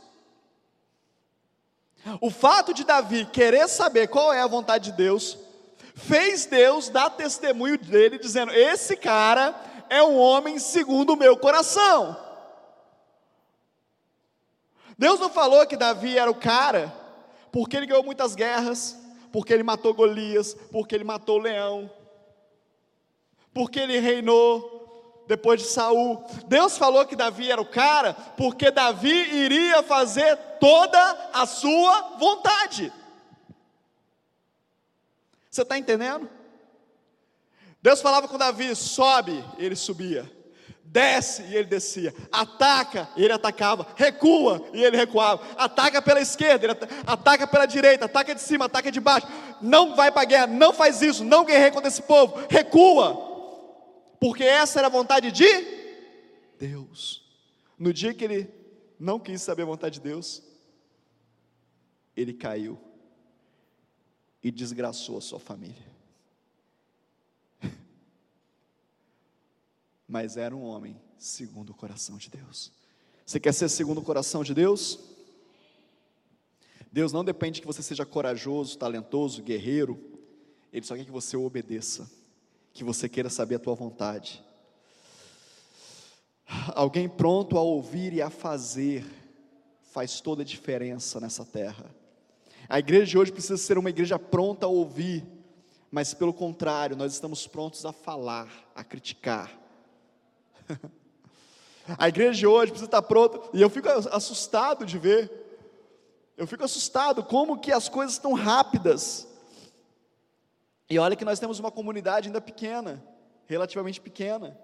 O 2.20 2.32
fato 2.32 2.74
de 2.74 2.84
Davi 2.84 3.26
querer 3.26 3.68
saber 3.68 4.08
qual 4.08 4.34
é 4.34 4.42
a 4.42 4.48
vontade 4.48 4.86
de 4.90 4.98
Deus, 4.98 5.38
fez 5.96 6.48
Deus 6.48 6.90
dar 6.90 7.12
testemunho 7.12 7.78
dele, 7.78 8.18
dizendo: 8.18 8.52
Esse 8.52 8.96
cara 8.96 9.54
é 9.92 10.02
um 10.02 10.18
homem 10.18 10.58
segundo 10.58 11.12
o 11.12 11.18
meu 11.18 11.36
coração. 11.36 12.18
Deus 14.98 15.20
não 15.20 15.30
falou 15.30 15.68
que 15.68 15.76
Davi 15.76 16.18
era 16.18 16.32
o 16.32 16.36
cara, 16.36 16.94
porque 17.52 17.76
ele 17.76 17.88
ganhou 17.88 18.02
muitas 18.02 18.34
guerras, 18.34 18.98
porque 19.34 19.52
ele 19.52 19.64
matou 19.64 19.94
Golias, 19.94 20.54
porque 20.72 20.96
ele 20.96 21.04
matou 21.04 21.40
o 21.40 21.42
leão, 21.42 21.92
porque 23.54 23.82
ele 23.82 24.00
reinou 24.00 25.26
depois 25.28 25.62
de 25.62 25.68
Saul. 25.68 26.24
Deus 26.48 26.78
falou 26.78 27.06
que 27.06 27.16
Davi 27.16 27.52
era 27.52 27.60
o 27.60 27.66
cara, 27.66 28.14
porque 28.38 28.72
Davi 28.72 29.12
iria 29.12 29.84
fazer 29.84 30.38
toda 30.58 31.32
a 31.34 31.46
sua 31.46 32.16
vontade. 32.18 32.94
Você 35.50 35.64
está 35.64 35.78
entendendo? 35.78 36.30
Deus 37.82 38.02
falava 38.02 38.28
com 38.28 38.38
Davi: 38.38 38.76
sobe, 38.76 39.44
ele 39.58 39.76
subia. 39.76 40.30
Desce 40.84 41.44
e 41.44 41.56
ele 41.56 41.70
descia, 41.70 42.14
ataca 42.30 43.08
e 43.16 43.24
ele 43.24 43.32
atacava, 43.32 43.88
recua 43.96 44.62
e 44.74 44.84
ele 44.84 44.98
recuava, 44.98 45.42
ataca 45.56 46.02
pela 46.02 46.20
esquerda, 46.20 46.78
ataca 47.08 47.48
pela 47.48 47.66
direita, 47.66 48.04
ataca 48.04 48.36
de 48.36 48.42
cima, 48.42 48.66
ataca 48.66 48.92
de 48.92 49.00
baixo, 49.00 49.26
não 49.62 49.96
vai 49.96 50.12
para 50.12 50.24
a 50.24 50.26
guerra, 50.26 50.48
não 50.48 50.74
faz 50.74 51.02
isso, 51.02 51.24
não 51.24 51.46
guerreia 51.46 51.72
contra 51.72 51.88
esse 51.88 52.02
povo, 52.02 52.46
recua, 52.50 53.16
porque 54.20 54.44
essa 54.44 54.80
era 54.80 54.88
a 54.88 54.92
vontade 54.92 55.32
de 55.32 55.48
Deus. 56.60 57.24
No 57.80 57.94
dia 57.94 58.14
que 58.14 58.26
ele 58.26 58.54
não 59.00 59.18
quis 59.18 59.42
saber 59.42 59.62
a 59.62 59.68
vontade 59.68 59.94
de 59.94 60.02
Deus, 60.02 60.44
ele 62.18 62.34
caiu 62.34 62.78
e 64.44 64.52
desgraçou 64.52 65.18
a 65.18 65.22
sua 65.22 65.40
família. 65.40 65.91
Mas 70.12 70.36
era 70.36 70.54
um 70.54 70.64
homem 70.64 71.00
segundo 71.18 71.70
o 71.70 71.74
coração 71.74 72.18
de 72.18 72.30
Deus. 72.30 72.70
Você 73.26 73.40
quer 73.40 73.54
ser 73.54 73.70
segundo 73.70 74.00
o 74.00 74.04
coração 74.04 74.44
de 74.44 74.54
Deus? 74.54 75.00
Deus 76.92 77.14
não 77.14 77.24
depende 77.24 77.62
que 77.62 77.66
você 77.66 77.82
seja 77.82 78.06
corajoso, 78.06 78.78
talentoso, 78.78 79.42
guerreiro, 79.42 79.98
Ele 80.74 80.86
só 80.86 80.98
quer 80.98 81.06
que 81.06 81.12
você 81.12 81.38
obedeça 81.38 82.12
que 82.74 82.84
você 82.84 83.08
queira 83.08 83.30
saber 83.30 83.56
a 83.56 83.60
tua 83.60 83.74
vontade. 83.74 84.44
Alguém 86.76 87.08
pronto 87.08 87.58
a 87.58 87.62
ouvir 87.62 88.12
e 88.12 88.22
a 88.22 88.30
fazer 88.30 89.06
faz 89.94 90.20
toda 90.20 90.42
a 90.42 90.46
diferença 90.46 91.22
nessa 91.22 91.46
terra. 91.46 91.90
A 92.68 92.80
igreja 92.80 93.06
de 93.06 93.18
hoje 93.18 93.32
precisa 93.32 93.56
ser 93.56 93.78
uma 93.78 93.90
igreja 93.90 94.20
pronta 94.20 94.66
a 94.66 94.70
ouvir, 94.70 95.26
mas 95.90 96.14
pelo 96.14 96.34
contrário, 96.34 96.98
nós 96.98 97.14
estamos 97.14 97.48
prontos 97.48 97.86
a 97.86 97.94
falar, 97.94 98.70
a 98.76 98.84
criticar. 98.84 99.61
A 101.98 102.08
igreja 102.08 102.34
de 102.34 102.48
hoje 102.48 102.72
precisa 102.72 102.86
estar 102.86 103.02
pronta, 103.02 103.40
e 103.54 103.62
eu 103.62 103.70
fico 103.70 103.90
assustado 103.90 104.86
de 104.86 104.98
ver, 104.98 105.32
eu 106.38 106.48
fico 106.48 106.64
assustado 106.64 107.24
como 107.24 107.60
que 107.60 107.72
as 107.72 107.90
coisas 107.90 108.14
estão 108.14 108.34
rápidas. 108.34 109.28
E 110.90 111.00
olha 111.00 111.16
que 111.16 111.26
nós 111.26 111.40
temos 111.40 111.60
uma 111.60 111.72
comunidade 111.72 112.28
ainda 112.28 112.42
pequena, 112.42 113.04
relativamente 113.46 114.00
pequena. 114.00 114.58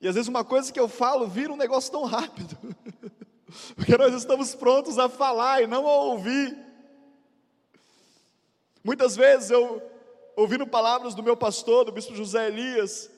E 0.00 0.08
às 0.08 0.14
vezes 0.14 0.28
uma 0.28 0.44
coisa 0.44 0.72
que 0.72 0.78
eu 0.78 0.88
falo 0.88 1.26
vira 1.26 1.52
um 1.52 1.56
negócio 1.56 1.90
tão 1.90 2.04
rápido, 2.04 2.56
porque 3.74 3.96
nós 3.96 4.14
estamos 4.14 4.54
prontos 4.54 4.98
a 4.98 5.08
falar 5.08 5.62
e 5.62 5.66
não 5.66 5.86
a 5.86 5.94
ouvir. 6.04 6.56
Muitas 8.82 9.16
vezes 9.16 9.50
eu, 9.50 9.82
ouvindo 10.36 10.66
palavras 10.66 11.14
do 11.14 11.22
meu 11.22 11.36
pastor, 11.36 11.84
do 11.84 11.92
bispo 11.92 12.14
José 12.14 12.48
Elias, 12.48 13.10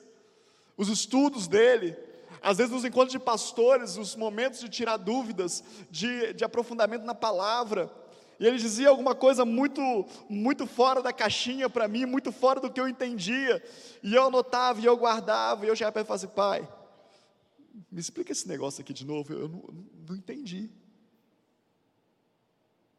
os 0.81 0.89
estudos 0.89 1.47
dele, 1.47 1.95
às 2.41 2.57
vezes 2.57 2.73
nos 2.73 2.87
encontros 2.87 3.13
de 3.13 3.19
pastores, 3.19 3.99
os 3.99 4.17
momentos 4.17 4.61
de 4.61 4.69
tirar 4.71 4.97
dúvidas, 4.97 5.63
de, 5.91 6.33
de 6.33 6.43
aprofundamento 6.43 7.05
na 7.05 7.15
palavra, 7.15 7.93
e 8.39 8.47
ele 8.47 8.57
dizia 8.57 8.89
alguma 8.89 9.15
coisa 9.15 9.45
muito, 9.45 9.83
muito 10.27 10.67
fora 10.67 11.03
da 11.03 11.13
caixinha 11.13 11.69
para 11.69 11.87
mim, 11.87 12.07
muito 12.07 12.33
fora 12.33 12.59
do 12.59 12.73
que 12.73 12.81
eu 12.81 12.89
entendia. 12.89 13.63
E 14.03 14.15
eu 14.15 14.23
anotava 14.25 14.81
e 14.81 14.87
eu 14.87 14.97
guardava, 14.97 15.67
e 15.67 15.69
eu 15.69 15.77
chegava 15.77 15.93
para 15.93 16.01
ele 16.01 16.07
e 16.07 16.09
falava 16.09 16.25
assim, 16.25 16.35
pai, 16.35 16.77
me 17.93 18.01
explica 18.01 18.33
esse 18.33 18.49
negócio 18.49 18.81
aqui 18.81 18.95
de 18.95 19.05
novo, 19.05 19.31
eu 19.35 19.47
não, 19.47 19.63
não 20.09 20.17
entendi. 20.17 20.71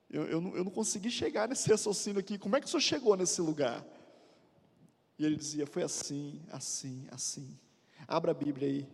Eu, 0.08 0.26
eu, 0.26 0.40
não, 0.40 0.56
eu 0.56 0.64
não 0.64 0.72
consegui 0.72 1.10
chegar 1.10 1.50
nesse 1.50 1.68
raciocínio 1.68 2.20
aqui, 2.20 2.38
como 2.38 2.56
é 2.56 2.60
que 2.60 2.68
o 2.68 2.70
senhor 2.70 2.82
chegou 2.82 3.18
nesse 3.18 3.42
lugar? 3.42 3.84
E 5.18 5.26
ele 5.26 5.36
dizia, 5.36 5.66
foi 5.66 5.82
assim, 5.82 6.40
assim, 6.52 7.08
assim. 7.10 7.60
Abra 8.08 8.32
a 8.32 8.34
Bíblia 8.34 8.68
aí, 8.68 8.88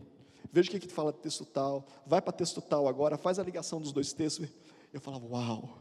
veja 0.52 0.70
o 0.70 0.72
que, 0.72 0.80
que 0.80 0.94
fala 0.94 1.12
texto 1.12 1.46
tal, 1.46 1.86
vai 2.06 2.22
para 2.22 2.34
texto 2.34 2.62
tal 2.62 2.88
agora, 2.88 3.18
faz 3.18 3.40
a 3.40 3.44
ligação 3.44 3.80
dos 3.80 3.92
dois 3.92 4.14
textos. 4.14 4.48
Eu 4.94 5.02
falava, 5.02 5.26
uau, 5.26 5.78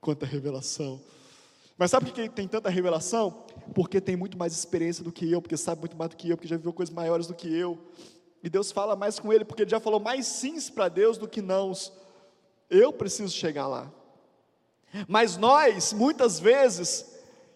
quanta 0.00 0.24
revelação. 0.24 1.00
Mas 1.76 1.92
sabe 1.92 2.06
por 2.06 2.14
que 2.14 2.28
tem 2.28 2.48
tanta 2.48 2.68
revelação? 2.68 3.44
Porque 3.74 4.00
tem 4.00 4.16
muito 4.16 4.36
mais 4.36 4.52
experiência 4.52 5.04
do 5.04 5.12
que 5.12 5.30
eu, 5.30 5.40
porque 5.40 5.56
sabe 5.56 5.80
muito 5.80 5.96
mais 5.96 6.10
do 6.10 6.16
que 6.16 6.28
eu, 6.28 6.36
porque 6.36 6.48
já 6.48 6.56
viveu 6.56 6.72
coisas 6.72 6.94
maiores 6.94 7.26
do 7.26 7.34
que 7.34 7.48
eu. 7.48 7.78
E 8.42 8.48
Deus 8.48 8.72
fala 8.72 8.96
mais 8.96 9.18
com 9.18 9.32
ele, 9.32 9.44
porque 9.44 9.62
ele 9.62 9.70
já 9.70 9.78
falou 9.78 10.00
mais 10.00 10.26
sims 10.26 10.70
para 10.70 10.88
Deus 10.88 11.18
do 11.18 11.28
que 11.28 11.40
nãos. 11.40 11.92
Eu 12.68 12.92
preciso 12.92 13.32
chegar 13.32 13.68
lá. 13.68 13.92
Mas 15.06 15.36
nós, 15.36 15.92
muitas 15.92 16.40
vezes, 16.40 17.06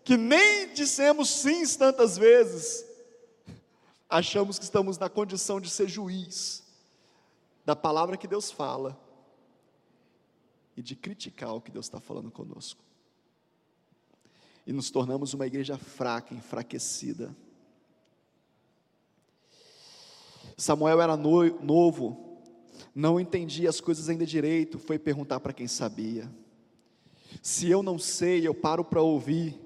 que 0.05 0.17
nem 0.17 0.73
dissemos 0.73 1.29
sims 1.29 1.77
tantas 1.77 2.17
vezes, 2.17 2.85
achamos 4.13 4.59
que 4.59 4.65
estamos 4.65 4.99
na 4.99 5.09
condição 5.09 5.59
de 5.59 5.71
ser 5.71 5.89
juiz 5.89 6.63
da 7.65 7.75
palavra 7.75 8.17
que 8.17 8.29
Deus 8.29 8.51
fala 8.51 9.01
e 10.77 10.83
de 10.83 10.95
criticar 10.95 11.55
o 11.55 11.61
que 11.61 11.71
Deus 11.71 11.87
está 11.87 11.99
falando 11.99 12.31
conosco. 12.31 12.85
E 14.67 14.73
nos 14.73 14.91
tornamos 14.91 15.33
uma 15.33 15.47
igreja 15.47 15.79
fraca, 15.79 16.35
enfraquecida. 16.35 17.35
Samuel 20.59 21.01
era 21.01 21.17
no, 21.17 21.45
novo, 21.63 22.39
não 22.95 23.19
entendia 23.19 23.71
as 23.71 23.81
coisas 23.81 24.11
ainda 24.11 24.27
direito, 24.27 24.79
foi 24.79 24.99
perguntar 24.99 25.41
para 25.41 25.55
quem 25.55 25.67
sabia. 25.67 26.31
Se 27.41 27.71
eu 27.71 27.83
não 27.83 27.99
sei, 27.99 28.47
eu 28.47 28.55
paro 28.55 28.85
para 28.85 29.01
ouvir. 29.01 29.59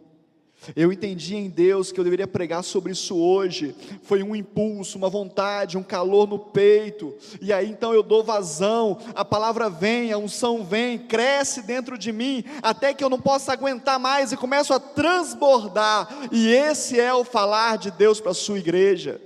Eu 0.75 0.93
entendi 0.93 1.37
em 1.37 1.49
Deus 1.49 1.93
que 1.93 2.01
eu 2.01 2.05
deveria 2.05 2.27
pregar 2.27 2.65
sobre 2.65 2.93
isso 2.93 3.17
hoje. 3.17 3.75
Foi 4.03 4.23
um 4.23 4.35
impulso, 4.35 4.99
uma 4.99 5.09
vontade, 5.09 5.79
um 5.79 5.83
calor 5.83 6.27
no 6.27 6.39
peito. 6.39 7.15
E 7.41 7.53
aí 7.53 7.69
então 7.69 7.95
eu 7.95 8.03
dou 8.03 8.25
vazão, 8.25 8.99
a 9.15 9.25
palavra 9.25 9.71
vem, 9.71 10.13
a 10.13 10.19
unção 10.19 10.65
vem, 10.65 10.99
cresce 10.99 11.63
dentro 11.63 11.97
de 11.97 12.11
mim, 12.13 12.45
até 12.63 12.93
que 12.93 13.05
eu 13.05 13.11
não 13.11 13.21
possa 13.21 13.53
aguentar 13.53 13.99
mais 13.99 14.33
e 14.33 14.37
começo 14.37 14.73
a 14.73 14.81
transbordar. 14.81 16.09
E 16.33 16.49
esse 16.49 16.99
é 16.99 17.15
o 17.15 17.25
falar 17.25 17.79
de 17.79 17.91
Deus 17.91 18.21
para 18.21 18.33
a 18.33 18.35
sua 18.35 18.59
igreja. 18.59 19.21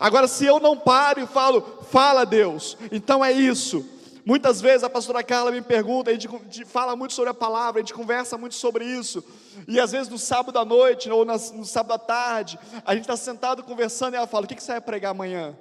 Agora, 0.00 0.26
se 0.26 0.44
eu 0.44 0.58
não 0.58 0.76
paro 0.76 1.20
e 1.20 1.26
falo, 1.26 1.62
fala 1.90 2.24
Deus, 2.24 2.76
então 2.90 3.24
é 3.24 3.30
isso. 3.30 3.93
Muitas 4.24 4.58
vezes 4.58 4.82
a 4.82 4.88
pastora 4.88 5.22
Carla 5.22 5.50
me 5.50 5.60
pergunta, 5.60 6.10
a 6.10 6.14
gente 6.14 6.64
fala 6.64 6.96
muito 6.96 7.12
sobre 7.12 7.28
a 7.28 7.34
palavra, 7.34 7.80
a 7.80 7.84
gente 7.84 7.92
conversa 7.92 8.38
muito 8.38 8.54
sobre 8.54 8.84
isso. 8.86 9.22
E 9.68 9.78
às 9.78 9.92
vezes 9.92 10.08
no 10.08 10.18
sábado 10.18 10.58
à 10.58 10.64
noite 10.64 11.10
ou 11.10 11.26
no 11.26 11.64
sábado 11.64 11.92
à 11.92 11.98
tarde, 11.98 12.58
a 12.86 12.94
gente 12.94 13.02
está 13.02 13.16
sentado 13.16 13.62
conversando 13.62 14.14
e 14.14 14.16
ela 14.16 14.26
fala: 14.26 14.46
O 14.46 14.48
que 14.48 14.58
você 14.58 14.72
vai 14.72 14.80
pregar 14.80 15.10
amanhã? 15.10 15.54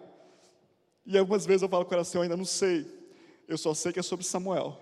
E 1.05 1.17
algumas 1.17 1.45
vezes 1.45 1.61
eu 1.61 1.67
falo 1.67 1.83
com 1.83 1.93
ela 1.93 2.03
assim: 2.03 2.17
Eu 2.17 2.21
ainda 2.21 2.37
não 2.37 2.45
sei, 2.45 2.87
eu 3.49 3.57
só 3.57 3.73
sei 3.73 3.91
que 3.91 3.99
é 3.99 4.03
sobre 4.03 4.25
Samuel. 4.25 4.79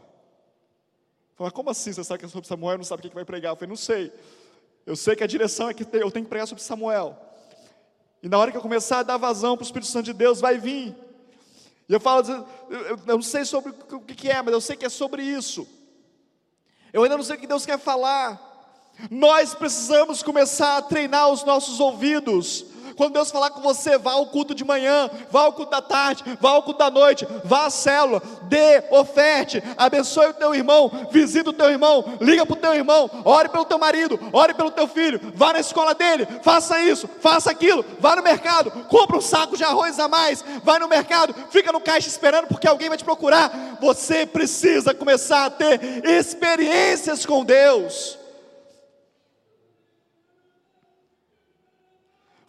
Fala, 1.36 1.50
como 1.50 1.72
assim 1.72 1.92
você 1.92 2.04
sabe 2.04 2.20
que 2.20 2.26
é 2.26 2.30
sobre 2.30 2.48
Samuel 2.48 2.76
e 2.76 2.78
não 2.78 2.86
sabe 2.86 3.00
o 3.06 3.10
que 3.10 3.16
vai 3.16 3.26
pregar? 3.26 3.54
Eu 3.54 3.56
falei: 3.56 3.70
Não 3.70 3.76
sei. 3.76 4.14
Eu 4.86 4.96
sei 4.96 5.16
que 5.16 5.24
a 5.24 5.28
direção 5.28 5.70
é 5.70 5.74
que 5.74 5.84
eu 5.84 6.12
tenho 6.12 6.26
que 6.26 6.30
pregar 6.30 6.48
sobre 6.48 6.64
Samuel. 6.64 7.18
E 8.22 8.30
na 8.30 8.38
hora 8.38 8.52
que 8.52 8.58
eu 8.58 8.62
começar 8.62 9.00
a 9.00 9.04
dar 9.04 9.18
vazão 9.18 9.58
para 9.58 9.64
o 9.64 9.66
Espírito 9.66 9.90
Santo 9.90 10.06
de 10.06 10.14
Deus, 10.14 10.40
vai 10.40 10.60
vir. 10.60 10.96
E 11.92 11.94
eu 11.94 12.00
falo, 12.00 12.26
eu 12.70 12.98
não 13.06 13.22
sei 13.22 13.44
sobre 13.44 13.74
o 13.92 14.00
que 14.00 14.30
é, 14.30 14.42
mas 14.42 14.54
eu 14.54 14.62
sei 14.62 14.78
que 14.78 14.86
é 14.86 14.90
sobre 14.90 15.24
isso. 15.24 15.68
Eu 16.94 17.04
ainda 17.04 17.18
não 17.18 17.24
sei 17.24 17.36
o 17.36 17.40
que 17.40 17.46
Deus 17.46 17.66
quer 17.66 17.78
falar. 17.78 18.40
Nós 19.10 19.54
precisamos 19.54 20.24
começar 20.24 20.78
a 20.78 20.82
treinar 20.82 21.30
os 21.30 21.44
nossos 21.44 21.82
ouvidos 21.82 22.68
quando 22.96 23.14
Deus 23.14 23.32
falar 23.32 23.50
com 23.52 23.62
você, 23.62 23.98
vá 23.98 24.14
ao 24.14 24.28
culto 24.28 24.54
de 24.54 24.64
manhã, 24.64 25.10
vá 25.30 25.42
ao 25.42 25.54
culto 25.54 25.72
da 25.72 25.82
tarde, 25.82 26.24
vá 26.40 26.52
ao 26.52 26.64
culto 26.64 26.80
da 26.80 26.90
noite, 26.90 27.28
vá 27.44 27.66
à 27.66 27.70
célula, 27.70 28.22
dê, 28.44 28.84
oferte, 28.92 29.62
abençoe 29.78 30.30
o 30.30 30.34
teu 30.34 30.54
irmão, 30.54 31.08
visita 31.12 31.50
o 31.50 31.54
teu 31.54 31.70
irmão, 31.70 32.18
liga 32.20 32.46
para 32.46 32.54
o 32.54 32.60
teu 32.60 32.74
irmão, 32.74 33.10
ore 33.26 33.50
pelo 33.50 33.66
teu 33.66 33.78
marido, 33.78 34.20
ore 34.32 34.54
pelo 34.54 34.72
teu 34.72 34.88
filho, 34.88 35.20
vá 35.36 35.54
na 35.54 35.60
escola 35.60 35.94
dele, 35.94 36.28
faça 36.42 36.82
isso, 36.82 37.08
faça 37.20 37.52
aquilo, 37.52 37.86
vá 38.00 38.16
no 38.16 38.24
mercado, 38.24 38.72
compra 38.88 39.18
um 39.18 39.22
saco 39.22 39.58
de 39.58 39.64
arroz 39.64 40.00
a 40.00 40.08
mais, 40.08 40.44
vai 40.64 40.80
no 40.80 40.88
mercado, 40.88 41.34
fica 41.50 41.72
no 41.72 41.82
caixa 41.82 42.08
esperando 42.08 42.48
porque 42.48 42.68
alguém 42.68 42.90
vai 42.90 42.98
te 42.98 43.04
procurar. 43.04 43.78
Você 43.80 44.26
precisa 44.26 44.94
começar 44.94 45.46
a 45.46 45.50
ter 45.50 46.06
experiências 46.06 47.26
com 47.26 47.44
Deus. 47.44 48.21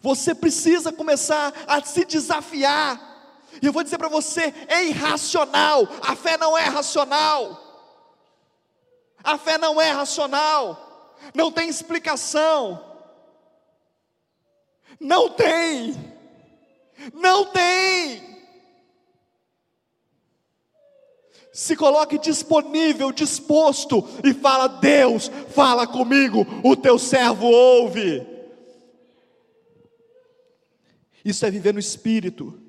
Você 0.03 0.35
precisa 0.35 0.91
começar 0.91 1.53
a 1.65 1.81
se 1.81 2.03
desafiar. 2.03 2.99
E 3.61 3.65
eu 3.65 3.71
vou 3.71 3.81
dizer 3.83 3.97
para 3.97 4.09
você: 4.09 4.53
é 4.67 4.83
irracional. 4.83 5.87
A 6.01 6.13
fé 6.13 6.37
não 6.37 6.57
é 6.57 6.65
racional. 6.65 7.57
A 9.23 9.37
fé 9.37 9.57
não 9.57 9.79
é 9.79 9.91
racional. 9.91 11.15
Não 11.33 11.49
tem 11.49 11.69
explicação. 11.69 12.83
Não 14.99 15.29
tem. 15.29 15.95
Não 17.13 17.45
tem. 17.45 18.33
Se 21.53 21.77
coloque 21.77 22.17
disponível, 22.17 23.13
disposto 23.13 24.05
e 24.21 24.33
fala: 24.33 24.67
Deus, 24.67 25.31
fala 25.55 25.87
comigo, 25.87 26.45
o 26.61 26.75
teu 26.75 26.99
servo 26.99 27.45
ouve. 27.45 28.32
Isso 31.23 31.45
é 31.45 31.51
viver 31.51 31.73
no 31.73 31.79
espírito. 31.79 32.59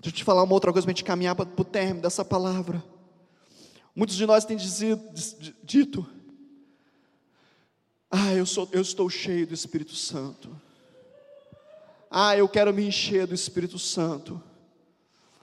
Deixa 0.00 0.08
eu 0.08 0.12
te 0.12 0.24
falar 0.24 0.44
uma 0.44 0.54
outra 0.54 0.72
coisa 0.72 0.86
para 0.86 0.92
a 0.92 0.94
gente 0.94 1.04
caminhar 1.04 1.34
para 1.34 1.48
o 1.56 1.64
término 1.64 2.00
dessa 2.00 2.24
palavra. 2.24 2.82
Muitos 3.94 4.14
de 4.14 4.24
nós 4.26 4.44
têm 4.44 4.56
dizido, 4.56 5.02
dito: 5.64 6.06
Ah, 8.08 8.32
eu, 8.32 8.46
sou, 8.46 8.68
eu 8.70 8.80
estou 8.80 9.10
cheio 9.10 9.44
do 9.44 9.54
Espírito 9.54 9.96
Santo. 9.96 10.48
Ah, 12.08 12.36
eu 12.36 12.48
quero 12.48 12.72
me 12.72 12.86
encher 12.86 13.26
do 13.26 13.34
Espírito 13.34 13.78
Santo. 13.78 14.40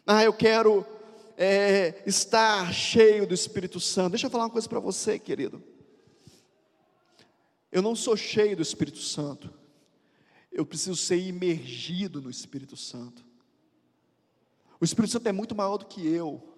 Ah, 0.07 0.23
eu 0.23 0.31
quero 0.31 0.85
é, 1.37 2.01
estar 2.05 2.73
cheio 2.73 3.27
do 3.27 3.33
Espírito 3.33 3.79
Santo. 3.79 4.11
Deixa 4.11 4.27
eu 4.27 4.31
falar 4.31 4.45
uma 4.45 4.49
coisa 4.49 4.69
para 4.69 4.79
você, 4.79 5.19
querido. 5.19 5.61
Eu 7.71 7.81
não 7.81 7.95
sou 7.95 8.15
cheio 8.15 8.55
do 8.55 8.61
Espírito 8.61 8.99
Santo. 8.99 9.53
Eu 10.51 10.65
preciso 10.65 10.95
ser 10.95 11.17
imergido 11.17 12.21
no 12.21 12.29
Espírito 12.29 12.77
Santo. 12.77 13.25
O 14.79 14.85
Espírito 14.85 15.11
Santo 15.11 15.27
é 15.27 15.31
muito 15.31 15.55
maior 15.55 15.77
do 15.77 15.85
que 15.85 16.07
eu. 16.07 16.55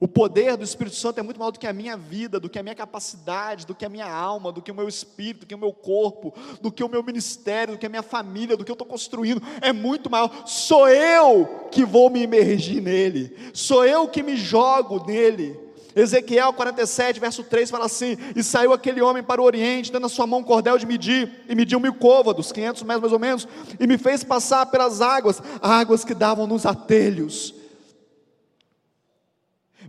O 0.00 0.06
poder 0.06 0.56
do 0.56 0.62
Espírito 0.62 0.94
Santo 0.94 1.18
é 1.18 1.22
muito 1.22 1.38
maior 1.38 1.50
do 1.50 1.58
que 1.58 1.66
a 1.66 1.72
minha 1.72 1.96
vida, 1.96 2.38
do 2.38 2.48
que 2.48 2.58
a 2.58 2.62
minha 2.62 2.74
capacidade, 2.74 3.66
do 3.66 3.74
que 3.74 3.84
a 3.84 3.88
minha 3.88 4.08
alma, 4.08 4.52
do 4.52 4.62
que 4.62 4.70
o 4.70 4.74
meu 4.74 4.88
espírito, 4.88 5.40
do 5.40 5.46
que 5.46 5.54
o 5.54 5.58
meu 5.58 5.72
corpo, 5.72 6.32
do 6.60 6.70
que 6.70 6.84
o 6.84 6.88
meu 6.88 7.02
ministério, 7.02 7.74
do 7.74 7.78
que 7.78 7.86
a 7.86 7.88
minha 7.88 8.02
família, 8.02 8.56
do 8.56 8.64
que 8.64 8.70
eu 8.70 8.74
estou 8.74 8.86
construindo. 8.86 9.42
É 9.60 9.72
muito 9.72 10.08
maior. 10.08 10.46
Sou 10.46 10.88
eu 10.88 11.68
que 11.72 11.84
vou 11.84 12.10
me 12.10 12.22
imergir 12.22 12.80
nele. 12.80 13.36
Sou 13.52 13.84
eu 13.84 14.06
que 14.08 14.22
me 14.22 14.36
jogo 14.36 15.04
nele. 15.04 15.67
Ezequiel 15.94 16.52
47, 16.52 17.18
verso 17.18 17.42
3 17.42 17.70
fala 17.70 17.86
assim: 17.86 18.16
E 18.36 18.42
saiu 18.42 18.72
aquele 18.72 19.00
homem 19.00 19.22
para 19.22 19.40
o 19.40 19.44
oriente, 19.44 19.90
tendo 19.90 20.02
na 20.02 20.08
sua 20.08 20.26
mão 20.26 20.40
um 20.40 20.44
cordel 20.44 20.78
de 20.78 20.86
medir, 20.86 21.44
e 21.48 21.54
mediu 21.54 21.80
mil 21.80 21.94
côvados, 21.94 22.52
500 22.52 22.82
metros 22.82 23.00
mais 23.02 23.12
ou 23.12 23.18
menos, 23.18 23.48
e 23.78 23.86
me 23.86 23.98
fez 23.98 24.22
passar 24.22 24.66
pelas 24.66 25.00
águas, 25.00 25.42
águas 25.60 26.04
que 26.04 26.14
davam 26.14 26.46
nos 26.46 26.66
atelhos. 26.66 27.54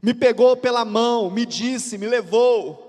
Me 0.02 0.14
pegou 0.14 0.56
pela 0.56 0.86
mão, 0.86 1.30
me 1.30 1.46
disse, 1.46 1.98
me 1.98 2.08
levou 2.08 2.89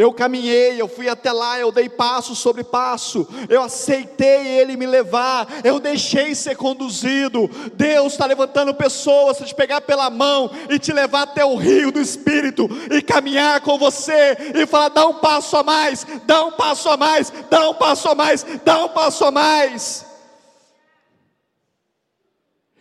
eu 0.00 0.14
caminhei, 0.14 0.80
eu 0.80 0.88
fui 0.88 1.10
até 1.10 1.30
lá, 1.30 1.58
eu 1.58 1.70
dei 1.70 1.86
passo 1.86 2.34
sobre 2.34 2.64
passo, 2.64 3.28
eu 3.50 3.62
aceitei 3.62 4.46
Ele 4.46 4.74
me 4.74 4.86
levar, 4.86 5.46
eu 5.62 5.78
deixei 5.78 6.34
ser 6.34 6.56
conduzido. 6.56 7.50
Deus 7.74 8.14
está 8.14 8.24
levantando 8.24 8.72
pessoas 8.72 9.36
para 9.36 9.46
te 9.46 9.54
pegar 9.54 9.82
pela 9.82 10.08
mão 10.08 10.50
e 10.70 10.78
te 10.78 10.90
levar 10.90 11.24
até 11.24 11.44
o 11.44 11.54
rio 11.54 11.92
do 11.92 12.00
Espírito 12.00 12.66
e 12.90 13.02
caminhar 13.02 13.60
com 13.60 13.76
você 13.76 14.38
e 14.54 14.66
falar: 14.66 14.88
dá 14.88 15.06
um 15.06 15.16
passo 15.16 15.54
a 15.58 15.62
mais, 15.62 16.06
dá 16.24 16.46
um 16.46 16.52
passo 16.52 16.88
a 16.88 16.96
mais, 16.96 17.30
dá 17.50 17.68
um 17.68 17.74
passo 17.74 18.08
a 18.08 18.14
mais, 18.14 18.46
dá 18.64 18.84
um 18.86 18.88
passo 18.88 19.24
a 19.26 19.30
mais. 19.30 20.06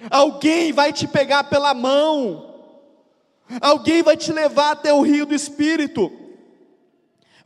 Alguém 0.10 0.72
vai 0.72 0.94
te 0.94 1.06
pegar 1.06 1.44
pela 1.44 1.74
mão, 1.74 2.56
alguém 3.60 4.04
vai 4.04 4.16
te 4.16 4.32
levar 4.32 4.72
até 4.72 4.94
o 4.94 5.02
rio 5.02 5.26
do 5.26 5.36
Espírito. 5.36 6.19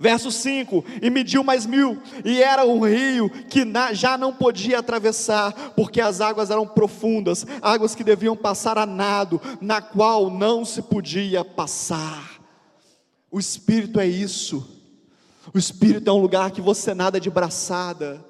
Verso 0.04 0.30
5: 0.30 0.84
E 1.01 1.10
mediu 1.10 1.45
mais 1.45 1.66
mil, 1.66 1.97
e 2.26 2.43
era 2.43 2.66
um 2.66 2.86
rio 2.86 3.30
que 3.30 3.64
na, 3.64 3.93
já 3.93 4.18
não 4.18 4.34
podia 4.34 4.80
atravessar, 4.80 5.54
porque 5.78 6.01
as 6.01 6.20
águas 6.20 6.51
eram 6.51 6.68
profundas, 6.68 7.45
águas 7.62 7.95
que 7.95 8.04
deviam 8.04 8.36
passar 8.36 8.78
a 8.78 8.86
nado, 8.86 9.39
na 9.62 9.82
qual 9.82 10.30
não 10.30 10.66
se 10.66 10.82
podia 10.82 11.45
passar. 11.45 12.41
O 13.32 13.39
Espírito 13.39 13.97
é 13.97 14.06
isso, 14.06 14.70
o 15.54 15.58
Espírito 15.58 16.10
é 16.10 16.12
um 16.12 16.22
lugar 16.22 16.51
que 16.51 16.60
você 16.60 16.93
nada 16.93 17.18
de 17.18 17.30
braçada, 17.30 18.26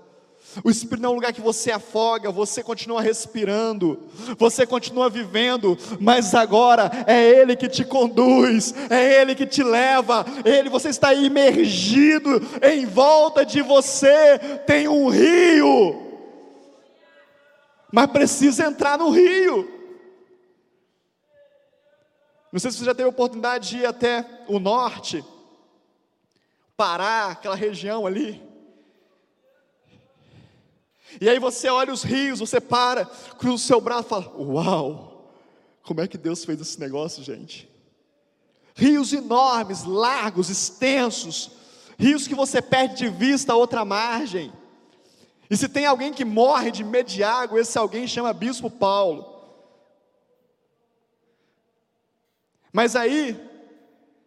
o 0.63 0.69
Espírito 0.69 1.01
não 1.01 1.09
é 1.09 1.11
um 1.13 1.15
lugar 1.15 1.33
que 1.33 1.41
você 1.41 1.71
afoga, 1.71 2.31
você 2.31 2.61
continua 2.61 3.01
respirando, 3.01 3.99
você 4.37 4.65
continua 4.65 5.09
vivendo, 5.09 5.77
mas 5.99 6.35
agora 6.35 6.91
é 7.07 7.21
Ele 7.21 7.55
que 7.55 7.69
te 7.69 7.85
conduz, 7.85 8.73
é 8.89 9.21
Ele 9.21 9.35
que 9.35 9.45
te 9.45 9.63
leva, 9.63 10.25
Ele, 10.43 10.69
você 10.69 10.89
está 10.89 11.13
imergido, 11.13 12.41
em 12.61 12.85
volta 12.85 13.45
de 13.45 13.61
você 13.61 14.37
tem 14.67 14.87
um 14.87 15.07
rio, 15.07 16.01
mas 17.91 18.07
precisa 18.07 18.65
entrar 18.65 18.97
no 18.97 19.09
rio. 19.09 19.71
Não 22.51 22.59
sei 22.59 22.69
se 22.69 22.77
você 22.77 22.85
já 22.85 22.93
teve 22.93 23.07
a 23.07 23.09
oportunidade 23.09 23.69
de 23.69 23.77
ir 23.77 23.85
até 23.85 24.25
o 24.47 24.59
norte, 24.59 25.23
Pará, 26.75 27.27
aquela 27.27 27.55
região 27.55 28.05
ali. 28.05 28.52
E 31.19 31.29
aí 31.29 31.39
você 31.39 31.69
olha 31.69 31.93
os 31.93 32.03
rios, 32.03 32.39
você 32.39 32.59
para, 32.59 33.05
cruza 33.05 33.55
o 33.55 33.67
seu 33.67 33.81
braço 33.81 34.07
e 34.07 34.09
fala: 34.09 34.33
Uau, 34.37 35.31
como 35.81 36.01
é 36.01 36.07
que 36.07 36.17
Deus 36.17 36.45
fez 36.45 36.59
esse 36.61 36.79
negócio, 36.79 37.23
gente? 37.23 37.69
Rios 38.75 39.13
enormes, 39.13 39.83
largos, 39.83 40.49
extensos, 40.49 41.51
rios 41.97 42.27
que 42.27 42.35
você 42.35 42.61
perde 42.61 42.95
de 42.95 43.09
vista 43.09 43.53
a 43.53 43.55
outra 43.55 43.85
margem. 43.85 44.51
E 45.49 45.55
se 45.55 45.69
tem 45.69 45.85
alguém 45.85 46.11
que 46.11 46.25
morre 46.25 46.71
de 46.71 47.23
água, 47.23 47.59
esse 47.59 47.77
alguém 47.77 48.07
chama 48.07 48.33
Bispo 48.33 48.69
Paulo. 48.69 49.33
Mas 52.71 52.95
aí, 52.95 53.39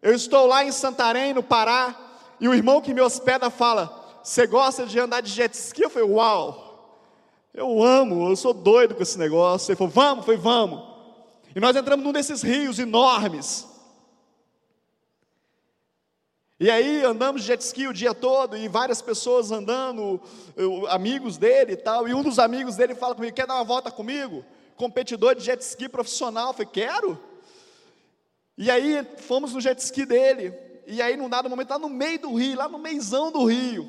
eu 0.01 0.15
estou 0.15 0.47
lá 0.47 0.65
em 0.65 0.71
Santarém, 0.71 1.35
no 1.35 1.43
Pará, 1.43 1.97
e 2.39 2.49
o 2.49 2.55
irmão 2.55 2.81
que 2.81 2.95
me 2.95 3.01
hospeda 3.01 3.51
fala: 3.51 4.21
Você 4.23 4.47
gosta 4.47 4.87
de 4.87 5.01
andar 5.01 5.21
de 5.21 5.33
jet 5.33 5.53
ski? 5.53 5.83
Eu 5.83 5.91
falei: 5.91 6.09
Uau, 6.09 6.66
eu 7.57 7.83
amo, 7.83 8.29
eu 8.29 8.37
sou 8.37 8.53
doido 8.53 8.95
com 8.95 9.03
esse 9.03 9.19
negócio. 9.19 9.71
Ele 9.71 9.77
falou: 9.77 9.91
Vamos, 9.91 10.27
foi 10.27 10.37
vamos. 10.37 10.83
E 11.55 11.59
nós 11.59 11.75
entramos 11.75 12.05
num 12.05 12.13
desses 12.13 12.43
rios 12.43 12.79
enormes. 12.79 13.67
E 16.61 16.71
aí 16.71 17.03
andamos 17.03 17.41
de 17.41 17.49
jet 17.49 17.63
ski 17.63 17.87
o 17.87 17.95
dia 17.95 18.15
todo 18.15 18.57
e 18.57 18.69
várias 18.69 19.01
pessoas 19.01 19.51
andando, 19.51 20.21
eu, 20.55 20.87
amigos 20.89 21.39
dele 21.39 21.73
e 21.73 21.77
tal. 21.77 22.07
E 22.07 22.15
um 22.15 22.23
dos 22.23 22.39
amigos 22.39 22.77
dele 22.77 22.95
fala 22.95 23.15
comigo: 23.15 23.35
Quer 23.35 23.47
dar 23.47 23.55
uma 23.55 23.65
volta 23.65 23.91
comigo? 23.91 24.45
Competidor 24.77 25.35
de 25.35 25.43
jet 25.43 25.63
ski 25.63 25.89
profissional. 25.89 26.49
Eu 26.49 26.53
falei: 26.53 26.69
Quero. 26.71 27.19
E 28.59 28.71
aí 28.71 29.03
fomos 29.17 29.55
no 29.55 29.63
jet 29.63 29.79
ski 29.81 30.05
dele. 30.05 30.55
E 30.87 31.01
aí, 31.01 31.17
num 31.17 31.29
dado 31.29 31.49
momento, 31.49 31.71
lá 31.71 31.79
no 31.79 31.89
meio 31.89 32.19
do 32.19 32.35
rio, 32.35 32.57
lá 32.57 32.69
no 32.69 32.79
meizão 32.79 33.33
do 33.33 33.45
rio, 33.47 33.89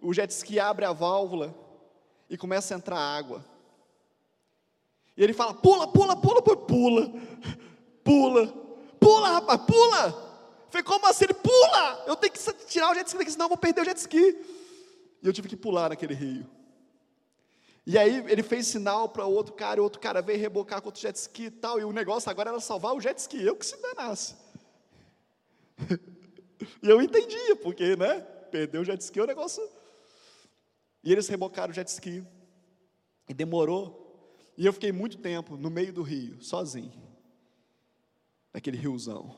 o 0.00 0.14
jet 0.14 0.30
ski 0.30 0.58
abre 0.60 0.84
a 0.84 0.92
válvula 0.92 1.67
e 2.28 2.36
começa 2.36 2.74
a 2.74 2.76
entrar 2.76 2.98
água. 2.98 3.44
E 5.16 5.22
ele 5.22 5.32
fala: 5.32 5.54
pula, 5.54 5.88
pula, 5.88 6.16
pula, 6.16 6.42
pula, 6.42 6.56
pula, 6.56 7.12
pula, 8.04 8.46
pula, 9.00 9.28
rapaz, 9.32 9.60
pula. 9.62 10.28
Falei, 10.70 10.84
como 10.84 11.06
assim? 11.06 11.24
Ele 11.24 11.34
pula! 11.34 12.04
Eu 12.06 12.14
tenho 12.14 12.32
que 12.32 12.66
tirar 12.66 12.90
o 12.90 12.94
jet 12.94 13.06
ski 13.06 13.18
daqui, 13.18 13.30
senão 13.30 13.46
eu 13.46 13.50
vou 13.50 13.58
perder 13.58 13.80
o 13.80 13.84
jet 13.84 13.98
ski. 13.98 14.36
E 15.22 15.26
eu 15.26 15.32
tive 15.32 15.48
que 15.48 15.56
pular 15.56 15.88
naquele 15.88 16.14
rio. 16.14 16.46
E 17.86 17.96
aí 17.96 18.22
ele 18.28 18.42
fez 18.42 18.66
sinal 18.66 19.08
para 19.08 19.24
outro 19.24 19.54
cara, 19.54 19.78
e 19.78 19.80
o 19.80 19.84
outro 19.84 19.98
cara 19.98 20.20
veio 20.20 20.38
rebocar 20.38 20.82
com 20.82 20.90
o 20.90 20.94
jet 20.94 21.16
ski 21.16 21.44
e 21.44 21.50
tal, 21.50 21.80
e 21.80 21.84
o 21.84 21.92
negócio 21.92 22.30
agora 22.30 22.50
era 22.50 22.60
salvar 22.60 22.94
o 22.94 23.00
jet 23.00 23.18
ski, 23.18 23.42
eu 23.42 23.56
que 23.56 23.64
se 23.64 23.80
danasse. 23.80 24.36
e 26.82 26.88
eu 26.88 27.00
entendia, 27.00 27.56
porque, 27.56 27.96
né, 27.96 28.20
perder 28.50 28.78
o 28.78 28.84
jet 28.84 29.00
ski 29.00 29.20
é 29.20 29.22
um 29.22 29.26
negócio... 29.26 29.66
E 31.02 31.12
eles 31.12 31.28
rebocaram 31.28 31.70
o 31.70 31.74
jet 31.74 31.88
ski, 31.88 32.24
e 33.28 33.34
demorou, 33.34 34.06
e 34.56 34.66
eu 34.66 34.72
fiquei 34.72 34.90
muito 34.90 35.18
tempo 35.18 35.56
no 35.56 35.70
meio 35.70 35.92
do 35.92 36.02
rio, 36.02 36.42
sozinho, 36.42 37.00
naquele 38.52 38.76
riozão. 38.76 39.36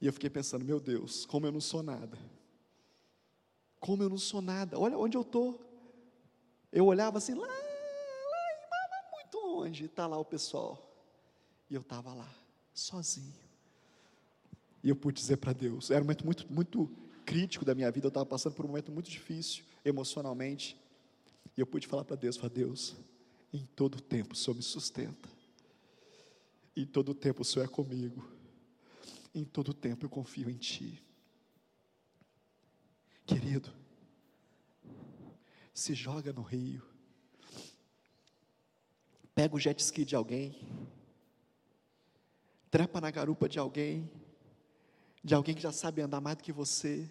E 0.00 0.06
eu 0.06 0.12
fiquei 0.12 0.30
pensando, 0.30 0.64
meu 0.64 0.80
Deus, 0.80 1.24
como 1.26 1.46
eu 1.46 1.52
não 1.52 1.60
sou 1.60 1.82
nada. 1.82 2.18
Como 3.78 4.02
eu 4.02 4.08
não 4.08 4.18
sou 4.18 4.40
nada, 4.40 4.78
olha 4.78 4.98
onde 4.98 5.16
eu 5.16 5.20
estou. 5.20 5.60
Eu 6.72 6.86
olhava 6.86 7.18
assim, 7.18 7.34
lá, 7.34 7.46
lá, 7.46 9.10
muito 9.12 9.38
longe, 9.38 9.84
está 9.84 10.06
lá 10.06 10.18
o 10.18 10.24
pessoal. 10.24 10.90
E 11.70 11.74
eu 11.74 11.82
estava 11.82 12.12
lá, 12.12 12.28
sozinho. 12.72 13.44
E 14.82 14.88
eu 14.88 14.96
pude 14.96 15.20
dizer 15.20 15.36
para 15.36 15.52
Deus, 15.52 15.90
era 15.90 16.00
um 16.00 16.04
momento 16.04 16.24
muito, 16.24 16.52
muito 16.52 16.90
crítico 17.24 17.64
da 17.64 17.74
minha 17.74 17.90
vida, 17.90 18.06
eu 18.06 18.08
estava 18.08 18.26
passando 18.26 18.54
por 18.54 18.64
um 18.64 18.68
momento 18.68 18.90
muito 18.90 19.08
difícil, 19.08 19.64
emocionalmente. 19.84 20.80
E 21.56 21.60
eu 21.60 21.66
pude 21.66 21.86
falar 21.86 22.04
para 22.04 22.16
Deus, 22.16 22.36
para 22.36 22.48
Deus, 22.48 22.96
em 23.52 23.64
todo 23.64 24.00
tempo 24.00 24.32
o 24.32 24.36
Senhor 24.36 24.56
me 24.56 24.62
sustenta. 24.62 25.28
Em 26.76 26.84
todo 26.84 27.14
tempo 27.14 27.42
o 27.42 27.44
Senhor 27.44 27.64
é 27.64 27.68
comigo. 27.68 28.26
Em 29.34 29.44
todo 29.44 29.72
tempo 29.72 30.04
eu 30.04 30.10
confio 30.10 30.50
em 30.50 30.56
Ti. 30.56 31.02
Querido, 33.26 33.72
se 35.72 35.94
joga 35.94 36.32
no 36.32 36.42
rio, 36.42 36.82
pega 39.34 39.56
o 39.56 39.58
jet 39.58 39.80
ski 39.80 40.04
de 40.04 40.14
alguém, 40.14 40.68
trepa 42.70 43.00
na 43.00 43.10
garupa 43.10 43.48
de 43.48 43.58
alguém, 43.58 44.10
de 45.22 45.34
alguém 45.34 45.54
que 45.54 45.62
já 45.62 45.72
sabe 45.72 46.02
andar 46.02 46.20
mais 46.20 46.36
do 46.36 46.42
que 46.42 46.52
você, 46.52 47.10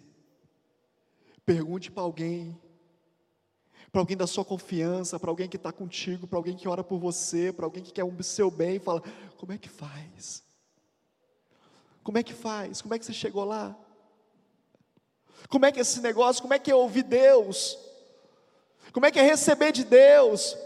pergunte 1.44 1.90
para 1.90 2.04
alguém, 2.04 2.58
para 3.94 4.00
alguém 4.00 4.16
da 4.16 4.26
sua 4.26 4.44
confiança, 4.44 5.20
para 5.20 5.30
alguém 5.30 5.48
que 5.48 5.54
está 5.54 5.70
contigo, 5.70 6.26
para 6.26 6.36
alguém 6.36 6.56
que 6.56 6.68
ora 6.68 6.82
por 6.82 6.98
você, 6.98 7.52
para 7.52 7.64
alguém 7.64 7.80
que 7.80 7.92
quer 7.92 8.02
o 8.02 8.22
seu 8.24 8.50
bem, 8.50 8.80
fala: 8.80 9.00
como 9.36 9.52
é 9.52 9.56
que 9.56 9.68
faz? 9.68 10.42
Como 12.02 12.18
é 12.18 12.22
que 12.24 12.34
faz? 12.34 12.82
Como 12.82 12.92
é 12.92 12.98
que 12.98 13.04
você 13.04 13.12
chegou 13.12 13.44
lá? 13.44 13.72
Como 15.48 15.64
é 15.64 15.70
que 15.70 15.78
é 15.78 15.82
esse 15.82 16.00
negócio? 16.00 16.42
Como 16.42 16.52
é 16.52 16.58
que 16.58 16.72
é 16.72 16.74
ouvir 16.74 17.04
Deus? 17.04 17.78
Como 18.92 19.06
é 19.06 19.12
que 19.12 19.18
é 19.20 19.22
receber 19.22 19.70
de 19.70 19.84
Deus? 19.84 20.56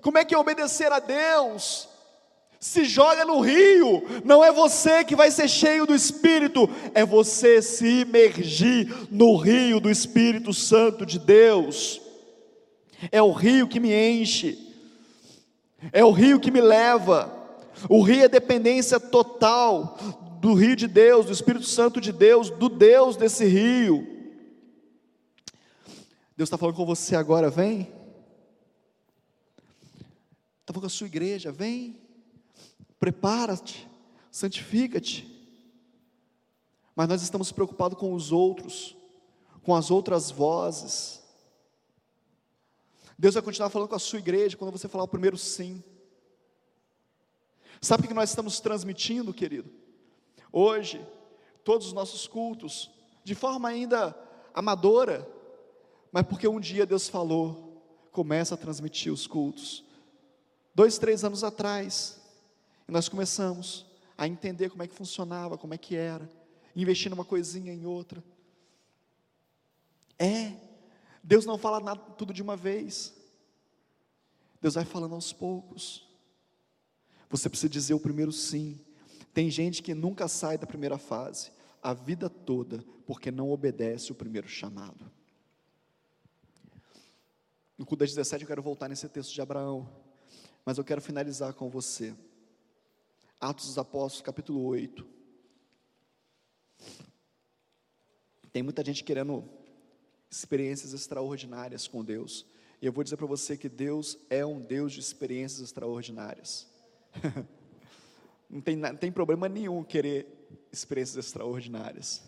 Como 0.00 0.16
é 0.16 0.24
que 0.24 0.34
é 0.34 0.38
obedecer 0.38 0.90
a 0.90 1.00
Deus? 1.00 1.86
Se 2.58 2.86
joga 2.86 3.26
no 3.26 3.40
rio, 3.40 4.02
não 4.24 4.42
é 4.42 4.50
você 4.50 5.04
que 5.04 5.14
vai 5.14 5.30
ser 5.30 5.48
cheio 5.48 5.84
do 5.84 5.94
Espírito, 5.94 6.66
é 6.94 7.04
você 7.04 7.60
se 7.60 8.00
imergir 8.00 9.06
no 9.10 9.36
rio 9.36 9.80
do 9.80 9.90
Espírito 9.90 10.54
Santo 10.54 11.04
de 11.04 11.18
Deus. 11.18 12.08
É 13.10 13.22
o 13.22 13.32
rio 13.32 13.68
que 13.68 13.80
me 13.80 13.92
enche, 13.92 14.58
é 15.92 16.04
o 16.04 16.10
rio 16.10 16.40
que 16.40 16.50
me 16.50 16.60
leva. 16.60 17.38
O 17.88 18.02
rio 18.02 18.24
é 18.24 18.28
dependência 18.28 19.00
total 19.00 19.96
do 20.40 20.54
rio 20.54 20.76
de 20.76 20.86
Deus, 20.86 21.26
do 21.26 21.32
Espírito 21.32 21.66
Santo 21.66 22.00
de 22.00 22.12
Deus, 22.12 22.50
do 22.50 22.68
Deus 22.68 23.16
desse 23.16 23.44
rio. 23.46 24.06
Deus 26.36 26.48
está 26.48 26.56
falando 26.56 26.76
com 26.76 26.86
você 26.86 27.14
agora, 27.16 27.50
vem. 27.50 27.80
Está 30.60 30.72
falando 30.72 30.80
com 30.80 30.86
a 30.86 30.90
sua 30.90 31.06
igreja, 31.06 31.52
vem. 31.52 32.00
Prepara-te, 32.98 33.88
santifica-te. 34.30 35.26
Mas 36.96 37.08
nós 37.08 37.22
estamos 37.22 37.52
preocupados 37.52 37.98
com 37.98 38.14
os 38.14 38.32
outros, 38.32 38.96
com 39.62 39.74
as 39.74 39.90
outras 39.90 40.30
vozes. 40.30 41.19
Deus 43.20 43.34
vai 43.34 43.42
continuar 43.42 43.68
falando 43.68 43.90
com 43.90 43.94
a 43.94 43.98
sua 43.98 44.18
igreja 44.18 44.56
quando 44.56 44.72
você 44.72 44.88
falar 44.88 45.04
o 45.04 45.08
primeiro 45.08 45.36
sim. 45.36 45.84
Sabe 47.78 48.04
o 48.04 48.08
que 48.08 48.14
nós 48.14 48.30
estamos 48.30 48.60
transmitindo, 48.60 49.34
querido? 49.34 49.70
Hoje, 50.50 51.06
todos 51.62 51.88
os 51.88 51.92
nossos 51.92 52.26
cultos, 52.26 52.90
de 53.22 53.34
forma 53.34 53.68
ainda 53.68 54.16
amadora, 54.54 55.28
mas 56.10 56.26
porque 56.26 56.48
um 56.48 56.58
dia 56.58 56.86
Deus 56.86 57.10
falou, 57.10 58.08
começa 58.10 58.54
a 58.54 58.58
transmitir 58.58 59.12
os 59.12 59.26
cultos. 59.26 59.84
Dois, 60.74 60.96
três 60.96 61.22
anos 61.22 61.44
atrás, 61.44 62.18
nós 62.88 63.06
começamos 63.06 63.84
a 64.16 64.26
entender 64.26 64.70
como 64.70 64.82
é 64.82 64.88
que 64.88 64.94
funcionava, 64.94 65.58
como 65.58 65.74
é 65.74 65.78
que 65.78 65.94
era, 65.94 66.26
investir 66.74 67.10
numa 67.10 67.24
coisinha 67.26 67.70
em 67.70 67.84
outra. 67.84 68.24
É, 70.18 70.69
Deus 71.22 71.44
não 71.44 71.58
fala 71.58 71.80
nada, 71.80 72.00
tudo 72.12 72.32
de 72.32 72.42
uma 72.42 72.56
vez. 72.56 73.14
Deus 74.60 74.74
vai 74.74 74.84
falando 74.84 75.14
aos 75.14 75.32
poucos. 75.32 76.06
Você 77.28 77.48
precisa 77.48 77.68
dizer 77.68 77.94
o 77.94 78.00
primeiro 78.00 78.32
sim. 78.32 78.80
Tem 79.32 79.50
gente 79.50 79.82
que 79.82 79.94
nunca 79.94 80.26
sai 80.26 80.58
da 80.58 80.66
primeira 80.66 80.98
fase, 80.98 81.52
a 81.82 81.94
vida 81.94 82.28
toda, 82.28 82.84
porque 83.06 83.30
não 83.30 83.50
obedece 83.50 84.10
o 84.10 84.14
primeiro 84.14 84.48
chamado. 84.48 85.10
No 87.78 87.86
culto 87.86 88.00
das 88.00 88.10
17 88.10 88.42
eu 88.42 88.48
quero 88.48 88.62
voltar 88.62 88.88
nesse 88.88 89.08
texto 89.08 89.32
de 89.32 89.40
Abraão, 89.40 89.88
mas 90.66 90.76
eu 90.76 90.84
quero 90.84 91.00
finalizar 91.00 91.54
com 91.54 91.70
você. 91.70 92.14
Atos 93.40 93.66
dos 93.66 93.78
Apóstolos, 93.78 94.20
capítulo 94.20 94.62
8. 94.64 95.06
Tem 98.52 98.62
muita 98.62 98.84
gente 98.84 99.02
querendo 99.02 99.48
experiências 100.30 100.92
extraordinárias 100.92 101.88
com 101.88 102.04
Deus. 102.04 102.46
E 102.80 102.86
eu 102.86 102.92
vou 102.92 103.02
dizer 103.02 103.16
para 103.16 103.26
você 103.26 103.56
que 103.56 103.68
Deus 103.68 104.16
é 104.30 104.46
um 104.46 104.60
Deus 104.60 104.92
de 104.92 105.00
experiências 105.00 105.60
extraordinárias. 105.60 106.66
não, 108.48 108.60
tem, 108.60 108.76
não 108.76 108.96
tem 108.96 109.10
problema 109.10 109.48
nenhum 109.48 109.82
querer 109.82 110.26
experiências 110.72 111.26
extraordinárias. 111.26 112.22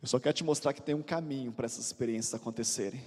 Eu 0.00 0.08
só 0.08 0.18
quero 0.18 0.34
te 0.34 0.44
mostrar 0.44 0.72
que 0.72 0.82
tem 0.82 0.94
um 0.94 1.02
caminho 1.02 1.52
para 1.52 1.66
essas 1.66 1.86
experiências 1.86 2.34
acontecerem. 2.34 3.02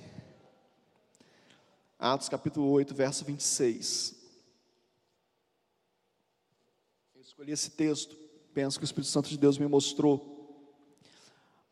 Atos 1.99 2.29
capítulo 2.29 2.69
8, 2.69 2.93
verso 2.93 3.25
26. 3.25 4.15
Eu 7.15 7.21
escolhi 7.21 7.51
esse 7.51 7.71
texto, 7.71 8.15
penso 8.53 8.79
que 8.79 8.83
o 8.83 8.85
Espírito 8.85 9.09
Santo 9.09 9.29
de 9.29 9.37
Deus 9.37 9.57
me 9.57 9.67
mostrou, 9.67 10.35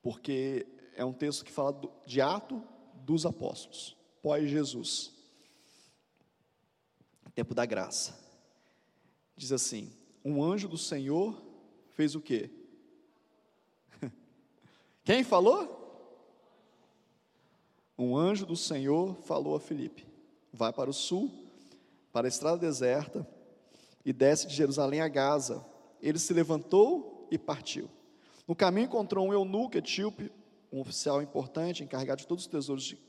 porque 0.02 0.68
é 0.96 1.04
um 1.06 1.14
texto 1.14 1.46
que 1.46 1.52
fala 1.52 1.80
de 2.06 2.22
ato 2.22 2.64
dos 3.04 3.26
apóstolos, 3.26 3.96
pós-Jesus, 4.22 5.14
tempo 7.36 7.54
da 7.54 7.66
graça. 7.66 8.18
Diz 9.36 9.52
assim: 9.52 9.92
um 10.24 10.42
anjo 10.42 10.68
do 10.68 10.78
Senhor 10.78 11.40
fez 11.92 12.16
o 12.16 12.22
quê? 12.22 12.50
Quem 15.04 15.24
falou? 15.24 15.84
Um 17.98 18.18
anjo 18.18 18.46
do 18.46 18.56
Senhor 18.56 19.16
falou 19.24 19.56
a 19.56 19.60
Filipe: 19.60 20.08
Vai 20.52 20.72
para 20.72 20.90
o 20.90 20.94
sul, 20.94 21.30
para 22.12 22.28
a 22.28 22.30
estrada 22.30 22.58
deserta, 22.58 23.28
e 24.04 24.14
desce 24.14 24.48
de 24.48 24.56
Jerusalém 24.56 25.02
a 25.02 25.08
Gaza. 25.08 25.64
Ele 26.02 26.18
se 26.18 26.34
levantou 26.34 27.28
e 27.30 27.38
partiu. 27.38 27.90
No 28.48 28.56
caminho 28.56 28.86
encontrou 28.86 29.28
um 29.28 29.34
eunuco 29.34 29.78
etíope, 29.78 30.32
um 30.76 30.82
oficial 30.82 31.22
importante, 31.22 31.84
encarregado 31.84 32.22
de 32.22 32.28
todos 32.28 32.44
os 32.44 32.50
tesouros 32.50 32.84
de 32.84 33.00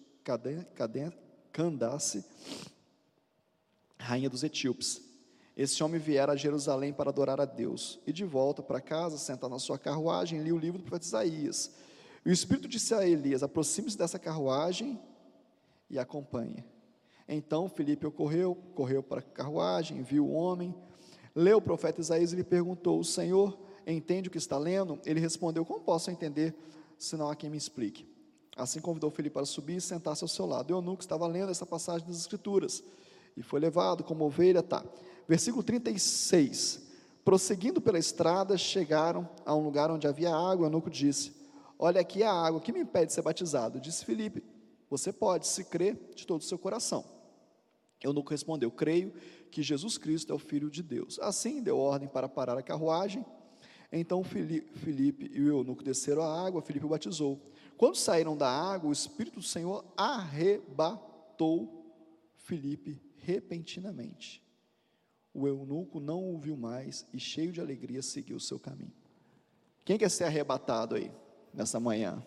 Candace, 1.53 2.25
rainha 3.99 4.31
dos 4.31 4.45
etíopes. 4.45 5.03
Esse 5.57 5.83
homem 5.83 6.01
viera 6.01 6.33
a 6.33 6.37
Jerusalém 6.37 6.93
para 6.93 7.11
adorar 7.11 7.41
a 7.41 7.45
Deus, 7.45 7.99
e 8.07 8.13
de 8.13 8.25
volta 8.25 8.63
para 8.63 8.81
casa, 8.81 9.19
sentado 9.19 9.51
na 9.51 9.59
sua 9.59 9.79
carruagem, 9.79 10.43
lia 10.43 10.55
o 10.55 10.59
livro 10.59 10.79
do 10.79 10.85
profeta 10.85 11.07
Isaías. 11.07 11.73
E 12.25 12.31
o 12.31 12.33
Espírito 12.33 12.69
disse 12.69 12.95
a 12.95 13.07
Elias: 13.07 13.43
aproxime-se 13.43 13.99
dessa 13.99 14.19
carruagem 14.19 15.01
e 15.91 15.99
acompanhe. 15.99 16.65
Então 17.29 17.69
Felipe 17.69 18.07
ocorreu, 18.07 18.55
correu 18.77 19.03
para 19.03 19.19
a 19.19 19.23
carruagem, 19.23 20.03
viu 20.03 20.27
o 20.27 20.33
homem, 20.33 20.73
leu 21.35 21.59
o 21.59 21.63
profeta 21.63 22.01
Isaías 22.01 22.33
e 22.33 22.37
lhe 22.37 22.45
perguntou: 22.45 23.01
O 23.01 23.05
Senhor 23.05 23.59
entende 23.85 24.29
o 24.29 24.31
que 24.31 24.39
está 24.39 24.57
lendo? 24.57 25.01
Ele 25.05 25.19
respondeu: 25.19 25.65
Como 25.65 25.81
posso 25.81 26.13
entender, 26.13 26.55
se 26.99 27.17
não 27.17 27.31
há 27.31 27.37
quem 27.37 27.51
me 27.51 27.57
explique? 27.57 28.07
Assim 28.57 28.81
convidou 28.81 29.11
Felipe 29.11 29.35
para 29.35 29.45
subir 29.45 29.77
e 29.77 29.81
sentar-se 29.81 30.25
ao 30.25 30.29
seu 30.29 30.47
lado. 30.47 30.73
Eunuco 30.73 31.03
estava 31.03 31.27
lendo 31.27 31.51
essa 31.51 31.67
passagem 31.67 32.07
das 32.07 32.17
Escrituras 32.17 32.83
e 33.37 33.43
foi 33.43 33.61
levado 33.61 34.03
como 34.03 34.25
ovelha. 34.25 34.63
Tá. 34.63 34.83
Versículo 35.29 35.63
36. 35.63 36.87
Prosseguindo 37.23 37.81
pela 37.81 37.99
estrada, 37.99 38.57
chegaram 38.57 39.29
a 39.45 39.55
um 39.55 39.63
lugar 39.63 39.91
onde 39.91 40.07
havia 40.07 40.35
água. 40.35 40.67
Eunuco 40.67 40.89
disse: 40.89 41.35
Olha 41.79 42.01
aqui 42.01 42.23
a 42.23 42.33
água, 42.33 42.61
que 42.61 42.73
me 42.73 42.81
impede 42.81 43.09
de 43.09 43.13
ser 43.13 43.23
batizado? 43.23 43.79
Disse 43.79 44.05
Felipe: 44.05 44.43
Você 44.89 45.13
pode, 45.13 45.47
se 45.47 45.65
crer 45.65 46.13
de 46.15 46.27
todo 46.27 46.41
o 46.41 46.45
seu 46.45 46.59
coração. 46.59 47.05
Eunuco 48.03 48.31
respondeu: 48.31 48.71
Creio 48.71 49.13
que 49.51 49.63
Jesus 49.63 49.99
Cristo 49.99 50.33
é 50.33 50.35
o 50.35 50.39
Filho 50.39 50.71
de 50.71 50.83
Deus. 50.83 51.19
Assim 51.21 51.63
deu 51.63 51.79
ordem 51.79 52.09
para 52.09 52.29
parar 52.29 52.57
a 52.57 52.63
carruagem. 52.63 53.25
Então 53.99 54.23
Felipe 54.23 55.31
e 55.33 55.41
o 55.43 55.49
eunuco 55.49 55.83
desceram 55.83 56.23
a 56.23 56.47
água, 56.47 56.63
Felipe 56.63 56.87
o 56.87 56.89
batizou. 56.89 57.41
Quando 57.77 57.97
saíram 57.97 58.37
da 58.37 58.49
água, 58.49 58.91
o 58.91 58.93
Espírito 58.93 59.41
do 59.41 59.43
Senhor 59.43 59.85
arrebatou 59.97 61.95
Felipe 62.37 63.01
repentinamente. 63.19 64.43
O 65.33 65.47
eunuco 65.47 66.01
não 66.01 66.35
o 66.35 66.39
viu 66.39 66.57
mais 66.57 67.07
e, 67.13 67.21
cheio 67.21 67.53
de 67.53 67.61
alegria, 67.61 68.01
seguiu 68.01 68.37
o 68.37 68.41
seu 68.41 68.59
caminho. 68.59 68.93
Quem 69.85 69.99
quer 69.99 70.11
ser 70.11 70.25
arrebatado 70.25 70.95
aí, 70.95 71.13
nessa 71.53 71.79
manhã? 71.79 72.25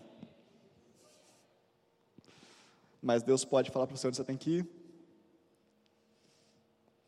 Mas 3.01 3.23
Deus 3.23 3.43
pode 3.43 3.71
falar 3.71 3.87
para 3.87 3.95
você 3.95 4.07
onde 4.07 4.17
você 4.17 4.23
tem 4.23 4.37
que 4.37 4.57
ir. 4.59 4.67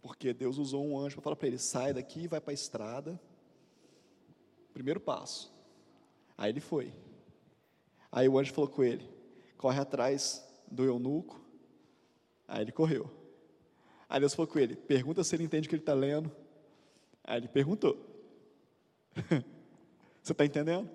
Porque 0.01 0.33
Deus 0.33 0.57
usou 0.57 0.83
um 0.83 0.97
anjo 0.97 1.15
para 1.15 1.23
falar 1.23 1.35
para 1.35 1.47
ele: 1.47 1.59
sai 1.59 1.93
daqui 1.93 2.21
e 2.21 2.27
vai 2.27 2.41
para 2.41 2.51
a 2.51 2.53
estrada. 2.53 3.19
Primeiro 4.73 4.99
passo. 4.99 5.51
Aí 6.37 6.51
ele 6.51 6.59
foi. 6.59 6.93
Aí 8.11 8.27
o 8.27 8.37
anjo 8.37 8.53
falou 8.53 8.69
com 8.69 8.83
ele: 8.83 9.07
corre 9.57 9.79
atrás 9.79 10.43
do 10.69 10.83
eunuco. 10.83 11.39
Aí 12.47 12.61
ele 12.61 12.71
correu. 12.71 13.09
Aí 14.09 14.19
Deus 14.19 14.33
falou 14.33 14.47
com 14.47 14.59
ele: 14.59 14.75
pergunta 14.75 15.23
se 15.23 15.35
ele 15.35 15.43
entende 15.43 15.67
o 15.67 15.69
que 15.69 15.75
ele 15.75 15.81
está 15.81 15.93
lendo. 15.93 16.31
Aí 17.23 17.37
ele 17.37 17.47
perguntou. 17.47 17.97
Você 20.21 20.33
está 20.33 20.45
entendendo? 20.45 20.89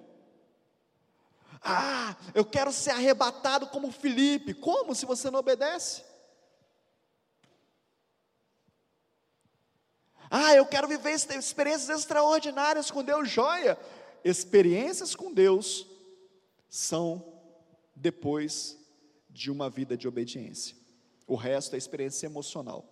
Ah, 1.62 2.16
eu 2.34 2.44
quero 2.44 2.72
ser 2.72 2.90
arrebatado 2.90 3.66
como 3.66 3.90
Felipe. 3.90 4.54
Como 4.54 4.94
se 4.94 5.04
você 5.04 5.30
não 5.30 5.40
obedece? 5.40 6.04
Ah, 10.30 10.54
eu 10.54 10.66
quero 10.66 10.88
viver 10.88 11.12
experiências 11.12 11.88
extraordinárias 11.88 12.90
com 12.90 13.02
Deus, 13.04 13.30
joia. 13.30 13.78
Experiências 14.24 15.14
com 15.14 15.32
Deus 15.32 15.86
são 16.68 17.24
depois 17.94 18.76
de 19.30 19.50
uma 19.50 19.70
vida 19.70 19.96
de 19.96 20.08
obediência. 20.08 20.76
O 21.26 21.36
resto 21.36 21.74
é 21.74 21.78
experiência 21.78 22.26
emocional. 22.26 22.84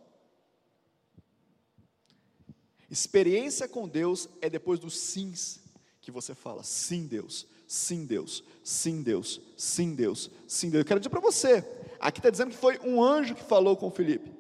Experiência 2.91 3.67
com 3.67 3.89
Deus 3.89 4.29
é 4.41 4.49
depois 4.49 4.79
dos 4.79 4.97
sims 4.97 5.61
que 6.01 6.11
você 6.11 6.35
fala: 6.35 6.63
sim, 6.63 7.07
Deus, 7.07 7.47
sim, 7.67 8.05
Deus, 8.05 8.45
sim, 8.63 9.03
Deus, 9.03 9.41
sim, 9.57 9.95
Deus, 9.95 10.31
sim, 10.47 10.71
Deus. 10.71 10.81
Eu 10.81 10.87
quero 10.87 11.01
dizer 11.01 11.11
para 11.11 11.21
você: 11.21 11.65
aqui 11.99 12.21
está 12.21 12.31
dizendo 12.31 12.51
que 12.51 12.57
foi 12.57 12.79
um 12.81 13.03
anjo 13.03 13.35
que 13.35 13.43
falou 13.43 13.77
com 13.77 13.91
Felipe. 13.91 14.31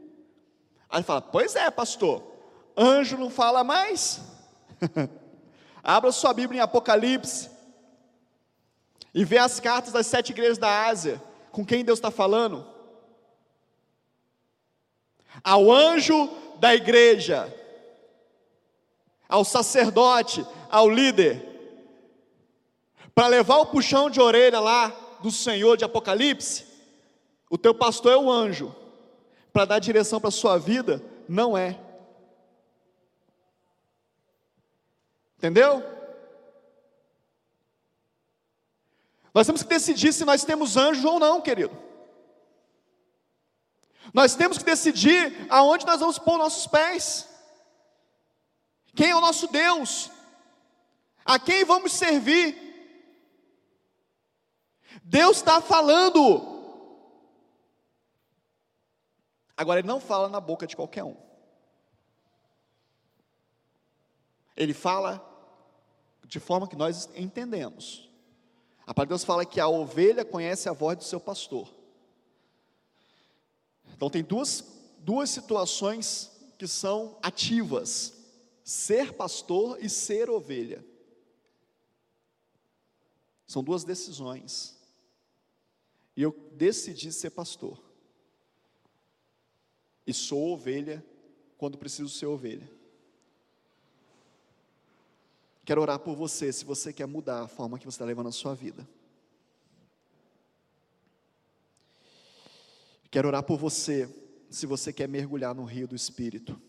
Aí 0.88 0.98
ele 0.98 1.04
fala: 1.04 1.22
Pois 1.22 1.56
é, 1.56 1.70
pastor 1.70 2.33
anjo 2.76 3.16
não 3.16 3.30
fala 3.30 3.62
mais. 3.62 4.20
Abra 5.82 6.12
sua 6.12 6.32
Bíblia 6.32 6.60
em 6.60 6.62
Apocalipse 6.62 7.50
e 9.14 9.24
vê 9.24 9.38
as 9.38 9.60
cartas 9.60 9.92
das 9.92 10.06
sete 10.06 10.30
igrejas 10.30 10.58
da 10.58 10.86
Ásia, 10.86 11.22
com 11.52 11.64
quem 11.64 11.84
Deus 11.84 11.98
está 11.98 12.10
falando. 12.10 12.66
Ao 15.42 15.70
anjo 15.70 16.30
da 16.58 16.74
igreja, 16.74 17.52
ao 19.28 19.44
sacerdote, 19.44 20.44
ao 20.70 20.88
líder, 20.88 21.54
para 23.14 23.28
levar 23.28 23.58
o 23.58 23.66
puxão 23.66 24.10
de 24.10 24.20
orelha 24.20 24.58
lá 24.58 24.92
do 25.22 25.30
Senhor 25.30 25.76
de 25.76 25.84
Apocalipse, 25.84 26.66
o 27.48 27.56
teu 27.56 27.74
pastor 27.74 28.12
é 28.12 28.16
o 28.16 28.30
anjo, 28.30 28.74
para 29.52 29.64
dar 29.64 29.78
direção 29.78 30.18
para 30.18 30.28
a 30.28 30.32
sua 30.32 30.58
vida, 30.58 31.00
não 31.28 31.56
é. 31.56 31.78
Entendeu? 35.44 35.82
Nós 39.34 39.46
temos 39.46 39.62
que 39.62 39.68
decidir 39.68 40.10
se 40.14 40.24
nós 40.24 40.42
temos 40.42 40.74
anjos 40.74 41.04
ou 41.04 41.20
não, 41.20 41.42
querido. 41.42 41.76
Nós 44.14 44.34
temos 44.34 44.56
que 44.56 44.64
decidir 44.64 45.46
aonde 45.50 45.84
nós 45.84 46.00
vamos 46.00 46.18
pôr 46.18 46.38
nossos 46.38 46.66
pés. 46.66 47.28
Quem 48.94 49.10
é 49.10 49.14
o 49.16 49.20
nosso 49.20 49.46
Deus? 49.48 50.10
A 51.22 51.38
quem 51.38 51.62
vamos 51.62 51.92
servir? 51.92 52.56
Deus 55.02 55.36
está 55.36 55.60
falando. 55.60 56.40
Agora, 59.54 59.80
Ele 59.80 59.88
não 59.88 60.00
fala 60.00 60.26
na 60.26 60.40
boca 60.40 60.66
de 60.66 60.74
qualquer 60.74 61.04
um. 61.04 61.22
Ele 64.56 64.72
fala 64.72 65.33
de 66.26 66.40
forma 66.40 66.68
que 66.68 66.76
nós 66.76 67.08
entendemos. 67.14 68.10
A 68.86 68.92
palavra 68.92 69.06
de 69.06 69.08
Deus 69.10 69.24
fala 69.24 69.44
que 69.44 69.60
a 69.60 69.68
ovelha 69.68 70.24
conhece 70.24 70.68
a 70.68 70.72
voz 70.72 70.96
do 70.96 71.04
seu 71.04 71.20
pastor. 71.20 71.72
Então 73.94 74.10
tem 74.10 74.22
duas, 74.22 74.64
duas 74.98 75.30
situações 75.30 76.30
que 76.58 76.66
são 76.66 77.18
ativas: 77.22 78.12
ser 78.62 79.12
pastor 79.14 79.78
e 79.82 79.88
ser 79.88 80.28
ovelha. 80.28 80.84
São 83.46 83.62
duas 83.62 83.84
decisões. 83.84 84.78
E 86.16 86.22
eu 86.22 86.32
decidi 86.52 87.12
ser 87.12 87.30
pastor. 87.30 87.82
E 90.06 90.12
sou 90.12 90.52
ovelha 90.52 91.04
quando 91.56 91.78
preciso 91.78 92.08
ser 92.08 92.26
ovelha. 92.26 92.70
Quero 95.64 95.80
orar 95.80 95.98
por 95.98 96.14
você, 96.14 96.52
se 96.52 96.64
você 96.64 96.92
quer 96.92 97.06
mudar 97.06 97.42
a 97.42 97.48
forma 97.48 97.78
que 97.78 97.86
você 97.86 97.94
está 97.94 98.04
levando 98.04 98.28
a 98.28 98.32
sua 98.32 98.54
vida. 98.54 98.86
Quero 103.10 103.28
orar 103.28 103.42
por 103.42 103.58
você, 103.58 104.08
se 104.50 104.66
você 104.66 104.92
quer 104.92 105.08
mergulhar 105.08 105.54
no 105.54 105.64
rio 105.64 105.88
do 105.88 105.96
Espírito. 105.96 106.60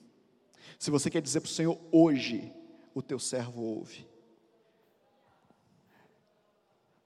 Se 0.79 0.89
você 0.89 1.09
quer 1.09 1.21
dizer 1.21 1.41
para 1.41 1.47
o 1.47 1.51
Senhor, 1.51 1.79
hoje, 1.91 2.53
o 2.93 3.01
teu 3.01 3.19
servo 3.19 3.61
ouve. 3.61 4.07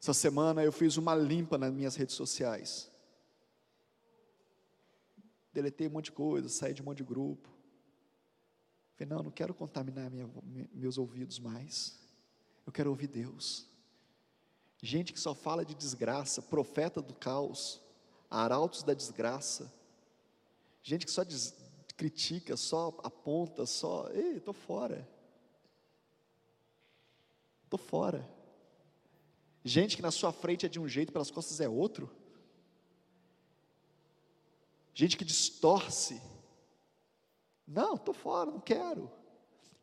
Essa 0.01 0.13
semana 0.13 0.63
eu 0.63 0.71
fiz 0.71 0.95
uma 0.95 1.15
limpa 1.15 1.57
nas 1.57 1.73
minhas 1.73 1.95
redes 1.95 2.15
sociais. 2.15 2.91
Deletei 5.51 5.87
um 5.87 5.91
monte 5.91 6.05
de 6.05 6.11
coisa, 6.11 6.47
saí 6.47 6.73
de 6.73 6.81
um 6.81 6.85
monte 6.85 6.99
de 6.99 7.03
grupo. 7.03 7.49
Falei, 8.99 9.15
não, 9.15 9.23
não 9.23 9.31
quero 9.31 9.53
contaminar 9.53 10.11
minha, 10.11 10.29
meus 10.73 10.97
ouvidos 10.97 11.39
mais. 11.39 11.97
Eu 12.65 12.71
quero 12.73 12.89
ouvir 12.89 13.07
Deus. 13.07 13.65
Gente 14.81 15.13
que 15.13 15.19
só 15.19 15.33
fala 15.33 15.63
de 15.63 15.73
desgraça, 15.73 16.41
profeta 16.41 17.01
do 17.01 17.13
caos, 17.13 17.81
arautos 18.29 18.83
da 18.83 18.93
desgraça, 18.93 19.73
gente 20.83 21.05
que 21.05 21.11
só 21.11 21.23
des, 21.23 21.55
critica, 21.95 22.57
só 22.57 22.93
aponta, 23.01 23.65
só, 23.65 24.09
ei, 24.09 24.37
estou 24.37 24.53
fora. 24.53 25.07
Estou 27.63 27.79
fora. 27.79 28.29
Gente 29.63 29.95
que 29.95 30.01
na 30.01 30.11
sua 30.11 30.33
frente 30.33 30.65
é 30.65 30.69
de 30.69 30.79
um 30.79 30.89
jeito, 30.89 31.13
pelas 31.13 31.31
costas 31.31 31.61
é 31.61 31.69
outro. 31.69 32.09
Gente 34.93 35.15
que 35.15 35.23
distorce. 35.23 36.21
Não, 37.70 37.93
estou 37.93 38.13
fora, 38.13 38.49
não 38.49 38.59
quero. 38.59 39.09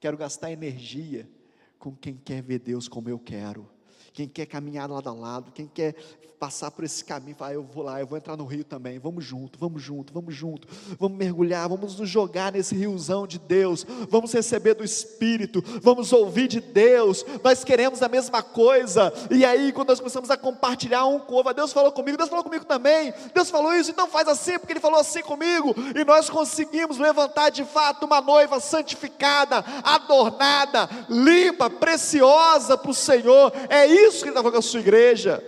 Quero 0.01 0.17
gastar 0.17 0.51
energia 0.51 1.31
com 1.79 1.95
quem 1.95 2.17
quer 2.17 2.43
ver 2.43 2.59
Deus 2.59 2.89
como 2.89 3.09
eu 3.09 3.19
quero 3.19 3.76
quem 4.17 4.27
quer 4.27 4.47
caminhar 4.47 4.91
lado 4.91 5.11
a 5.11 5.13
lado, 5.13 5.53
quem 5.53 5.67
quer 5.67 5.95
passar 6.39 6.71
por 6.71 6.85
esse 6.85 7.05
caminho, 7.05 7.35
fala, 7.35 7.51
ah, 7.51 7.55
eu 7.55 7.63
vou 7.63 7.83
lá, 7.83 8.01
eu 8.01 8.07
vou 8.07 8.17
entrar 8.17 8.37
no 8.37 8.45
rio 8.45 8.63
também, 8.63 8.99
vamos 8.99 9.25
junto, 9.25 9.59
vamos 9.59 9.83
junto, 9.83 10.13
vamos 10.13 10.35
junto, 10.35 10.69
vamos 10.99 11.17
mergulhar, 11.17 11.69
vamos 11.69 11.99
nos 11.99 12.09
jogar 12.09 12.53
nesse 12.53 12.75
riozão 12.75 13.27
de 13.27 13.39
Deus, 13.39 13.87
vamos 14.11 14.33
receber 14.33 14.75
do 14.75 14.85
Espírito, 14.85 15.63
vamos 15.83 16.13
ouvir 16.13 16.47
de 16.47 16.61
Deus, 16.61 17.25
nós 17.43 17.65
queremos 17.65 18.03
a 18.03 18.09
mesma 18.09 18.43
coisa, 18.43 19.13
e 19.31 19.45
aí 19.45 19.73
quando 19.73 19.89
nós 19.89 19.99
começamos 19.99 20.31
a 20.31 20.37
compartilhar 20.37 21.07
um 21.07 21.19
com 21.19 21.35
o 21.35 21.37
outro, 21.37 21.55
Deus 21.55 21.73
falou 21.73 21.91
comigo, 21.91 22.19
Deus 22.19 22.29
falou 22.29 22.45
comigo 22.45 22.65
também, 22.65 23.15
Deus 23.35 23.49
falou 23.49 23.75
isso, 23.75 23.91
então 23.91 24.07
faz 24.07 24.29
assim, 24.29 24.59
porque 24.59 24.75
Ele 24.75 24.81
falou 24.81 25.01
assim 25.01 25.23
comigo, 25.23 25.75
e 25.99 26.05
nós 26.05 26.29
conseguimos 26.29 26.99
levantar 26.99 27.51
de 27.51 27.65
fato 27.65 28.05
uma 28.05 28.21
noiva 28.21 28.61
santificada, 28.61 29.65
adornada, 29.83 30.89
limpa, 31.09 31.71
preciosa 31.71 32.77
para 32.77 32.91
o 32.91 32.95
Senhor, 32.95 33.53
é 33.71 33.87
isso 33.87 34.06
isso 34.09 34.23
que 34.23 34.29
Ele 34.29 34.35
falando 34.35 34.53
com 34.53 34.59
a 34.59 34.63
sua 34.63 34.81
igreja. 34.81 35.43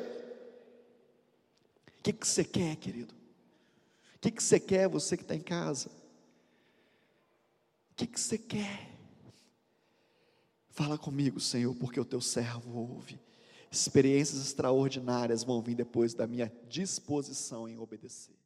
O 1.99 2.03
que, 2.03 2.13
que 2.13 2.27
você 2.27 2.45
quer, 2.45 2.77
querido? 2.77 3.15
O 4.17 4.19
que, 4.21 4.31
que 4.31 4.43
você 4.43 4.59
quer, 4.59 4.89
você 4.89 5.17
que 5.17 5.23
está 5.23 5.35
em 5.35 5.41
casa? 5.41 5.89
O 7.91 7.95
que, 7.97 8.07
que 8.07 8.21
você 8.21 8.39
quer? 8.39 8.89
Fala 10.71 10.97
comigo, 10.97 11.41
Senhor, 11.41 11.75
porque 11.75 11.99
o 11.99 12.05
teu 12.05 12.21
servo 12.21 12.79
ouve. 12.79 13.21
Experiências 13.71 14.41
extraordinárias 14.41 15.43
vão 15.43 15.61
vir 15.61 15.75
depois 15.75 16.15
da 16.15 16.27
minha 16.27 16.53
disposição 16.69 17.69
em 17.69 17.79
obedecer. 17.79 18.38